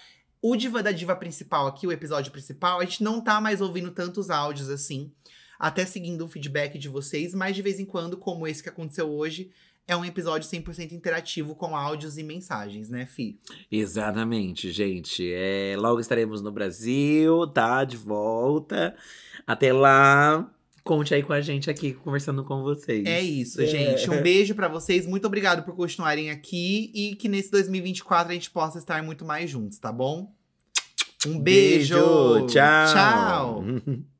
O 0.42 0.54
Diva 0.54 0.82
da 0.82 0.92
Diva 0.92 1.16
principal 1.16 1.66
aqui, 1.66 1.86
o 1.86 1.92
episódio 1.92 2.30
principal, 2.30 2.78
a 2.78 2.84
gente 2.84 3.02
não 3.02 3.22
tá 3.22 3.40
mais 3.40 3.62
ouvindo 3.62 3.90
tantos 3.90 4.28
áudios 4.28 4.68
assim. 4.68 5.10
Até 5.58 5.84
seguindo 5.86 6.24
o 6.24 6.28
feedback 6.28 6.78
de 6.78 6.88
vocês, 6.88 7.34
mas 7.34 7.54
de 7.56 7.62
vez 7.62 7.78
em 7.80 7.84
quando, 7.84 8.16
como 8.16 8.46
esse 8.46 8.62
que 8.62 8.68
aconteceu 8.68 9.08
hoje, 9.10 9.50
é 9.88 9.96
um 9.96 10.04
episódio 10.04 10.48
100% 10.48 10.92
interativo 10.92 11.54
com 11.54 11.76
áudios 11.76 12.18
e 12.18 12.22
mensagens, 12.24 12.88
né, 12.90 13.06
Fi? 13.06 13.38
Exatamente, 13.70 14.70
gente. 14.72 15.24
É, 15.32 15.76
logo 15.78 16.00
estaremos 16.00 16.42
no 16.42 16.50
Brasil, 16.50 17.46
tá? 17.46 17.84
De 17.84 17.96
volta. 17.96 18.96
Até 19.46 19.72
lá. 19.72 20.50
Conte 20.82 21.14
aí 21.14 21.22
com 21.22 21.32
a 21.32 21.40
gente 21.40 21.68
aqui, 21.70 21.94
conversando 21.94 22.44
com 22.44 22.62
vocês. 22.62 23.04
É 23.06 23.20
isso, 23.20 23.60
É. 23.60 23.66
gente. 23.66 24.08
Um 24.10 24.22
beijo 24.22 24.54
pra 24.54 24.68
vocês. 24.68 25.04
Muito 25.06 25.26
obrigado 25.26 25.64
por 25.64 25.74
continuarem 25.74 26.30
aqui 26.30 26.90
e 26.94 27.16
que 27.16 27.28
nesse 27.28 27.50
2024 27.50 28.30
a 28.30 28.34
gente 28.34 28.50
possa 28.50 28.78
estar 28.78 29.02
muito 29.02 29.24
mais 29.24 29.50
juntos, 29.50 29.78
tá 29.78 29.90
bom? 29.92 30.32
Um 31.26 31.38
beijo. 31.40 31.94
Beijo, 31.96 32.46
tchau. 32.46 32.92
Tchau. 32.92 33.64